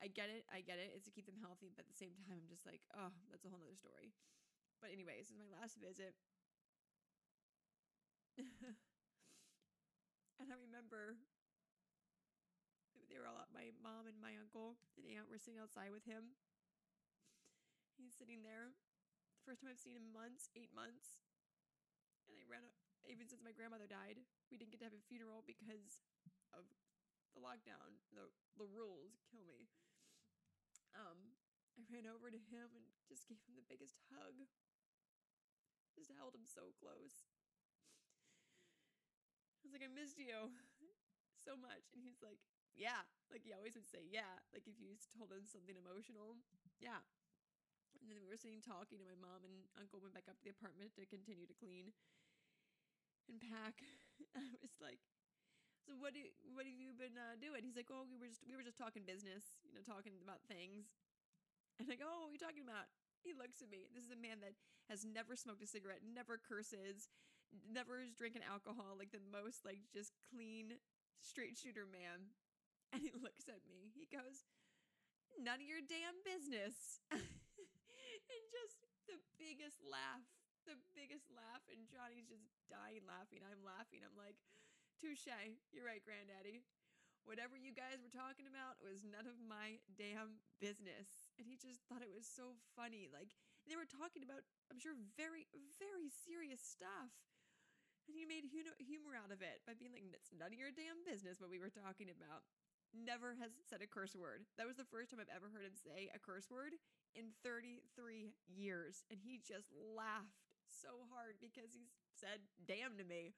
I 0.00 0.08
get 0.08 0.32
it. 0.32 0.48
I 0.48 0.64
get 0.64 0.80
it. 0.80 0.96
It's 0.96 1.04
to 1.04 1.12
keep 1.12 1.28
them 1.28 1.44
healthy, 1.44 1.68
but 1.76 1.84
at 1.84 1.92
the 1.92 2.00
same 2.00 2.16
time, 2.24 2.40
I'm 2.40 2.48
just 2.48 2.64
like, 2.64 2.80
oh, 2.96 3.12
that's 3.28 3.44
a 3.44 3.52
whole 3.52 3.60
nother 3.60 3.76
story. 3.76 4.16
But 4.80 4.88
anyway, 4.96 5.20
this 5.20 5.28
is 5.28 5.36
my 5.36 5.52
last 5.52 5.76
visit. 5.76 6.16
and 10.40 10.48
I 10.48 10.56
remember 10.56 11.20
they 13.12 13.20
were 13.20 13.28
all 13.28 13.36
up. 13.36 13.52
My 13.52 13.76
mom 13.84 14.08
and 14.08 14.16
my 14.24 14.40
uncle 14.40 14.80
and 14.96 15.04
aunt 15.04 15.28
were 15.28 15.36
sitting 15.36 15.60
outside 15.60 15.92
with 15.92 16.08
him 16.08 16.32
He's 18.00 18.16
sitting 18.16 18.40
there. 18.40 18.72
First 19.48 19.64
time 19.64 19.72
I've 19.72 19.80
seen 19.80 19.96
him 19.96 20.04
in 20.04 20.12
months, 20.12 20.52
eight 20.60 20.68
months. 20.76 21.24
And 22.28 22.36
I 22.36 22.44
ran 22.52 22.68
up, 22.68 22.76
even 23.08 23.24
since 23.24 23.40
my 23.40 23.56
grandmother 23.56 23.88
died, 23.88 24.20
we 24.52 24.60
didn't 24.60 24.76
get 24.76 24.84
to 24.84 24.88
have 24.92 24.92
a 24.92 25.00
funeral 25.08 25.40
because 25.48 26.04
of 26.52 26.68
the 27.32 27.40
lockdown. 27.40 27.96
The, 28.12 28.28
the 28.60 28.68
rules 28.68 29.16
kill 29.32 29.48
me. 29.48 29.72
Um, 30.92 31.32
I 31.80 31.88
ran 31.88 32.04
over 32.04 32.28
to 32.28 32.36
him 32.36 32.76
and 32.76 32.84
just 33.08 33.24
gave 33.24 33.40
him 33.48 33.56
the 33.56 33.64
biggest 33.64 33.96
hug. 34.12 34.36
Just 35.96 36.12
held 36.12 36.36
him 36.36 36.44
so 36.44 36.76
close. 36.76 37.24
I 39.64 39.64
was 39.64 39.72
like, 39.72 39.88
I 39.88 39.88
missed 39.88 40.20
you 40.20 40.52
so 41.48 41.56
much. 41.56 41.88
And 41.96 42.04
he's 42.04 42.20
like, 42.20 42.44
yeah. 42.76 43.00
Like 43.32 43.48
he 43.48 43.56
always 43.56 43.80
would 43.80 43.88
say, 43.88 44.04
yeah. 44.12 44.44
Like 44.52 44.68
if 44.68 44.76
you 44.76 45.00
told 45.16 45.32
him 45.32 45.48
something 45.48 45.80
emotional, 45.80 46.36
yeah. 46.84 47.00
And 48.08 48.16
then 48.16 48.24
we 48.24 48.32
were 48.32 48.40
sitting 48.40 48.64
talking, 48.64 49.04
and 49.04 49.08
my 49.12 49.20
mom 49.20 49.44
and 49.44 49.68
uncle 49.76 50.00
went 50.00 50.16
back 50.16 50.32
up 50.32 50.40
to 50.40 50.44
the 50.48 50.56
apartment 50.56 50.96
to 50.96 51.04
continue 51.04 51.44
to 51.44 51.52
clean 51.52 51.92
and 53.28 53.36
pack. 53.36 53.84
I 54.32 54.48
was 54.64 54.80
like, 54.80 54.96
"So 55.84 55.92
what 56.00 56.16
do 56.16 56.24
what 56.56 56.64
have 56.64 56.72
you 56.72 56.96
been 56.96 57.20
uh, 57.20 57.36
doing?" 57.36 57.68
He's 57.68 57.76
like, 57.76 57.92
"Oh, 57.92 58.08
we 58.08 58.16
were 58.16 58.24
just 58.24 58.40
we 58.48 58.56
were 58.56 58.64
just 58.64 58.80
talking 58.80 59.04
business, 59.04 59.60
you 59.60 59.76
know, 59.76 59.84
talking 59.84 60.16
about 60.24 60.40
things." 60.48 60.88
And 61.76 61.92
I 61.92 62.00
go, 62.00 62.08
"Oh, 62.08 62.32
what 62.32 62.32
are 62.32 62.36
you 62.40 62.40
talking 62.40 62.64
about?" 62.64 62.88
He 63.20 63.36
looks 63.36 63.60
at 63.60 63.68
me. 63.68 63.92
This 63.92 64.08
is 64.08 64.14
a 64.16 64.16
man 64.16 64.40
that 64.40 64.56
has 64.88 65.04
never 65.04 65.36
smoked 65.36 65.60
a 65.60 65.68
cigarette, 65.68 66.00
never 66.00 66.40
curses, 66.40 67.12
never 67.68 68.00
is 68.00 68.16
drinking 68.16 68.40
alcohol, 68.48 68.96
like 68.96 69.12
the 69.12 69.20
most 69.20 69.68
like 69.68 69.84
just 69.92 70.16
clean 70.32 70.80
straight 71.20 71.60
shooter 71.60 71.84
man. 71.84 72.32
And 72.88 73.04
he 73.04 73.12
looks 73.20 73.52
at 73.52 73.68
me. 73.68 73.92
He 73.92 74.08
goes, 74.08 74.48
"None 75.36 75.60
of 75.60 75.68
your 75.68 75.84
damn 75.84 76.24
business." 76.24 77.04
and 78.28 78.42
just 78.52 78.84
the 79.08 79.18
biggest 79.40 79.80
laugh, 79.84 80.24
the 80.68 80.76
biggest 80.92 81.28
laugh. 81.32 81.64
And 81.72 81.88
Johnny's 81.88 82.28
just 82.28 82.44
dying 82.68 83.04
laughing. 83.08 83.44
I'm 83.44 83.64
laughing. 83.64 84.04
I'm 84.04 84.16
like, 84.16 84.36
touche. 85.00 85.28
You're 85.72 85.88
right, 85.88 86.04
Granddaddy. 86.04 86.64
Whatever 87.26 87.60
you 87.60 87.76
guys 87.76 88.00
were 88.00 88.12
talking 88.12 88.48
about 88.48 88.80
was 88.80 89.04
none 89.04 89.28
of 89.28 89.36
my 89.36 89.76
damn 90.00 90.40
business. 90.64 91.32
And 91.36 91.44
he 91.44 91.60
just 91.60 91.84
thought 91.84 92.00
it 92.00 92.08
was 92.08 92.24
so 92.24 92.56
funny. 92.72 93.08
Like, 93.12 93.36
they 93.68 93.76
were 93.76 93.88
talking 93.88 94.24
about, 94.24 94.48
I'm 94.72 94.80
sure, 94.80 94.96
very, 95.16 95.44
very 95.76 96.08
serious 96.08 96.64
stuff. 96.64 97.12
And 98.08 98.16
he 98.16 98.24
made 98.24 98.48
humor 98.48 99.12
out 99.12 99.28
of 99.28 99.44
it 99.44 99.60
by 99.68 99.76
being 99.76 99.92
like, 99.92 100.08
it's 100.08 100.32
none 100.32 100.48
of 100.48 100.56
your 100.56 100.72
damn 100.72 101.04
business 101.04 101.36
what 101.36 101.52
we 101.52 101.60
were 101.60 101.68
talking 101.68 102.08
about. 102.08 102.48
Never 102.96 103.36
has 103.36 103.52
said 103.68 103.84
a 103.84 103.90
curse 103.90 104.16
word. 104.16 104.48
That 104.56 104.66
was 104.66 104.80
the 104.80 104.88
first 104.88 105.12
time 105.12 105.20
I've 105.20 105.32
ever 105.32 105.52
heard 105.52 105.68
him 105.68 105.76
say 105.76 106.08
a 106.12 106.20
curse 106.20 106.48
word 106.48 106.72
in 107.12 107.36
33 107.44 108.32
years. 108.48 109.04
And 109.12 109.20
he 109.20 109.40
just 109.44 109.68
laughed 109.76 110.48
so 110.68 111.04
hard 111.12 111.36
because 111.40 111.76
he's 111.76 111.92
said 112.16 112.44
damn 112.64 112.96
to 112.96 113.04
me. 113.04 113.36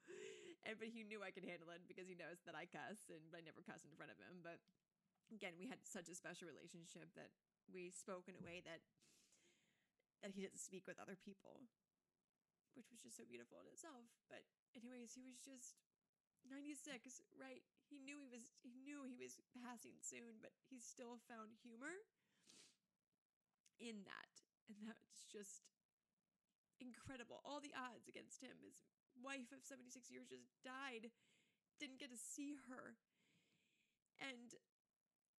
And 0.63 0.79
but 0.79 0.93
he 0.93 1.03
knew 1.03 1.25
I 1.25 1.35
could 1.35 1.47
handle 1.47 1.73
it 1.75 1.83
because 1.89 2.07
he 2.07 2.15
knows 2.15 2.45
that 2.47 2.55
I 2.55 2.69
cuss 2.69 3.11
and 3.11 3.33
I 3.35 3.43
never 3.43 3.65
cuss 3.65 3.83
in 3.83 3.95
front 3.97 4.15
of 4.15 4.21
him. 4.23 4.45
But 4.45 4.63
again, 5.35 5.59
we 5.59 5.67
had 5.67 5.83
such 5.83 6.07
a 6.11 6.17
special 6.17 6.47
relationship 6.47 7.11
that 7.17 7.35
we 7.71 7.91
spoke 7.91 8.29
in 8.31 8.37
a 8.37 8.45
way 8.45 8.63
that 8.67 8.83
that 10.21 10.37
he 10.37 10.45
didn't 10.45 10.61
speak 10.61 10.85
with 10.85 11.01
other 11.01 11.17
people, 11.17 11.65
which 12.77 12.93
was 12.93 13.01
just 13.01 13.17
so 13.17 13.25
beautiful 13.25 13.57
in 13.57 13.67
itself. 13.73 14.05
But 14.29 14.45
anyways, 14.77 15.17
he 15.17 15.25
was 15.25 15.41
just 15.41 15.81
96, 16.45 17.25
right? 17.41 17.65
He 17.91 17.99
knew 17.99 18.23
he 18.23 18.31
was 18.31 18.55
he 18.63 18.79
knew 18.87 19.03
he 19.03 19.19
was 19.19 19.43
passing 19.51 19.99
soon, 19.99 20.39
but 20.39 20.55
he 20.71 20.79
still 20.79 21.19
found 21.27 21.59
humor 21.67 22.07
in 23.83 24.07
that. 24.07 24.35
And 24.71 24.87
that's 24.87 25.27
just 25.27 25.67
incredible. 26.79 27.43
All 27.43 27.59
the 27.59 27.75
odds 27.75 28.07
against 28.07 28.39
him. 28.39 28.55
His 28.63 28.79
wife 29.19 29.51
of 29.51 29.67
76 29.67 30.07
years 30.07 30.31
just 30.31 30.47
died, 30.63 31.11
didn't 31.83 31.99
get 31.99 32.15
to 32.15 32.21
see 32.21 32.55
her. 32.71 32.95
And 34.23 34.55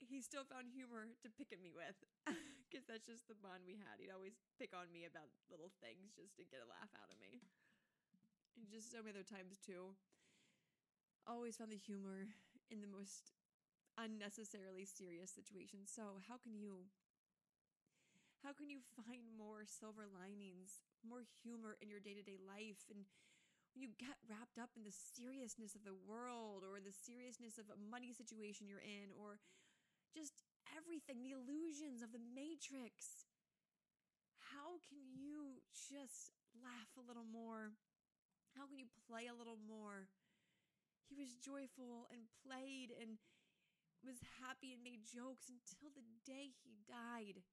he 0.02 0.20
still 0.20 0.44
found 0.44 0.74
humor 0.74 1.14
to 1.22 1.30
pick 1.30 1.54
at 1.54 1.62
me 1.62 1.70
with 1.70 1.96
because 2.66 2.84
that's 2.90 3.06
just 3.06 3.30
the 3.30 3.38
bond 3.38 3.64
we 3.64 3.78
had. 3.78 4.02
He'd 4.02 4.12
always 4.12 4.36
pick 4.58 4.74
on 4.74 4.90
me 4.90 5.06
about 5.06 5.30
little 5.48 5.70
things 5.80 6.18
just 6.18 6.34
to 6.42 6.44
get 6.50 6.66
a 6.66 6.68
laugh 6.68 6.90
out 6.98 7.14
of 7.14 7.22
me. 7.22 7.40
And 8.58 8.68
just 8.68 8.90
so 8.92 9.00
many 9.00 9.16
other 9.16 9.24
times, 9.24 9.62
too. 9.62 9.96
Always 11.28 11.56
found 11.58 11.72
the 11.72 11.78
humor 11.78 12.34
in 12.70 12.82
the 12.82 12.90
most 12.90 13.32
unnecessarily 13.98 14.86
serious 14.86 15.32
situations. 15.32 15.92
So, 15.94 16.20
how 16.28 16.38
can 16.42 16.58
you 16.58 16.90
how 18.42 18.58
can 18.58 18.74
you 18.74 18.82
find 18.98 19.22
more 19.38 19.62
silver 19.70 20.10
linings, 20.10 20.82
more 21.06 21.22
humor 21.46 21.78
in 21.78 21.94
your 21.94 22.02
day 22.02 22.18
to 22.18 22.26
day 22.26 22.42
life? 22.42 22.90
And 22.90 23.06
when 23.78 23.86
you 23.86 23.94
get 24.02 24.18
wrapped 24.26 24.58
up 24.58 24.74
in 24.74 24.82
the 24.82 24.92
seriousness 24.92 25.78
of 25.78 25.86
the 25.86 25.96
world 25.96 26.66
or 26.66 26.82
the 26.82 26.92
seriousness 26.92 27.62
of 27.62 27.70
a 27.70 27.78
money 27.78 28.12
situation 28.12 28.66
you're 28.66 28.82
in 28.82 29.14
or 29.14 29.38
just 30.12 30.42
everything, 30.74 31.22
the 31.22 31.38
illusions 31.38 32.02
of 32.02 32.10
the 32.12 32.24
matrix, 32.34 33.30
how 34.52 34.82
can 34.84 35.00
you 35.14 35.62
just 35.72 36.34
laugh 36.60 36.92
a 36.98 37.06
little 37.06 37.28
more? 37.30 37.78
How 38.58 38.66
can 38.68 38.82
you 38.82 38.90
play 39.08 39.30
a 39.30 39.38
little 39.38 39.62
more? 39.70 40.10
He 41.12 41.16
was 41.16 41.36
joyful 41.36 42.08
and 42.10 42.26
played 42.44 42.90
and 42.90 43.20
was 44.04 44.20
happy 44.42 44.74
and 44.74 44.84
made 44.84 45.06
jokes 45.06 45.50
until 45.50 45.92
the 45.94 46.06
day 46.26 46.54
he 46.64 46.78
died. 46.88 47.44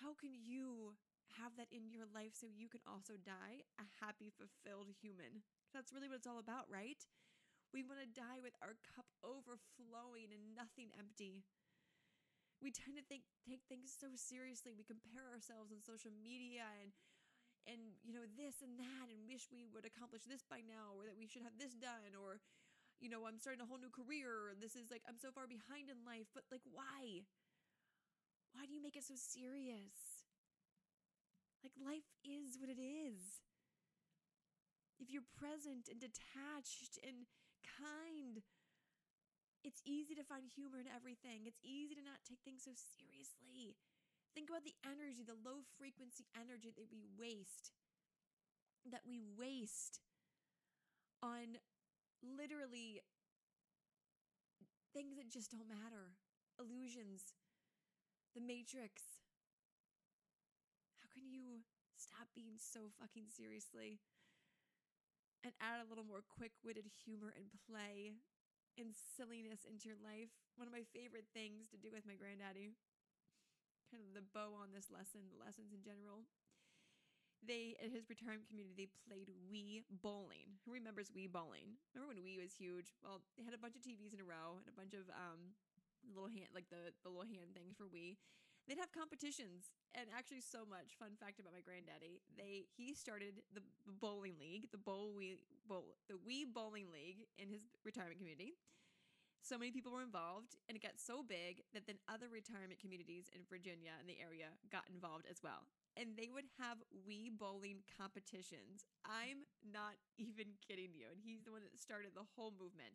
How 0.00 0.14
can 0.14 0.32
you 0.32 0.96
have 1.36 1.56
that 1.56 1.68
in 1.70 1.90
your 1.92 2.06
life 2.14 2.32
so 2.32 2.46
you 2.48 2.68
can 2.68 2.80
also 2.88 3.14
die 3.20 3.66
a 3.78 3.84
happy, 4.00 4.30
fulfilled 4.32 4.88
human? 5.02 5.42
That's 5.74 5.92
really 5.92 6.08
what 6.08 6.16
it's 6.24 6.26
all 6.26 6.38
about, 6.38 6.70
right? 6.70 6.98
We 7.74 7.84
want 7.84 8.00
to 8.00 8.08
die 8.20 8.40
with 8.42 8.54
our 8.62 8.76
cup 8.96 9.06
overflowing 9.24 10.32
and 10.32 10.56
nothing 10.56 10.90
empty. 10.98 11.44
We 12.62 12.70
tend 12.74 12.98
to 12.98 13.04
think 13.06 13.22
take 13.46 13.62
things 13.70 13.94
so 13.94 14.14
seriously. 14.18 14.74
We 14.74 14.82
compare 14.86 15.26
ourselves 15.30 15.70
on 15.70 15.78
social 15.82 16.10
media 16.10 16.66
and 16.82 16.90
and 17.68 17.94
you 18.00 18.16
know 18.16 18.24
this 18.34 18.64
and 18.64 18.80
that 18.80 19.12
and 19.12 19.28
wish 19.28 19.52
we 19.52 19.68
would 19.68 19.84
accomplish 19.84 20.24
this 20.24 20.42
by 20.48 20.64
now 20.64 20.96
or 20.96 21.04
that 21.04 21.20
we 21.20 21.28
should 21.28 21.44
have 21.44 21.60
this 21.60 21.76
done 21.76 22.16
or 22.16 22.40
you 22.98 23.06
know, 23.06 23.30
I'm 23.30 23.38
starting 23.38 23.62
a 23.62 23.68
whole 23.68 23.78
new 23.78 23.94
career. 23.94 24.50
And 24.50 24.58
this 24.58 24.74
is 24.74 24.90
like 24.90 25.06
I'm 25.06 25.22
so 25.22 25.30
far 25.30 25.46
behind 25.46 25.86
in 25.86 26.02
life, 26.02 26.26
but 26.34 26.50
like 26.50 26.66
why? 26.66 27.28
Why 28.56 28.66
do 28.66 28.74
you 28.74 28.82
make 28.82 28.98
it 28.98 29.06
so 29.06 29.14
serious? 29.14 30.26
Like, 31.62 31.74
life 31.78 32.06
is 32.22 32.58
what 32.58 32.70
it 32.70 32.78
is. 32.78 33.42
If 34.98 35.10
you're 35.10 35.26
present 35.26 35.86
and 35.90 35.98
detached 35.98 36.98
and 37.02 37.26
kind, 37.62 38.42
it's 39.62 39.82
easy 39.86 40.14
to 40.14 40.26
find 40.26 40.46
humor 40.46 40.78
in 40.78 40.90
everything. 40.90 41.46
It's 41.46 41.62
easy 41.62 41.94
to 41.94 42.02
not 42.02 42.22
take 42.26 42.42
things 42.42 42.66
so 42.66 42.74
seriously. 42.74 43.78
Think 44.38 44.54
about 44.54 44.62
the 44.62 44.78
energy, 44.86 45.26
the 45.26 45.34
low 45.34 45.66
frequency 45.82 46.22
energy 46.38 46.70
that 46.70 46.86
we 46.86 47.02
waste, 47.18 47.74
that 48.86 49.02
we 49.02 49.18
waste 49.18 49.98
on 51.26 51.58
literally 52.22 53.02
things 54.94 55.18
that 55.18 55.26
just 55.26 55.50
don't 55.50 55.66
matter, 55.66 56.14
illusions, 56.54 57.34
the 58.38 58.38
Matrix. 58.38 59.26
How 61.02 61.10
can 61.10 61.26
you 61.26 61.66
stop 61.98 62.30
being 62.30 62.62
so 62.62 62.94
fucking 62.94 63.26
seriously 63.26 63.98
and 65.42 65.50
add 65.58 65.82
a 65.82 65.90
little 65.90 66.06
more 66.06 66.22
quick 66.22 66.54
witted 66.62 66.86
humor 66.86 67.34
and 67.34 67.50
play 67.66 68.14
and 68.78 68.94
silliness 68.94 69.66
into 69.66 69.90
your 69.90 69.98
life? 69.98 70.30
One 70.54 70.70
of 70.70 70.78
my 70.78 70.86
favorite 70.94 71.26
things 71.34 71.66
to 71.74 71.76
do 71.76 71.90
with 71.90 72.06
my 72.06 72.14
granddaddy, 72.14 72.78
kind 73.88 74.04
of 74.04 74.12
the 74.12 74.24
bow 74.36 74.52
on 74.56 74.70
this 74.76 74.92
lesson, 74.92 75.24
lessons 75.40 75.72
in 75.72 75.80
general. 75.80 76.28
They, 77.38 77.78
at 77.78 77.94
his 77.94 78.10
retirement 78.10 78.50
community, 78.50 78.90
played 79.06 79.30
Wii 79.46 79.86
bowling. 80.02 80.58
Who 80.66 80.74
remembers 80.74 81.14
Wii 81.14 81.30
bowling? 81.30 81.78
Remember 81.94 82.10
when 82.10 82.20
Wii 82.26 82.42
was 82.42 82.50
huge? 82.52 82.90
Well, 82.98 83.22
they 83.38 83.46
had 83.46 83.54
a 83.54 83.62
bunch 83.62 83.78
of 83.78 83.82
TVs 83.86 84.10
in 84.10 84.18
a 84.18 84.26
row 84.26 84.58
and 84.58 84.66
a 84.66 84.74
bunch 84.74 84.90
of 84.92 85.06
um, 85.14 85.54
little 86.02 86.28
hand 86.28 86.50
like 86.50 86.66
the 86.68 86.90
the 87.06 87.10
little 87.10 87.28
hand 87.30 87.54
things 87.54 87.78
for 87.78 87.86
Wii. 87.86 88.18
They'd 88.66 88.82
have 88.82 88.92
competitions, 88.92 89.72
and 89.96 90.12
actually, 90.12 90.44
so 90.44 90.68
much 90.68 90.98
fun 91.00 91.16
fact 91.16 91.40
about 91.40 91.56
my 91.56 91.64
granddaddy. 91.64 92.20
They 92.36 92.68
he 92.76 92.92
started 92.92 93.40
the 93.54 93.64
bowling 93.86 94.36
league, 94.36 94.68
the 94.74 94.82
bowl 94.82 95.14
Wii 95.16 95.40
bowl, 95.64 95.96
the 96.10 96.20
Wii 96.20 96.52
bowling 96.52 96.90
league 96.92 97.24
in 97.38 97.48
his 97.48 97.64
retirement 97.86 98.18
community. 98.18 98.58
So 99.48 99.56
many 99.56 99.72
people 99.72 99.96
were 99.96 100.04
involved, 100.04 100.60
and 100.68 100.76
it 100.76 100.84
got 100.84 101.00
so 101.00 101.24
big 101.24 101.64
that 101.72 101.88
then 101.88 101.96
other 102.04 102.28
retirement 102.28 102.84
communities 102.84 103.32
in 103.32 103.48
Virginia 103.48 103.96
and 103.96 104.04
the 104.04 104.20
area 104.20 104.52
got 104.68 104.84
involved 104.92 105.24
as 105.24 105.40
well. 105.40 105.64
And 105.96 106.12
they 106.20 106.28
would 106.28 106.44
have 106.60 106.84
Wii 106.92 107.32
bowling 107.32 107.80
competitions. 107.88 108.84
I'm 109.08 109.48
not 109.64 109.96
even 110.20 110.52
kidding 110.60 110.92
you. 110.92 111.08
And 111.08 111.16
he's 111.16 111.48
the 111.48 111.56
one 111.56 111.64
that 111.64 111.72
started 111.80 112.12
the 112.12 112.28
whole 112.36 112.52
movement 112.60 112.92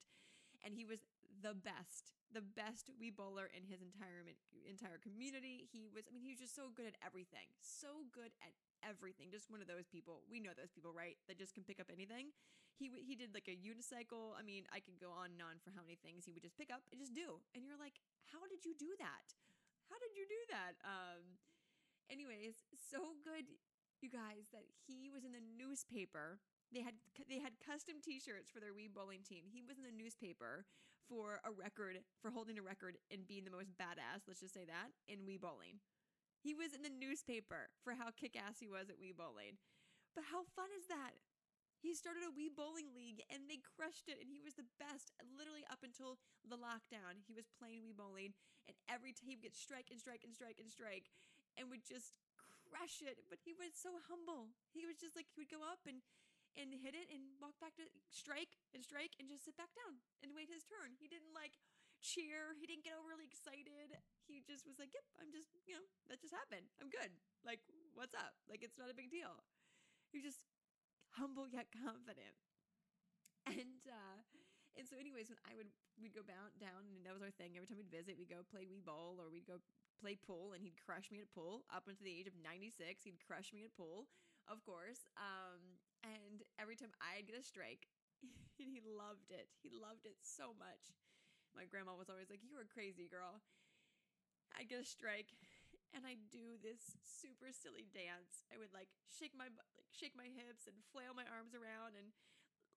and 0.64 0.72
he 0.72 0.86
was 0.88 1.04
the 1.44 1.54
best, 1.54 2.16
the 2.32 2.42
best 2.42 2.90
Wii 2.96 3.12
bowler 3.12 3.52
in 3.52 3.68
his 3.68 3.84
entire 3.84 4.24
entire 4.64 4.98
community. 5.02 5.68
He 5.74 5.92
was, 5.92 6.08
I 6.08 6.16
mean, 6.16 6.24
he 6.24 6.32
was 6.32 6.40
just 6.40 6.56
so 6.56 6.72
good 6.72 6.88
at 6.88 6.96
everything, 7.04 7.52
so 7.60 8.08
good 8.16 8.32
at 8.40 8.56
everything. 8.84 9.32
Just 9.32 9.50
one 9.50 9.64
of 9.64 9.72
those 9.72 9.88
people. 9.88 10.22
We 10.30 10.44
know 10.44 10.52
those 10.54 10.70
people, 10.70 10.94
right? 10.94 11.18
That 11.26 11.40
just 11.40 11.56
can 11.56 11.64
pick 11.64 11.80
up 11.80 11.88
anything. 11.90 12.36
He 12.76 12.92
he 13.00 13.16
did 13.16 13.34
like 13.34 13.48
a 13.48 13.56
unicycle. 13.56 14.36
I 14.36 14.44
mean, 14.44 14.68
I 14.70 14.84
could 14.84 15.00
go 15.00 15.10
on 15.16 15.34
and 15.34 15.42
on 15.42 15.64
for 15.64 15.72
how 15.72 15.82
many 15.86 15.98
things 15.98 16.26
he 16.28 16.34
would 16.36 16.44
just 16.44 16.58
pick 16.58 16.70
up 16.70 16.84
and 16.92 17.00
just 17.00 17.16
do. 17.16 17.42
And 17.56 17.64
you're 17.64 17.80
like, 17.80 17.98
how 18.30 18.44
did 18.50 18.66
you 18.68 18.74
do 18.76 18.92
that? 19.00 19.34
How 19.90 19.98
did 19.98 20.14
you 20.14 20.26
do 20.28 20.42
that? 20.52 20.78
Um. 20.84 21.40
Anyways, 22.12 22.68
so 22.76 23.16
good, 23.24 23.48
you 24.04 24.12
guys, 24.12 24.52
that 24.52 24.68
he 24.68 25.08
was 25.08 25.24
in 25.24 25.32
the 25.32 25.40
newspaper 25.40 26.44
they 26.74 26.82
had 26.82 26.98
they 27.30 27.38
had 27.38 27.54
custom 27.62 28.02
T-shirts 28.02 28.50
for 28.50 28.60
their 28.60 28.74
Wii 28.74 28.90
bowling 28.90 29.22
team. 29.22 29.46
He 29.46 29.62
was 29.62 29.78
in 29.78 29.86
the 29.86 29.94
newspaper 29.94 30.66
for 31.06 31.40
a 31.46 31.54
record 31.54 32.02
for 32.18 32.34
holding 32.34 32.58
a 32.58 32.66
record 32.66 32.98
and 33.14 33.28
being 33.30 33.46
the 33.46 33.54
most 33.54 33.70
badass. 33.78 34.26
Let's 34.26 34.42
just 34.42 34.58
say 34.58 34.66
that 34.66 34.90
in 35.06 35.30
Wii 35.30 35.40
bowling. 35.40 35.78
He 36.44 36.52
was 36.52 36.76
in 36.76 36.84
the 36.84 36.92
newspaper 36.92 37.72
for 37.80 37.96
how 37.96 38.12
kick-ass 38.12 38.60
he 38.60 38.68
was 38.68 38.92
at 38.92 39.00
Wii 39.00 39.16
bowling. 39.16 39.64
But 40.12 40.28
how 40.28 40.44
fun 40.44 40.68
is 40.76 40.92
that? 40.92 41.16
He 41.80 41.96
started 41.96 42.28
a 42.28 42.36
Wii 42.36 42.52
bowling 42.52 42.92
league 42.92 43.24
and 43.32 43.48
they 43.48 43.64
crushed 43.64 44.12
it, 44.12 44.20
and 44.20 44.28
he 44.28 44.44
was 44.44 44.60
the 44.60 44.68
best. 44.76 45.16
Literally 45.24 45.64
up 45.72 45.88
until 45.88 46.20
the 46.44 46.60
lockdown, 46.60 47.24
he 47.24 47.32
was 47.32 47.48
playing 47.48 47.88
Wii 47.88 47.96
bowling, 47.96 48.36
and 48.68 48.76
every 48.92 49.16
time 49.16 49.32
he 49.32 49.36
would 49.40 49.48
get 49.48 49.56
strike 49.56 49.88
and 49.88 50.00
strike 50.00 50.28
and 50.28 50.36
strike 50.36 50.60
and 50.60 50.68
strike, 50.68 51.12
and 51.56 51.72
would 51.72 51.88
just 51.88 52.16
crush 52.68 53.00
it. 53.00 53.24
But 53.32 53.44
he 53.44 53.56
was 53.56 53.76
so 53.76 54.04
humble. 54.12 54.52
He 54.76 54.84
was 54.84 55.00
just 55.00 55.16
like 55.16 55.32
he 55.32 55.40
would 55.40 55.52
go 55.52 55.64
up 55.64 55.88
and 55.88 56.04
and 56.54 56.70
hit 56.70 56.94
it 56.94 57.10
and 57.10 57.34
walk 57.42 57.58
back 57.58 57.74
to 57.82 57.90
strike 58.14 58.62
and 58.78 58.86
strike 58.86 59.18
and 59.18 59.26
just 59.26 59.42
sit 59.42 59.58
back 59.58 59.74
down 59.74 60.06
and 60.22 60.38
wait 60.38 60.54
his 60.54 60.62
turn. 60.62 60.94
He 61.02 61.10
didn't 61.10 61.34
like 61.34 61.58
cheer. 62.04 62.54
He 62.60 62.68
didn't 62.68 62.84
get 62.84 63.00
overly 63.00 63.26
excited. 63.26 63.96
He 64.28 64.44
just 64.44 64.68
was 64.68 64.78
like, 64.78 64.92
"Yep, 64.92 65.08
I'm 65.18 65.32
just, 65.32 65.56
you 65.64 65.80
know, 65.80 65.88
that 66.12 66.20
just 66.20 66.36
happened. 66.36 66.68
I'm 66.84 66.92
good. 66.92 67.16
Like, 67.48 67.64
what's 67.96 68.14
up? 68.14 68.36
Like, 68.46 68.62
it's 68.62 68.78
not 68.78 68.92
a 68.92 68.98
big 68.98 69.10
deal." 69.10 69.42
He 70.12 70.22
was 70.22 70.28
just 70.28 70.44
humble 71.18 71.48
yet 71.50 71.72
confident. 71.74 72.38
And 73.48 73.84
uh 73.88 74.20
and 74.78 74.86
so 74.90 74.98
anyways, 74.98 75.30
when 75.30 75.42
I 75.48 75.56
would 75.56 75.72
we'd 75.98 76.16
go 76.16 76.26
down 76.26 76.54
down 76.60 76.86
and 76.92 77.02
that 77.08 77.16
was 77.16 77.26
our 77.26 77.34
thing. 77.34 77.56
Every 77.56 77.68
time 77.68 77.82
we'd 77.82 77.92
visit, 77.92 78.20
we'd 78.20 78.32
go 78.32 78.46
play 78.46 78.68
Wii 78.68 78.86
Bowl 78.86 79.18
or 79.18 79.30
we'd 79.32 79.50
go 79.50 79.62
play 80.02 80.20
pool 80.20 80.54
and 80.54 80.62
he'd 80.62 80.78
crush 80.78 81.10
me 81.10 81.24
at 81.24 81.32
pool 81.32 81.64
up 81.72 81.88
until 81.88 82.06
the 82.06 82.14
age 82.14 82.28
of 82.28 82.36
96. 82.38 83.04
He'd 83.04 83.22
crush 83.24 83.54
me 83.54 83.64
at 83.66 83.74
pool 83.74 84.10
of 84.52 84.64
course. 84.64 85.08
Um, 85.16 85.80
and 86.04 86.44
every 86.60 86.76
time 86.76 86.92
I'd 87.00 87.28
get 87.28 87.40
a 87.40 87.44
strike, 87.44 87.88
he 88.60 88.84
loved 88.84 89.32
it. 89.32 89.48
He 89.62 89.72
loved 89.72 90.06
it 90.06 90.20
so 90.22 90.52
much. 90.58 90.92
My 91.54 91.66
grandma 91.70 91.96
was 91.96 92.10
always 92.10 92.30
like, 92.30 92.44
"You 92.44 92.58
are 92.58 92.66
a 92.66 92.74
crazy, 92.74 93.08
girl." 93.08 93.42
I 94.54 94.66
get 94.66 94.82
a 94.82 94.86
strike, 94.86 95.34
and 95.94 96.06
I 96.06 96.18
do 96.30 96.58
this 96.62 96.98
super 97.02 97.54
silly 97.54 97.86
dance. 97.90 98.46
I 98.54 98.58
would 98.58 98.74
like 98.74 98.90
shake 99.10 99.34
my 99.38 99.50
like 99.78 99.90
shake 99.94 100.18
my 100.18 100.30
hips 100.30 100.66
and 100.66 100.78
flail 100.94 101.14
my 101.14 101.26
arms 101.30 101.54
around 101.54 101.98
and 101.98 102.14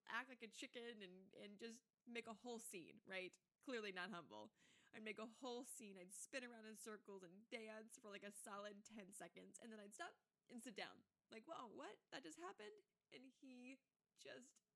act 0.09 0.29
like 0.29 0.45
a 0.45 0.53
chicken 0.53 1.01
and 1.01 1.33
and 1.41 1.57
just 1.57 1.81
make 2.05 2.29
a 2.29 2.37
whole 2.45 2.61
scene. 2.61 3.01
Right? 3.05 3.33
Clearly 3.65 3.91
not 3.91 4.13
humble. 4.13 4.53
I'd 4.95 5.03
make 5.03 5.19
a 5.19 5.29
whole 5.43 5.67
scene. 5.67 5.99
I'd 5.99 6.15
spin 6.15 6.47
around 6.47 6.65
in 6.65 6.79
circles 6.79 7.21
and 7.21 7.33
dance 7.51 7.99
for 7.99 8.07
like 8.07 8.23
a 8.23 8.31
solid 8.31 8.79
10 8.87 9.11
seconds. 9.11 9.59
And 9.59 9.69
then 9.69 9.83
I'd 9.83 9.93
stop 9.93 10.15
and 10.47 10.63
sit 10.63 10.79
down. 10.79 11.03
Like, 11.29 11.43
whoa, 11.43 11.69
what? 11.75 11.91
That 12.09 12.23
just 12.23 12.39
happened? 12.39 12.73
And 13.11 13.23
he 13.43 13.77
just, 14.23 14.66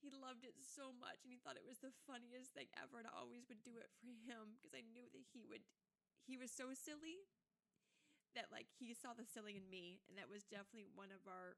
he 0.00 0.08
loved 0.10 0.42
it 0.48 0.56
so 0.58 0.90
much. 0.96 1.22
And 1.22 1.30
he 1.30 1.38
thought 1.40 1.60
it 1.60 1.68
was 1.68 1.80
the 1.84 1.94
funniest 2.08 2.56
thing 2.56 2.72
ever. 2.76 3.00
And 3.00 3.08
I 3.08 3.14
always 3.14 3.44
would 3.48 3.62
do 3.62 3.76
it 3.78 3.92
for 4.00 4.08
him 4.24 4.56
because 4.56 4.72
I 4.72 4.84
knew 4.84 5.06
that 5.12 5.24
he 5.32 5.44
would, 5.44 5.62
he 6.24 6.40
was 6.40 6.50
so 6.50 6.72
silly 6.72 7.28
that 8.34 8.48
like 8.50 8.70
he 8.78 8.94
saw 8.94 9.12
the 9.12 9.26
silly 9.26 9.58
in 9.60 9.66
me. 9.68 10.00
And 10.08 10.16
that 10.16 10.30
was 10.32 10.46
definitely 10.48 10.88
one 10.92 11.12
of 11.12 11.22
our, 11.28 11.56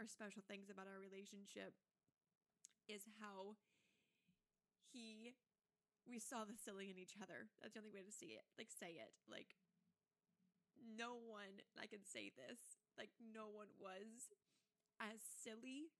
our 0.00 0.08
special 0.08 0.42
things 0.44 0.68
about 0.68 0.90
our 0.90 0.98
relationship 1.00 1.76
is 2.88 3.02
how 3.20 3.56
he 4.92 5.34
we 6.04 6.18
saw 6.20 6.44
the 6.44 6.56
silly 6.56 6.90
in 6.92 6.98
each 7.00 7.16
other. 7.20 7.48
That's 7.60 7.74
the 7.74 7.80
only 7.80 7.92
way 7.92 8.04
to 8.04 8.12
see 8.12 8.36
it. 8.36 8.44
Like 8.58 8.68
say 8.70 9.00
it. 9.00 9.12
Like 9.30 9.56
no 10.78 11.16
one 11.16 11.64
I 11.80 11.86
can 11.86 12.04
say 12.04 12.30
this. 12.34 12.78
Like 12.98 13.10
no 13.18 13.48
one 13.50 13.72
was 13.80 14.30
as 15.00 15.18
silly 15.22 15.90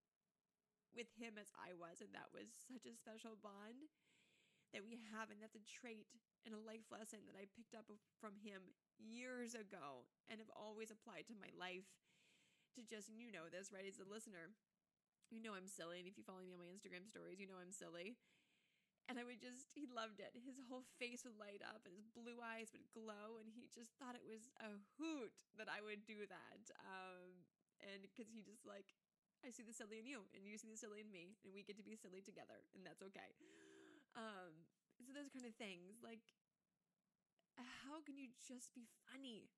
with 0.95 1.11
him 1.19 1.37
as 1.37 1.51
I 1.59 1.75
was 1.75 2.01
and 2.01 2.15
that 2.15 2.31
was 2.31 2.51
such 2.71 2.87
a 2.87 2.95
special 2.97 3.37
bond 3.39 3.91
that 4.73 4.87
we 4.87 5.03
have 5.15 5.31
and 5.31 5.39
that's 5.39 5.59
a 5.59 5.67
trait 5.67 6.11
and 6.43 6.55
a 6.55 6.67
life 6.67 6.91
lesson 6.91 7.23
that 7.31 7.39
I 7.39 7.51
picked 7.51 7.77
up 7.77 7.87
from 8.19 8.39
him 8.43 8.75
years 8.99 9.55
ago 9.55 10.09
and 10.27 10.43
have 10.43 10.51
always 10.55 10.91
applied 10.91 11.31
to 11.31 11.37
my 11.39 11.51
life 11.55 11.87
to 12.75 12.83
just 12.83 13.11
you 13.11 13.31
know 13.31 13.47
this 13.47 13.71
right 13.71 13.87
as 13.87 14.03
a 14.03 14.07
listener 14.07 14.55
you 15.31 15.39
know 15.39 15.55
I'm 15.55 15.71
silly 15.71 16.03
and 16.03 16.09
if 16.11 16.19
you 16.19 16.27
follow 16.27 16.43
me 16.43 16.55
on 16.55 16.63
my 16.63 16.71
Instagram 16.71 17.07
stories 17.07 17.39
you 17.39 17.47
know 17.47 17.59
I'm 17.59 17.75
silly 17.75 18.19
and 19.09 19.21
I 19.21 19.25
would 19.25 19.41
just, 19.41 19.69
he 19.77 19.85
loved 19.85 20.17
it. 20.17 20.33
His 20.33 20.57
whole 20.65 20.89
face 20.97 21.29
would 21.29 21.37
light 21.37 21.61
up 21.61 21.85
and 21.85 21.93
his 21.93 22.09
blue 22.09 22.41
eyes 22.41 22.73
would 22.73 22.89
glow. 22.97 23.37
And 23.37 23.53
he 23.53 23.69
just 23.69 23.93
thought 24.01 24.17
it 24.17 24.25
was 24.25 24.49
a 24.65 24.81
hoot 24.97 25.33
that 25.61 25.69
I 25.69 25.85
would 25.85 26.09
do 26.09 26.25
that. 26.25 26.63
Um, 26.89 27.45
and 27.85 28.01
because 28.01 28.33
he 28.33 28.41
just 28.41 28.65
like, 28.65 28.97
I 29.45 29.53
see 29.53 29.63
the 29.63 29.77
silly 29.77 30.01
in 30.01 30.09
you 30.09 30.25
and 30.33 30.43
you 30.49 30.57
see 30.57 30.69
the 30.73 30.81
silly 30.81 31.05
in 31.05 31.13
me 31.13 31.37
and 31.45 31.53
we 31.53 31.63
get 31.63 31.77
to 31.77 31.87
be 31.87 31.95
silly 31.95 32.25
together 32.25 32.65
and 32.73 32.83
that's 32.83 33.05
okay. 33.13 33.31
Um, 34.17 34.67
so 35.05 35.13
those 35.13 35.29
kind 35.29 35.45
of 35.45 35.55
things 35.61 36.01
like, 36.01 36.25
how 37.85 38.03
can 38.03 38.19
you 38.19 38.33
just 38.43 38.75
be 38.75 38.89
funny 39.07 39.53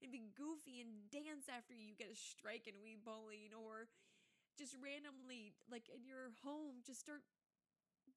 and 0.00 0.12
be 0.12 0.30
goofy 0.32 0.80
and 0.80 1.10
dance 1.10 1.50
after 1.50 1.74
you 1.76 1.96
get 1.96 2.12
a 2.12 2.16
strike 2.16 2.64
and 2.68 2.80
we 2.80 2.96
bowling 2.96 3.52
or 3.52 3.88
just 4.56 4.72
randomly 4.80 5.52
like 5.68 5.88
in 5.92 6.04
your 6.08 6.32
home 6.40 6.80
just 6.80 7.00
start 7.04 7.20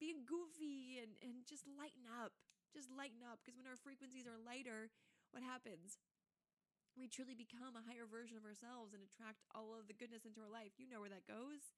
being 0.00 0.24
goofy 0.24 0.96
and, 0.96 1.12
and 1.20 1.44
just 1.44 1.68
lighten 1.76 2.08
up. 2.08 2.32
Just 2.72 2.88
lighten 2.88 3.20
up. 3.20 3.44
Because 3.44 3.60
when 3.60 3.68
our 3.68 3.76
frequencies 3.76 4.24
are 4.24 4.40
lighter, 4.40 4.88
what 5.30 5.44
happens? 5.44 6.00
We 6.98 7.08
truly 7.08 7.38
become 7.38 7.78
a 7.78 7.86
higher 7.86 8.04
version 8.04 8.36
of 8.36 8.44
ourselves 8.44 8.92
and 8.92 9.00
attract 9.00 9.46
all 9.54 9.72
of 9.72 9.86
the 9.86 9.96
goodness 9.96 10.26
into 10.26 10.42
our 10.42 10.52
life. 10.52 10.76
You 10.76 10.90
know 10.90 11.00
where 11.00 11.12
that 11.12 11.28
goes. 11.28 11.72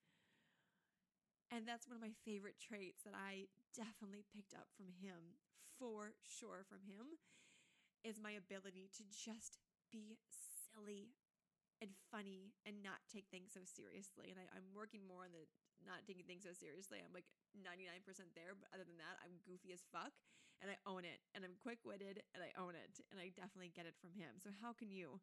And 1.52 1.68
that's 1.68 1.84
one 1.84 2.00
of 2.00 2.04
my 2.04 2.16
favorite 2.24 2.56
traits 2.56 3.04
that 3.04 3.12
I 3.12 3.52
definitely 3.76 4.24
picked 4.32 4.56
up 4.56 4.72
from 4.72 4.88
him, 4.88 5.36
for 5.76 6.16
sure, 6.24 6.64
from 6.64 6.80
him, 6.88 7.20
is 8.00 8.16
my 8.16 8.32
ability 8.32 8.88
to 8.96 9.04
just 9.12 9.60
be 9.92 10.16
silly 10.72 11.12
and 11.84 11.92
funny 12.08 12.56
and 12.64 12.80
not 12.80 13.04
take 13.12 13.28
things 13.28 13.52
so 13.52 13.68
seriously. 13.68 14.32
And 14.32 14.40
I, 14.40 14.48
am 14.56 14.72
working 14.72 15.04
more 15.04 15.28
on 15.28 15.36
the 15.36 15.44
not 15.84 16.08
taking 16.08 16.24
things 16.24 16.46
so 16.46 16.54
seriously. 16.56 17.02
I'm 17.04 17.12
like 17.12 17.28
99% 17.58 18.00
there, 18.32 18.56
but 18.56 18.70
other 18.72 18.86
than 18.86 18.96
that, 19.02 19.20
I'm 19.20 19.42
goofy 19.44 19.76
as 19.76 19.84
fuck 19.92 20.14
and 20.62 20.70
I 20.70 20.78
own 20.86 21.02
it. 21.02 21.18
And 21.34 21.42
I'm 21.42 21.58
quick 21.58 21.82
witted 21.82 22.22
and 22.32 22.40
I 22.40 22.54
own 22.54 22.78
it. 22.78 23.02
And 23.10 23.18
I 23.18 23.34
definitely 23.34 23.74
get 23.74 23.84
it 23.84 23.98
from 23.98 24.14
him. 24.14 24.38
So, 24.38 24.54
how 24.62 24.72
can 24.72 24.88
you 24.94 25.18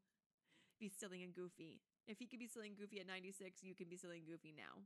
be 0.78 0.92
silly 0.92 1.24
and 1.24 1.34
goofy? 1.34 1.80
If 2.06 2.20
he 2.20 2.28
could 2.28 2.44
be 2.44 2.52
silly 2.52 2.68
and 2.68 2.78
goofy 2.78 3.00
at 3.00 3.08
96, 3.08 3.64
you 3.64 3.74
can 3.74 3.88
be 3.88 3.96
silly 3.96 4.20
and 4.20 4.28
goofy 4.28 4.52
now. 4.52 4.84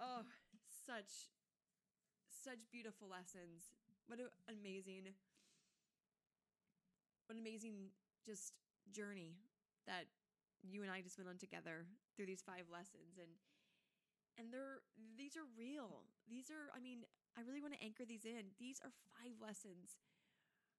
Oh, 0.00 0.24
such, 0.88 1.28
such 2.32 2.64
beautiful 2.72 3.04
lessons. 3.04 3.76
What 4.08 4.18
an 4.18 4.32
amazing, 4.48 5.12
what 7.28 7.36
an 7.36 7.44
amazing 7.44 7.92
just 8.24 8.56
journey 8.90 9.36
that 9.86 10.08
you 10.64 10.82
and 10.82 10.90
I 10.90 11.00
just 11.00 11.18
went 11.18 11.28
on 11.28 11.36
together 11.36 11.84
through 12.16 12.26
these 12.26 12.42
five 12.42 12.64
lessons. 12.72 13.20
And 13.20 13.30
and 14.38 14.48
they're 14.48 14.80
these 15.20 15.36
are 15.36 15.44
real. 15.52 16.08
These 16.28 16.48
are 16.48 16.72
I 16.72 16.80
mean, 16.80 17.04
I 17.36 17.42
really 17.46 17.62
want 17.62 17.74
to 17.74 17.82
anchor 17.84 18.04
these 18.04 18.24
in. 18.24 18.52
These 18.58 18.80
are 18.84 18.92
five 19.16 19.34
lessons 19.40 19.98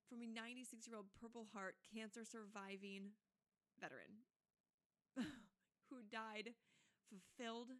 from 0.08 0.22
a 0.22 0.28
96-year-old 0.28 1.08
Purple 1.20 1.46
Heart 1.52 1.76
cancer 1.88 2.24
surviving 2.24 3.16
veteran 3.80 4.28
who 5.90 6.04
died 6.10 6.52
fulfilled 7.08 7.72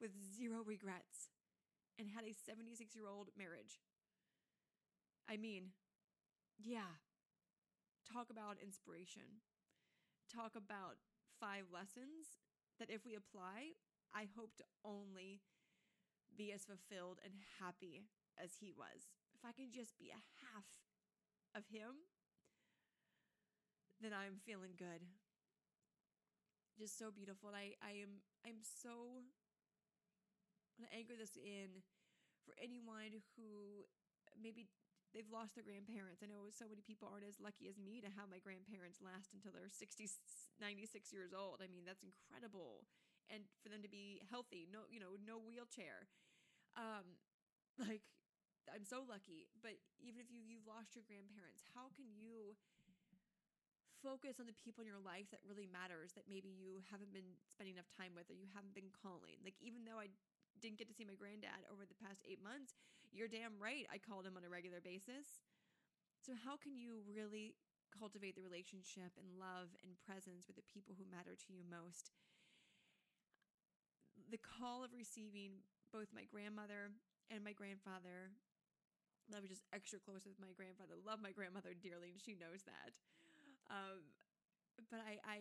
with 0.00 0.10
zero 0.18 0.62
regrets 0.66 1.30
and 1.98 2.08
had 2.08 2.24
a 2.24 2.34
76-year-old 2.34 3.30
marriage. 3.38 3.78
I 5.28 5.36
mean, 5.36 5.70
yeah. 6.58 6.98
Talk 8.10 8.30
about 8.30 8.58
inspiration. 8.62 9.40
Talk 10.28 10.52
about 10.56 10.98
five 11.40 11.70
lessons 11.72 12.42
that 12.78 12.90
if 12.90 13.04
we 13.04 13.14
apply, 13.14 13.78
I 14.14 14.26
hope 14.36 14.56
to 14.58 14.64
only 14.84 15.40
be 16.36 16.52
as 16.52 16.64
fulfilled 16.64 17.18
and 17.24 17.32
happy 17.60 18.08
as 18.40 18.58
he 18.60 18.72
was. 18.72 19.08
If 19.34 19.44
I 19.44 19.52
can 19.52 19.70
just 19.70 19.98
be 19.98 20.10
a 20.10 20.22
half 20.42 20.68
of 21.54 21.68
him, 21.68 22.08
then 24.00 24.12
I'm 24.12 24.42
feeling 24.42 24.74
good. 24.74 25.04
Just 26.78 26.98
so 26.98 27.12
beautiful. 27.12 27.52
And 27.52 27.58
I, 27.58 27.66
I 27.84 28.02
am 28.02 28.24
I'm 28.42 28.64
so 28.64 29.22
I'm 30.74 30.82
gonna 30.82 30.96
anchor 30.96 31.14
this 31.14 31.36
in 31.36 31.84
for 32.42 32.56
anyone 32.58 33.22
who 33.36 33.86
maybe 34.34 34.66
they've 35.12 35.28
lost 35.28 35.54
their 35.54 35.62
grandparents. 35.62 36.24
I 36.24 36.32
know 36.32 36.48
so 36.48 36.64
many 36.66 36.80
people 36.80 37.06
aren't 37.06 37.28
as 37.28 37.38
lucky 37.38 37.68
as 37.68 37.76
me 37.76 38.00
to 38.00 38.10
have 38.16 38.32
my 38.32 38.40
grandparents 38.40 39.04
last 39.04 39.36
until 39.36 39.52
they're 39.52 39.68
60, 39.68 40.08
96 40.58 41.12
years 41.12 41.36
old. 41.36 41.60
I 41.60 41.68
mean, 41.68 41.84
that's 41.84 42.02
incredible 42.02 42.88
and 43.32 43.48
for 43.64 43.72
them 43.72 43.80
to 43.80 43.88
be 43.88 44.20
healthy 44.28 44.68
no 44.68 44.84
you 44.92 45.00
know 45.00 45.16
no 45.24 45.40
wheelchair. 45.40 46.06
Um 46.76 47.16
like 47.80 48.04
i'm 48.68 48.84
so 48.84 49.02
lucky. 49.08 49.48
But 49.64 49.80
even 49.98 50.20
if 50.20 50.28
you 50.28 50.44
you've 50.44 50.68
lost 50.68 50.92
your 50.94 51.06
grandparents 51.08 51.64
how 51.72 51.88
can 51.96 52.12
you 52.12 52.54
focus 54.04 54.42
on 54.42 54.50
the 54.50 54.58
people 54.58 54.82
in 54.82 54.90
your 54.90 54.98
life 54.98 55.30
that 55.30 55.38
really 55.46 55.70
matters 55.70 56.10
that 56.18 56.26
maybe 56.26 56.50
you 56.50 56.82
haven't 56.90 57.14
been 57.14 57.38
spending 57.46 57.78
enough 57.78 57.86
time 57.94 58.10
with 58.18 58.26
or 58.28 58.34
you 58.34 58.50
haven't 58.50 58.74
been 58.74 58.90
calling? 58.90 59.38
Like 59.40 59.56
even 59.62 59.86
though 59.86 59.98
i 60.02 60.12
didn't 60.60 60.78
get 60.78 60.86
to 60.86 60.94
see 60.94 61.08
my 61.08 61.16
granddad 61.16 61.64
over 61.72 61.82
the 61.88 61.96
past 61.98 62.22
eight 62.28 62.38
months 62.38 62.76
you're 63.10 63.30
damn 63.30 63.56
right 63.58 63.88
i 63.90 63.98
called 63.98 64.26
him 64.28 64.36
on 64.36 64.44
a 64.44 64.52
regular 64.52 64.78
basis. 64.84 65.42
So 66.22 66.38
how 66.38 66.54
can 66.54 66.74
you 66.78 67.02
really 67.10 67.54
cultivate 67.90 68.34
the 68.38 68.46
relationship 68.46 69.12
and 69.18 69.36
love 69.36 69.74
and 69.82 69.98
presence 70.00 70.46
with 70.46 70.56
the 70.56 70.70
people 70.70 70.94
who 70.96 71.04
matter 71.10 71.34
to 71.34 71.48
you 71.52 71.60
most 71.66 72.14
the 74.32 74.40
call 74.40 74.80
of 74.80 74.96
receiving 74.96 75.60
both 75.92 76.08
my 76.16 76.24
grandmother 76.24 76.88
and 77.28 77.44
my 77.44 77.52
grandfather. 77.52 78.32
I 79.28 79.40
was 79.44 79.52
just 79.52 79.68
extra 79.76 80.00
close 80.00 80.24
with 80.24 80.40
my 80.40 80.56
grandfather. 80.56 80.96
Love 80.96 81.20
my 81.20 81.36
grandmother 81.36 81.76
dearly, 81.76 82.16
and 82.16 82.20
she 82.20 82.32
knows 82.32 82.64
that. 82.64 82.96
Um, 83.68 84.08
but 84.88 85.04
I, 85.04 85.20
I, 85.20 85.38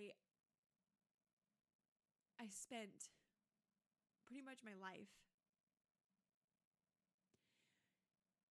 I 2.39 2.46
spent 2.52 3.12
pretty 4.28 4.44
much 4.44 4.60
my 4.64 4.76
life 4.76 5.12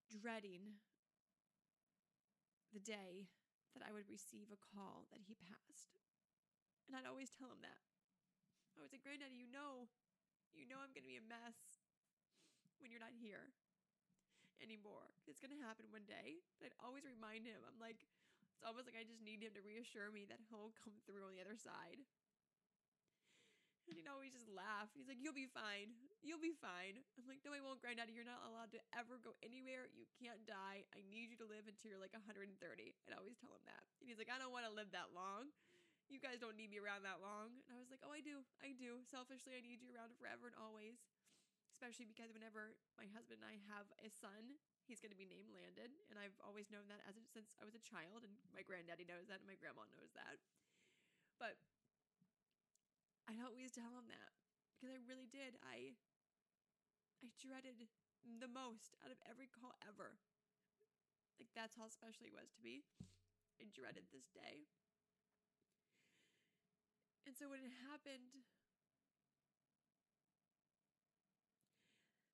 dreading 0.09 0.80
the 2.72 2.80
day 2.80 3.28
that 3.76 3.84
I 3.84 3.93
would 3.93 4.09
receive 4.11 4.49
a 4.51 4.61
call 4.61 5.05
that 5.12 5.22
he 5.24 5.36
passed. 5.36 5.95
And 6.88 6.97
I'd 6.97 7.09
always 7.09 7.30
tell 7.30 7.53
him 7.53 7.62
that. 7.62 7.80
I 8.76 8.82
was 8.82 8.91
like, 8.91 9.05
Granddaddy, 9.05 9.36
you 9.36 9.47
know, 9.47 9.86
you 10.55 10.66
know 10.66 10.78
I'm 10.82 10.92
going 10.94 11.07
to 11.07 11.12
be 11.12 11.20
a 11.20 11.26
mess 11.26 11.57
when 12.80 12.90
you're 12.90 13.03
not 13.03 13.14
here 13.14 13.53
anymore. 14.61 15.09
It's 15.24 15.40
going 15.40 15.53
to 15.53 15.61
happen 15.61 15.88
one 15.88 16.05
day. 16.05 16.40
I'd 16.61 16.76
always 16.80 17.05
remind 17.05 17.48
him. 17.48 17.61
I'm 17.64 17.80
like, 17.80 18.05
it's 18.61 18.64
almost 18.64 18.84
like 18.84 18.96
I 18.96 19.09
just 19.09 19.24
need 19.24 19.40
him 19.40 19.57
to 19.57 19.64
reassure 19.64 20.12
me 20.12 20.28
that 20.28 20.40
he'll 20.53 20.76
come 20.84 20.96
through 21.09 21.24
on 21.24 21.32
the 21.32 21.40
other 21.40 21.57
side. 21.57 22.05
And 23.88 23.98
he'd 23.98 24.07
always 24.07 24.30
just 24.30 24.46
laugh. 24.46 24.86
He's 24.94 25.11
like, 25.11 25.18
You'll 25.18 25.34
be 25.34 25.51
fine. 25.51 25.90
You'll 26.22 26.38
be 26.38 26.55
fine. 26.55 27.01
I'm 27.18 27.26
like, 27.26 27.42
No, 27.42 27.51
I 27.51 27.59
won't, 27.59 27.82
Granddaddy. 27.82 28.14
You're 28.14 28.28
not 28.28 28.44
allowed 28.46 28.70
to 28.76 28.80
ever 28.94 29.18
go 29.18 29.34
anywhere. 29.42 29.90
You 29.90 30.07
can't 30.14 30.44
die. 30.46 30.86
I 30.94 31.03
need 31.11 31.34
you 31.34 31.38
to 31.42 31.48
live 31.48 31.66
until 31.66 31.90
you're 31.90 31.98
like 31.98 32.14
130. 32.14 32.55
I'd 32.55 33.18
always 33.18 33.34
tell 33.40 33.51
him 33.51 33.64
that. 33.66 33.82
And 33.98 34.07
he's 34.07 34.20
like, 34.20 34.30
I 34.30 34.38
don't 34.38 34.55
want 34.55 34.68
to 34.68 34.70
live 34.70 34.94
that 34.94 35.11
long. 35.11 35.51
You 36.11 36.18
guys 36.18 36.42
don't 36.42 36.58
need 36.58 36.74
me 36.74 36.82
around 36.82 37.06
that 37.06 37.22
long. 37.22 37.54
And 37.70 37.78
I 37.78 37.80
was 37.80 37.86
like, 37.88 38.02
Oh, 38.02 38.11
I 38.11 38.18
do. 38.18 38.42
I 38.58 38.74
do. 38.74 38.98
Selfishly, 39.06 39.54
I 39.54 39.62
need 39.62 39.78
you 39.78 39.94
around 39.94 40.18
forever 40.18 40.50
and 40.50 40.58
always. 40.58 40.98
Especially 41.70 42.04
because 42.04 42.34
whenever 42.34 42.74
my 42.98 43.06
husband 43.14 43.40
and 43.40 43.48
I 43.48 43.56
have 43.70 43.86
a 44.02 44.11
son, 44.11 44.58
he's 44.84 44.98
going 44.98 45.14
to 45.14 45.18
be 45.18 45.30
named 45.30 45.54
Landon. 45.54 45.94
And 46.11 46.18
I've 46.18 46.34
always 46.42 46.68
known 46.68 46.90
that 46.90 47.00
as 47.06 47.14
a, 47.14 47.22
since 47.30 47.54
I 47.56 47.64
was 47.64 47.78
a 47.78 47.80
child. 47.86 48.26
And 48.26 48.34
my 48.50 48.66
granddaddy 48.66 49.06
knows 49.06 49.30
that. 49.30 49.40
And 49.40 49.48
my 49.48 49.56
grandma 49.56 49.86
knows 49.94 50.11
that. 50.18 50.42
But 51.38 51.56
I'd 53.30 53.40
always 53.46 53.70
tell 53.70 53.94
him 53.94 54.11
that 54.11 54.34
because 54.74 54.90
I 54.90 54.98
really 55.06 55.30
did. 55.30 55.54
I 55.62 55.94
I 57.22 57.30
dreaded 57.38 57.86
the 58.26 58.50
most 58.50 58.98
out 59.04 59.14
of 59.14 59.20
every 59.30 59.46
call 59.46 59.78
ever. 59.86 60.18
Like 61.38 61.54
that's 61.54 61.78
how 61.78 61.86
special 61.86 62.26
he 62.26 62.34
was 62.34 62.50
to 62.58 62.61
me. 62.66 62.82
I 63.61 63.68
dreaded 63.72 64.08
this 64.11 64.28
day. 64.34 64.66
So 67.41 67.49
when 67.49 67.64
it 67.64 67.72
happened, 67.88 68.45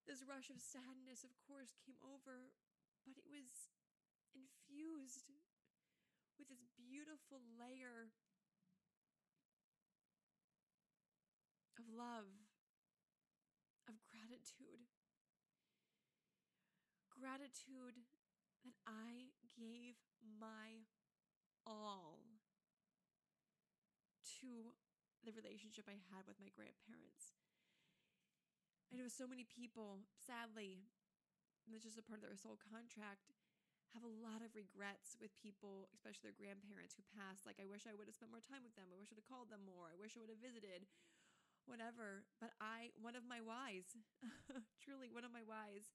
this 0.03 0.27
rush 0.27 0.51
of 0.51 0.59
sadness, 0.59 1.23
of 1.23 1.31
course, 1.47 1.79
came 1.79 1.95
over, 2.03 2.51
but 3.07 3.15
it 3.15 3.31
was 3.31 3.71
infused 4.35 5.31
with 6.43 6.51
this 6.51 6.67
beautiful 6.75 7.39
layer 7.55 8.11
of 11.79 11.87
love, 11.87 12.27
of 13.87 13.95
gratitude. 14.11 14.91
Gratitude 17.15 18.03
that 18.67 18.75
I 18.91 19.31
gave 19.55 20.03
my 20.19 20.83
all 21.63 22.27
to 24.43 24.75
the 25.27 25.35
relationship 25.35 25.91
I 25.91 25.99
had 26.15 26.23
with 26.31 26.39
my 26.39 26.55
grandparents. 26.55 27.35
I 28.89 28.97
know 28.97 29.11
so 29.11 29.27
many 29.27 29.43
people, 29.43 30.07
sadly, 30.15 30.87
and 31.67 31.75
that's 31.75 31.83
just 31.83 31.99
a 31.99 32.07
part 32.07 32.23
of 32.23 32.31
their 32.31 32.39
soul 32.39 32.55
contract, 32.63 33.35
have 33.95 34.07
a 34.07 34.19
lot 34.23 34.45
of 34.45 34.55
regrets 34.55 35.19
with 35.19 35.35
people, 35.35 35.91
especially 35.91 36.31
their 36.31 36.39
grandparents 36.39 36.95
who 36.95 37.03
passed. 37.17 37.49
Like, 37.49 37.59
I 37.59 37.67
wish 37.67 37.89
I 37.89 37.97
would 37.97 38.07
have 38.07 38.15
spent 38.15 38.31
more 38.31 38.45
time 38.45 38.63
with 38.63 38.77
them. 38.79 38.93
I 38.93 38.99
wish 39.01 39.11
I 39.11 39.17
would 39.17 39.25
have 39.25 39.33
called 39.33 39.51
them 39.51 39.67
more. 39.67 39.91
I 39.91 39.99
wish 39.99 40.15
I 40.15 40.23
would 40.23 40.31
have 40.31 40.43
visited 40.43 40.87
whatever. 41.67 42.29
But 42.39 42.55
I, 42.63 42.95
one 43.01 43.19
of 43.19 43.27
my 43.27 43.43
whys, 43.43 43.97
truly 44.85 45.11
one 45.11 45.27
of 45.27 45.35
my 45.35 45.43
whys, 45.43 45.91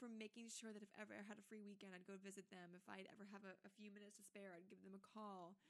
from 0.00 0.16
making 0.16 0.48
sure 0.48 0.72
that 0.72 0.80
if 0.80 0.90
ever 0.96 1.12
I 1.12 1.20
had 1.20 1.36
a 1.36 1.44
free 1.44 1.60
weekend, 1.60 1.92
I'd 1.92 2.08
go 2.08 2.16
visit 2.16 2.48
them. 2.48 2.72
If 2.72 2.88
I'd 2.88 3.10
ever 3.12 3.28
have 3.36 3.44
a, 3.44 3.52
a 3.68 3.70
few 3.76 3.92
minutes 3.92 4.16
to 4.16 4.24
spare, 4.24 4.56
I'd 4.56 4.72
give 4.72 4.80
them 4.80 4.96
a 4.96 5.04
call. 5.04 5.60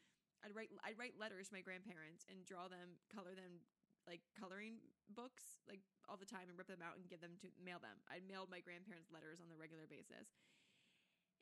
I'd 0.45 0.57
write 0.57 0.73
I'd 0.85 0.97
write 0.97 1.21
letters 1.21 1.49
to 1.49 1.57
my 1.57 1.65
grandparents 1.65 2.25
and 2.29 2.45
draw 2.49 2.69
them, 2.69 2.97
color 3.13 3.37
them 3.37 3.61
like 4.09 4.25
coloring 4.33 4.81
books 5.13 5.61
like 5.69 5.85
all 6.09 6.17
the 6.17 6.29
time 6.29 6.49
and 6.49 6.57
rip 6.57 6.67
them 6.67 6.83
out 6.83 6.97
and 6.97 7.05
give 7.07 7.21
them 7.21 7.37
to 7.45 7.53
mail 7.61 7.79
them. 7.79 8.01
I 8.09 8.25
mailed 8.25 8.49
my 8.49 8.65
grandparents 8.65 9.13
letters 9.13 9.39
on 9.39 9.53
the 9.53 9.59
regular 9.61 9.85
basis. 9.85 10.33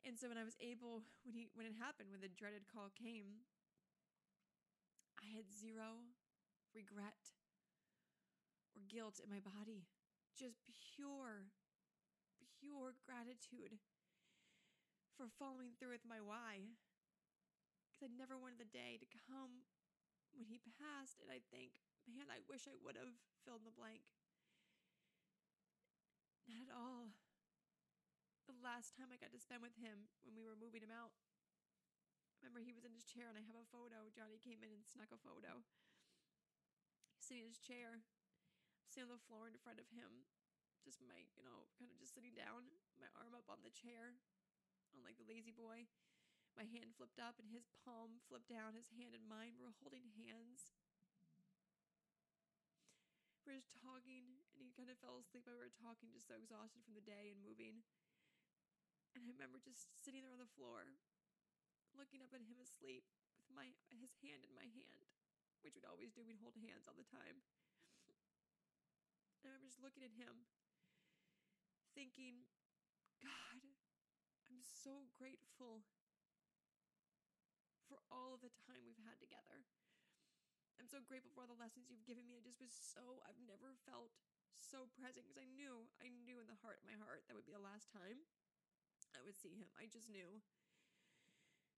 And 0.03 0.15
so 0.15 0.31
when 0.31 0.39
I 0.39 0.47
was 0.47 0.55
able 0.59 1.03
when 1.23 1.35
he 1.35 1.47
when 1.55 1.67
it 1.67 1.75
happened, 1.75 2.11
when 2.11 2.23
the 2.23 2.31
dreaded 2.31 2.67
call 2.67 2.91
came, 2.95 3.47
I 5.19 5.27
had 5.31 5.51
zero 5.51 6.07
regret 6.71 7.35
or 8.75 8.81
guilt 8.87 9.19
in 9.19 9.27
my 9.27 9.43
body. 9.43 9.87
Just 10.37 10.63
pure, 10.95 11.51
pure 12.63 12.95
gratitude 13.03 13.75
for 15.19 15.27
following 15.35 15.75
through 15.75 15.99
with 15.99 16.07
my 16.07 16.23
why. 16.23 16.79
Because 17.99 18.15
I 18.15 18.15
never 18.15 18.39
wanted 18.39 18.63
the 18.63 18.71
day 18.71 18.95
to 18.95 19.19
come 19.27 19.67
when 20.31 20.47
he 20.47 20.63
passed 20.79 21.19
and 21.19 21.27
I 21.27 21.43
think, 21.51 21.75
man, 22.07 22.31
I 22.31 22.39
wish 22.47 22.63
I 22.63 22.79
would 22.79 22.95
have 22.95 23.11
filled 23.43 23.59
in 23.59 23.67
the 23.67 23.75
blank. 23.75 24.07
Not 26.47 26.63
at 26.63 26.71
all. 26.71 27.11
The 28.47 28.55
last 28.63 28.95
time 28.95 29.11
I 29.11 29.19
got 29.19 29.35
to 29.35 29.43
spend 29.43 29.59
with 29.59 29.75
him 29.75 30.07
when 30.23 30.31
we 30.31 30.47
were 30.47 30.55
moving 30.55 30.79
him 30.79 30.95
out, 30.95 31.11
remember 32.39 32.63
he 32.63 32.71
was 32.71 32.87
in 32.87 32.95
his 32.95 33.03
chair 33.03 33.27
and 33.27 33.35
I 33.35 33.43
have 33.43 33.59
a 33.59 33.67
photo. 33.67 34.07
Johnny 34.15 34.39
came 34.39 34.63
in 34.63 34.71
and 34.71 34.87
snuck 34.87 35.11
a 35.11 35.19
photo. 35.19 35.59
He's 37.19 37.27
sitting 37.27 37.43
in 37.43 37.51
his 37.51 37.59
chair 37.59 37.99
sitting 38.87 39.11
on 39.11 39.19
the 39.19 39.27
floor 39.27 39.51
in 39.51 39.59
front 39.59 39.83
of 39.83 39.91
him, 39.91 40.23
just 40.87 41.03
my, 41.03 41.27
you 41.35 41.43
know, 41.43 41.67
kind 41.75 41.91
of 41.91 41.99
just 41.99 42.15
sitting 42.15 42.31
down, 42.31 42.63
my 42.95 43.11
arm 43.11 43.35
up 43.35 43.45
on 43.51 43.59
the 43.59 43.75
chair, 43.75 44.15
on 44.95 45.03
like 45.03 45.19
the 45.19 45.27
lazy 45.27 45.51
boy. 45.51 45.83
My 46.57 46.65
hand 46.67 46.95
flipped 46.95 47.19
up 47.19 47.39
and 47.39 47.47
his 47.49 47.67
palm 47.85 48.19
flipped 48.27 48.51
down, 48.51 48.75
his 48.75 48.91
hand 48.95 49.15
and 49.15 49.25
mine 49.25 49.57
were 49.59 49.75
holding 49.79 50.11
hands. 50.19 50.75
We 53.49 53.57
were 53.57 53.65
just 53.65 53.81
talking, 53.81 54.37
and 54.53 54.61
he 54.61 54.69
kind 54.77 54.93
of 54.93 55.01
fell 55.01 55.17
asleep 55.17 55.49
we 55.49 55.57
were 55.57 55.73
talking, 55.73 56.13
just 56.13 56.29
so 56.29 56.37
exhausted 56.37 56.85
from 56.85 56.93
the 56.93 57.01
day 57.01 57.33
and 57.33 57.41
moving. 57.41 57.81
And 59.17 59.25
I 59.25 59.33
remember 59.33 59.57
just 59.57 59.89
sitting 59.97 60.21
there 60.21 60.29
on 60.29 60.37
the 60.37 60.53
floor, 60.53 60.85
looking 61.97 62.21
up 62.21 62.29
at 62.29 62.45
him 62.45 62.61
asleep 62.61 63.01
with 63.41 63.49
my 63.49 63.73
his 63.89 64.13
hand 64.21 64.45
in 64.45 64.53
my 64.53 64.69
hand, 64.69 65.01
which 65.65 65.73
we'd 65.73 65.89
always 65.89 66.13
do. 66.13 66.21
We'd 66.21 66.37
hold 66.37 66.61
hands 66.61 66.85
all 66.85 66.93
the 66.93 67.09
time. 67.09 67.41
And 69.41 69.49
I 69.49 69.57
remember 69.57 69.65
just 69.65 69.81
looking 69.81 70.05
at 70.05 70.13
him, 70.13 70.45
thinking, 71.97 72.45
God, 73.17 73.65
I'm 74.45 74.61
so 74.61 75.09
grateful 75.17 75.81
for 77.89 77.97
all 78.13 78.37
of 78.37 78.45
the 78.45 78.53
time 78.69 78.85
we've 78.85 79.01
had 79.01 79.17
together. 79.17 79.65
I'm 80.77 80.87
so 80.87 81.01
grateful 81.01 81.33
for 81.33 81.43
all 81.43 81.51
the 81.51 81.57
lessons 81.57 81.89
you've 81.89 82.05
given 82.07 82.23
me. 82.29 82.37
I 82.37 82.45
just 82.45 82.61
was 82.61 82.71
so, 82.71 83.19
I've 83.25 83.41
never 83.43 83.75
felt 83.83 84.13
so 84.61 84.87
present 84.95 85.25
because 85.25 85.41
I 85.41 85.49
knew, 85.49 85.89
I 85.99 86.13
knew 86.23 86.37
in 86.39 86.47
the 86.47 86.61
heart 86.61 86.79
of 86.79 86.87
my 86.87 86.95
heart 87.01 87.25
that 87.27 87.35
would 87.35 87.49
be 87.49 87.51
the 87.51 87.59
last 87.59 87.89
time 87.89 88.23
I 89.11 89.19
would 89.25 89.35
see 89.35 89.57
him. 89.57 89.67
I 89.75 89.89
just 89.89 90.07
knew. 90.07 90.39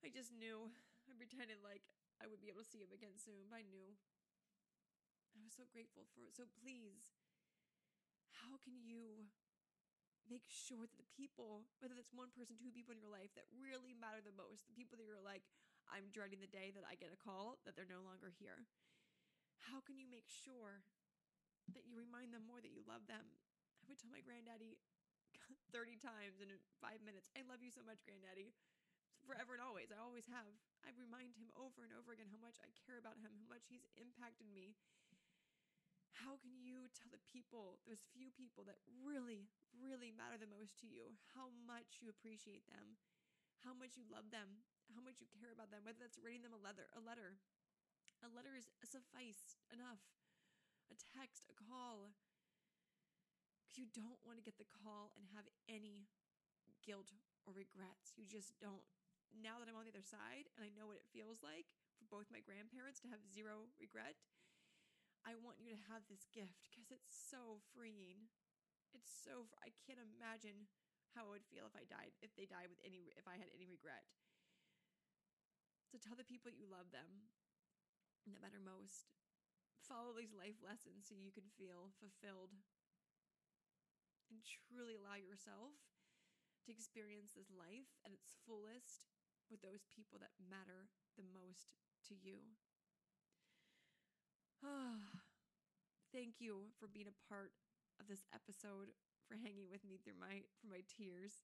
I 0.03 0.12
just 0.12 0.36
knew. 0.36 0.70
I 1.09 1.16
pretended 1.18 1.64
like 1.64 1.82
I 2.20 2.30
would 2.30 2.43
be 2.43 2.51
able 2.51 2.62
to 2.62 2.70
see 2.70 2.84
him 2.84 2.93
again 2.93 3.18
soon, 3.18 3.49
but 3.49 3.57
I 3.57 3.66
knew. 3.66 3.95
I 5.34 5.39
was 5.41 5.55
so 5.55 5.66
grateful 5.72 6.05
for 6.12 6.28
it. 6.28 6.36
So 6.36 6.43
please, 6.59 7.07
how 8.43 8.59
can 8.59 8.76
you 8.84 9.32
make 10.28 10.45
sure 10.47 10.86
that 10.86 10.99
the 10.99 11.07
people, 11.16 11.66
whether 11.82 11.95
that's 11.95 12.14
one 12.14 12.30
person, 12.36 12.59
two 12.59 12.72
people 12.72 12.93
in 12.93 13.01
your 13.01 13.12
life 13.12 13.32
that 13.34 13.47
really 13.55 13.95
matter 13.95 14.22
the 14.22 14.36
most, 14.36 14.68
the 14.68 14.78
people 14.78 14.99
that 14.99 15.07
you're 15.07 15.24
like, 15.24 15.43
I'm 15.92 16.08
dreading 16.16 16.39
the 16.39 16.50
day 16.50 16.72
that 16.72 16.88
I 16.88 16.96
get 16.96 17.12
a 17.12 17.20
call 17.20 17.60
that 17.68 17.76
they're 17.76 17.89
no 17.89 18.02
longer 18.02 18.32
here. 18.32 18.64
How 19.68 19.84
can 19.84 20.00
you 20.00 20.08
make 20.08 20.32
sure 20.32 20.82
that 21.76 21.86
you 21.86 22.00
remind 22.00 22.32
them 22.32 22.47
more 22.47 22.63
that 22.63 22.74
you 22.74 22.82
love 22.88 23.05
them? 23.12 23.28
I 23.84 23.92
would 23.92 24.00
tell 24.00 24.12
my 24.12 24.24
granddaddy 24.24 24.80
30 25.76 26.00
times 26.00 26.39
in 26.39 26.50
five 26.80 27.04
minutes, 27.04 27.28
I 27.36 27.43
love 27.43 27.59
you 27.59 27.72
so 27.72 27.84
much, 27.84 28.01
granddaddy. 28.08 28.55
Forever 29.22 29.54
and 29.54 29.62
always. 29.62 29.93
I 29.93 30.01
always 30.01 30.26
have. 30.34 30.50
I 30.82 30.89
remind 30.97 31.38
him 31.38 31.54
over 31.54 31.86
and 31.86 31.93
over 31.93 32.09
again 32.09 32.34
how 32.34 32.42
much 32.42 32.58
I 32.58 32.74
care 32.74 32.97
about 32.97 33.22
him, 33.22 33.38
how 33.38 33.46
much 33.46 33.70
he's 33.70 33.86
impacted 33.93 34.50
me, 34.50 34.74
how 36.18 36.38
can 36.42 36.54
you 36.58 36.89
tell 36.93 37.09
the 37.09 37.22
people, 37.30 37.82
those 37.86 38.05
few 38.13 38.30
people 38.34 38.66
that 38.66 38.82
really, 39.01 39.50
really 39.74 40.13
matter 40.13 40.38
the 40.38 40.50
most 40.50 40.78
to 40.82 40.88
you, 40.89 41.18
how 41.34 41.54
much 41.66 42.01
you 42.01 42.09
appreciate 42.09 42.66
them, 42.70 42.97
how 43.66 43.74
much 43.74 43.97
you 43.97 44.05
love 44.09 44.30
them, 44.30 44.66
how 44.93 45.01
much 45.03 45.21
you 45.21 45.29
care 45.29 45.53
about 45.53 45.70
them, 45.70 45.86
whether 45.86 46.01
that's 46.01 46.17
writing 46.17 46.41
them 46.41 46.55
a 46.55 46.62
letter, 46.62 46.89
a 46.97 47.01
letter. 47.01 47.37
A 48.21 48.29
letter 48.29 48.53
is 48.53 48.70
suffice 48.86 49.58
enough. 49.74 50.01
A 50.93 50.97
text, 51.17 51.49
a 51.49 51.55
call. 51.58 52.13
Because 53.63 53.78
you 53.82 53.87
don't 53.93 54.21
want 54.25 54.37
to 54.37 54.45
get 54.45 54.58
the 54.58 54.67
call 54.67 55.13
and 55.17 55.25
have 55.33 55.47
any 55.70 56.09
guilt 56.86 57.13
or 57.45 57.53
regrets. 57.53 58.13
You 58.17 58.25
just 58.25 58.58
don't. 58.62 58.86
Now 59.32 59.58
that 59.62 59.70
I'm 59.71 59.79
on 59.79 59.87
the 59.87 59.95
other 59.95 60.05
side 60.05 60.51
and 60.58 60.62
I 60.66 60.74
know 60.75 60.91
what 60.91 60.99
it 60.99 61.08
feels 61.16 61.39
like 61.39 61.71
for 61.95 62.05
both 62.12 62.28
my 62.33 62.43
grandparents 62.43 62.99
to 63.01 63.09
have 63.09 63.24
zero 63.32 63.71
regret 63.79 64.20
I 65.21 65.37
want 65.37 65.62
you 65.62 65.70
to 65.70 65.79
have 65.93 66.01
this 66.09 66.25
gift 66.33 66.66
because 66.70 66.89
it's 66.89 67.13
so 67.13 67.62
freeing. 67.74 68.29
It's 68.93 69.09
so 69.09 69.45
fr- 69.45 69.62
I 69.62 69.70
can't 69.86 70.01
imagine 70.01 70.66
how 71.13 71.29
it 71.29 71.41
would 71.41 71.49
feel 71.51 71.70
if 71.70 71.75
I 71.78 71.86
died 71.86 72.16
if 72.25 72.33
they 72.33 72.49
died 72.49 72.71
with 72.74 72.82
any 72.82 73.13
if 73.13 73.28
I 73.29 73.37
had 73.37 73.51
any 73.53 73.70
regret. 73.70 74.01
So 75.92 76.00
tell 76.00 76.16
the 76.16 76.24
people 76.24 76.55
you 76.55 76.72
love 76.72 76.96
them 76.96 77.28
that 78.24 78.39
matter 78.39 78.63
most. 78.63 79.12
Follow 79.84 80.16
these 80.16 80.32
life 80.32 80.55
lessons 80.63 81.04
so 81.04 81.20
you 81.20 81.36
can 81.36 81.51
feel 81.59 81.92
fulfilled 82.00 82.55
and 84.32 84.39
truly 84.47 84.96
allow 84.96 85.20
yourself 85.20 85.76
to 86.63 86.72
experience 86.72 87.36
this 87.36 87.51
life 87.51 87.92
at 88.08 88.16
its 88.16 88.39
fullest 88.47 89.04
with 89.51 89.59
those 89.59 89.84
people 89.92 90.16
that 90.24 90.32
matter 90.39 90.88
the 91.20 91.28
most 91.28 91.76
to 92.08 92.16
you. 92.16 92.55
Ah, 94.63 94.96
thank 96.16 96.39
you 96.39 96.72
for 96.80 96.88
being 96.88 97.12
a 97.12 97.20
part 97.28 97.51
of 98.00 98.08
this 98.08 98.24
episode, 98.32 98.96
for 99.28 99.36
hanging 99.36 99.68
with 99.68 99.84
me 99.84 100.00
through 100.00 100.20
my 100.20 100.47
for 100.55 100.72
my 100.72 100.86
tears, 100.88 101.43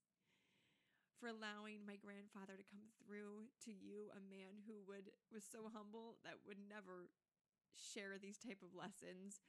for 1.18 1.26
allowing 1.26 1.82
my 1.82 1.98
grandfather 1.98 2.54
to 2.54 2.70
come 2.70 2.86
through 3.02 3.50
to 3.66 3.74
you, 3.74 4.14
a 4.14 4.22
man 4.22 4.62
who 4.64 4.78
would 4.86 5.10
was 5.34 5.42
so 5.42 5.66
humble 5.74 6.22
that 6.22 6.46
would 6.46 6.62
never 6.62 7.10
share 7.74 8.18
these 8.18 8.38
type 8.38 8.62
of 8.62 8.74
lessons 8.74 9.42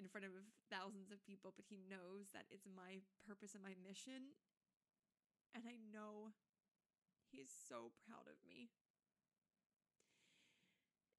in 0.00 0.08
front 0.08 0.24
of 0.24 0.32
thousands 0.72 1.12
of 1.12 1.20
people, 1.26 1.52
but 1.52 1.68
he 1.68 1.82
knows 1.90 2.32
that 2.32 2.48
it's 2.48 2.68
my 2.70 3.02
purpose 3.26 3.52
and 3.52 3.64
my 3.64 3.74
mission. 3.82 4.36
And 5.52 5.66
I 5.66 5.76
know 5.90 6.32
he's 7.28 7.50
so 7.50 7.92
proud 8.06 8.30
of 8.30 8.38
me. 8.46 8.70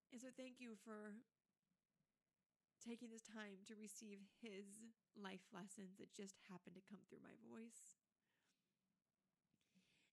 And 0.09 0.17
so 0.17 0.33
thank 0.33 0.57
you 0.57 0.73
for 0.81 1.19
taking 2.79 3.11
this 3.11 3.27
time 3.27 3.61
to 3.67 3.75
receive 3.75 4.23
his 4.39 4.79
life 5.13 5.43
lessons 5.51 5.99
that 5.99 6.15
just 6.15 6.39
happened 6.47 6.79
to 6.79 6.89
come 6.89 7.03
through 7.05 7.21
my 7.21 7.35
voice. 7.43 7.98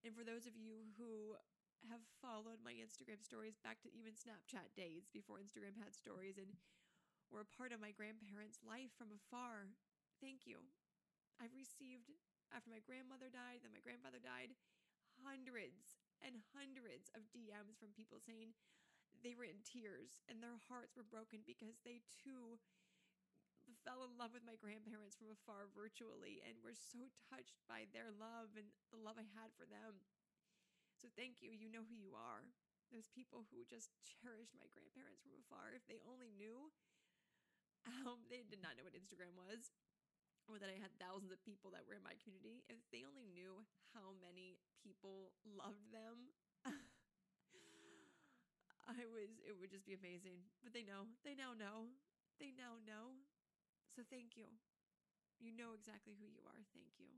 And 0.05 0.13
for 0.13 0.23
those 0.23 0.45
of 0.45 0.55
you 0.55 0.87
who 0.97 1.35
have 1.89 2.01
followed 2.21 2.59
my 2.65 2.73
Instagram 2.73 3.21
stories 3.21 3.57
back 3.61 3.79
to 3.85 3.93
even 3.93 4.17
Snapchat 4.17 4.73
days 4.73 5.09
before 5.13 5.37
Instagram 5.37 5.77
had 5.77 5.93
stories 5.93 6.41
and 6.41 6.49
were 7.29 7.43
a 7.43 7.55
part 7.57 7.75
of 7.75 7.83
my 7.83 7.91
grandparents' 7.91 8.63
life 8.63 8.93
from 8.95 9.11
afar, 9.13 9.69
thank 10.23 10.47
you. 10.47 10.63
I've 11.37 11.53
received, 11.53 12.09
after 12.49 12.71
my 12.73 12.81
grandmother 12.81 13.29
died, 13.29 13.61
then 13.61 13.75
my 13.75 13.83
grandfather 13.83 14.17
died, 14.17 14.55
hundreds 15.21 16.01
and 16.23 16.41
hundreds 16.53 17.13
of 17.13 17.29
DMs 17.29 17.77
from 17.77 17.93
people 17.93 18.17
saying, 18.17 18.57
they 19.21 19.33
were 19.33 19.49
in 19.49 19.61
tears 19.65 20.21
and 20.29 20.41
their 20.41 20.57
hearts 20.69 20.93
were 20.93 21.05
broken 21.05 21.41
because 21.45 21.81
they 21.81 22.05
too 22.21 22.61
fell 23.83 24.05
in 24.05 24.15
love 24.17 24.33
with 24.33 24.45
my 24.45 24.57
grandparents 24.57 25.17
from 25.17 25.29
afar 25.29 25.69
virtually 25.73 26.41
and 26.45 26.57
were 26.61 26.75
so 26.75 27.09
touched 27.29 27.59
by 27.69 27.89
their 27.91 28.13
love 28.13 28.53
and 28.57 28.69
the 28.93 28.99
love 28.99 29.17
I 29.17 29.27
had 29.37 29.53
for 29.53 29.65
them. 29.65 30.01
So 30.97 31.09
thank 31.13 31.41
you. 31.41 31.53
You 31.53 31.69
know 31.69 31.85
who 31.85 31.97
you 31.97 32.17
are. 32.17 32.49
Those 32.89 33.11
people 33.11 33.45
who 33.51 33.67
just 33.67 33.91
cherished 34.01 34.55
my 34.55 34.65
grandparents 34.71 35.21
from 35.21 35.35
afar. 35.37 35.75
If 35.75 35.85
they 35.85 35.99
only 36.07 36.31
knew, 36.33 36.71
um, 37.85 38.25
they 38.31 38.41
did 38.47 38.63
not 38.63 38.79
know 38.79 38.87
what 38.87 38.97
Instagram 38.97 39.35
was 39.37 39.75
or 40.47 40.55
that 40.57 40.71
I 40.71 40.79
had 40.79 40.95
thousands 40.95 41.35
of 41.35 41.43
people 41.43 41.75
that 41.75 41.83
were 41.83 41.99
in 41.99 42.03
my 42.03 42.15
community. 42.23 42.63
If 42.71 42.79
they 42.89 43.03
only 43.03 43.27
knew 43.27 43.67
how 43.91 44.15
many 44.23 44.55
people 44.79 45.35
loved 45.43 45.91
them 45.91 46.31
I 48.87 49.03
was, 49.11 49.27
it 49.43 49.51
would 49.59 49.71
just 49.71 49.83
be 49.83 49.99
amazing. 49.99 50.39
But 50.63 50.71
they 50.71 50.87
know, 50.87 51.11
they 51.27 51.35
now 51.35 51.51
know, 51.51 51.91
they 52.39 52.55
now 52.55 52.79
know. 52.87 53.19
So 53.97 54.05
thank 54.13 54.37
you. 54.37 54.45
You 55.41 55.49
know 55.57 55.73
exactly 55.73 56.13
who 56.13 56.29
you 56.29 56.45
are. 56.45 56.61
Thank 56.69 57.01
you. 57.01 57.09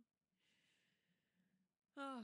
Oh, 2.00 2.24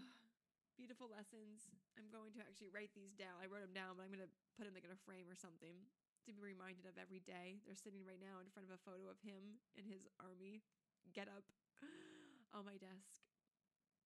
beautiful 0.79 1.11
lessons. 1.11 1.67
I'm 1.99 2.07
going 2.07 2.31
to 2.39 2.43
actually 2.47 2.71
write 2.71 2.95
these 2.95 3.11
down. 3.19 3.35
I 3.43 3.51
wrote 3.51 3.67
them 3.67 3.75
down, 3.75 3.99
but 3.99 4.07
I'm 4.07 4.15
going 4.15 4.23
to 4.23 4.31
put 4.55 4.63
them 4.63 4.71
like 4.71 4.87
in 4.87 4.95
a 4.95 5.03
frame 5.03 5.27
or 5.27 5.35
something 5.35 5.75
to 6.23 6.31
be 6.31 6.39
reminded 6.39 6.87
of 6.87 6.95
every 6.95 7.19
day. 7.19 7.59
They're 7.67 7.75
sitting 7.75 8.07
right 8.07 8.23
now 8.23 8.39
in 8.39 8.47
front 8.47 8.71
of 8.71 8.71
a 8.71 8.79
photo 8.79 9.11
of 9.11 9.19
him 9.19 9.59
in 9.75 9.83
his 9.83 10.07
army 10.23 10.63
get 11.11 11.27
up 11.27 11.51
on 12.55 12.63
my 12.63 12.79
desk. 12.79 13.27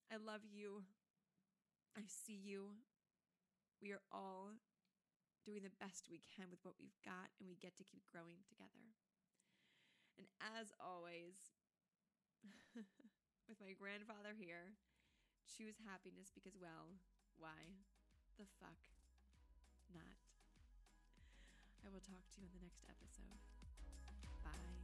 I 0.09 0.17
love 0.17 0.41
you. 0.49 0.81
I 1.93 2.09
see 2.09 2.41
you. 2.41 2.73
We 3.85 3.93
are 3.93 4.01
all 4.09 4.57
doing 5.45 5.61
the 5.61 5.77
best 5.77 6.09
we 6.09 6.25
can 6.25 6.49
with 6.49 6.65
what 6.65 6.81
we've 6.81 6.97
got, 7.05 7.29
and 7.37 7.45
we 7.45 7.53
get 7.61 7.77
to 7.77 7.85
keep 7.85 8.09
growing 8.09 8.41
together. 8.49 8.89
And 10.19 10.27
as 10.59 10.75
always, 10.83 11.55
with 13.47 13.59
my 13.63 13.71
grandfather 13.71 14.35
here, 14.35 14.75
choose 15.47 15.79
happiness 15.87 16.35
because, 16.35 16.59
well, 16.59 16.99
why 17.39 17.79
the 18.35 18.43
fuck 18.59 18.83
not? 19.95 20.19
I 21.79 21.87
will 21.87 22.03
talk 22.03 22.27
to 22.35 22.41
you 22.43 22.51
in 22.51 22.53
the 22.59 22.63
next 22.67 22.83
episode. 22.91 23.39
Bye. 24.43 24.78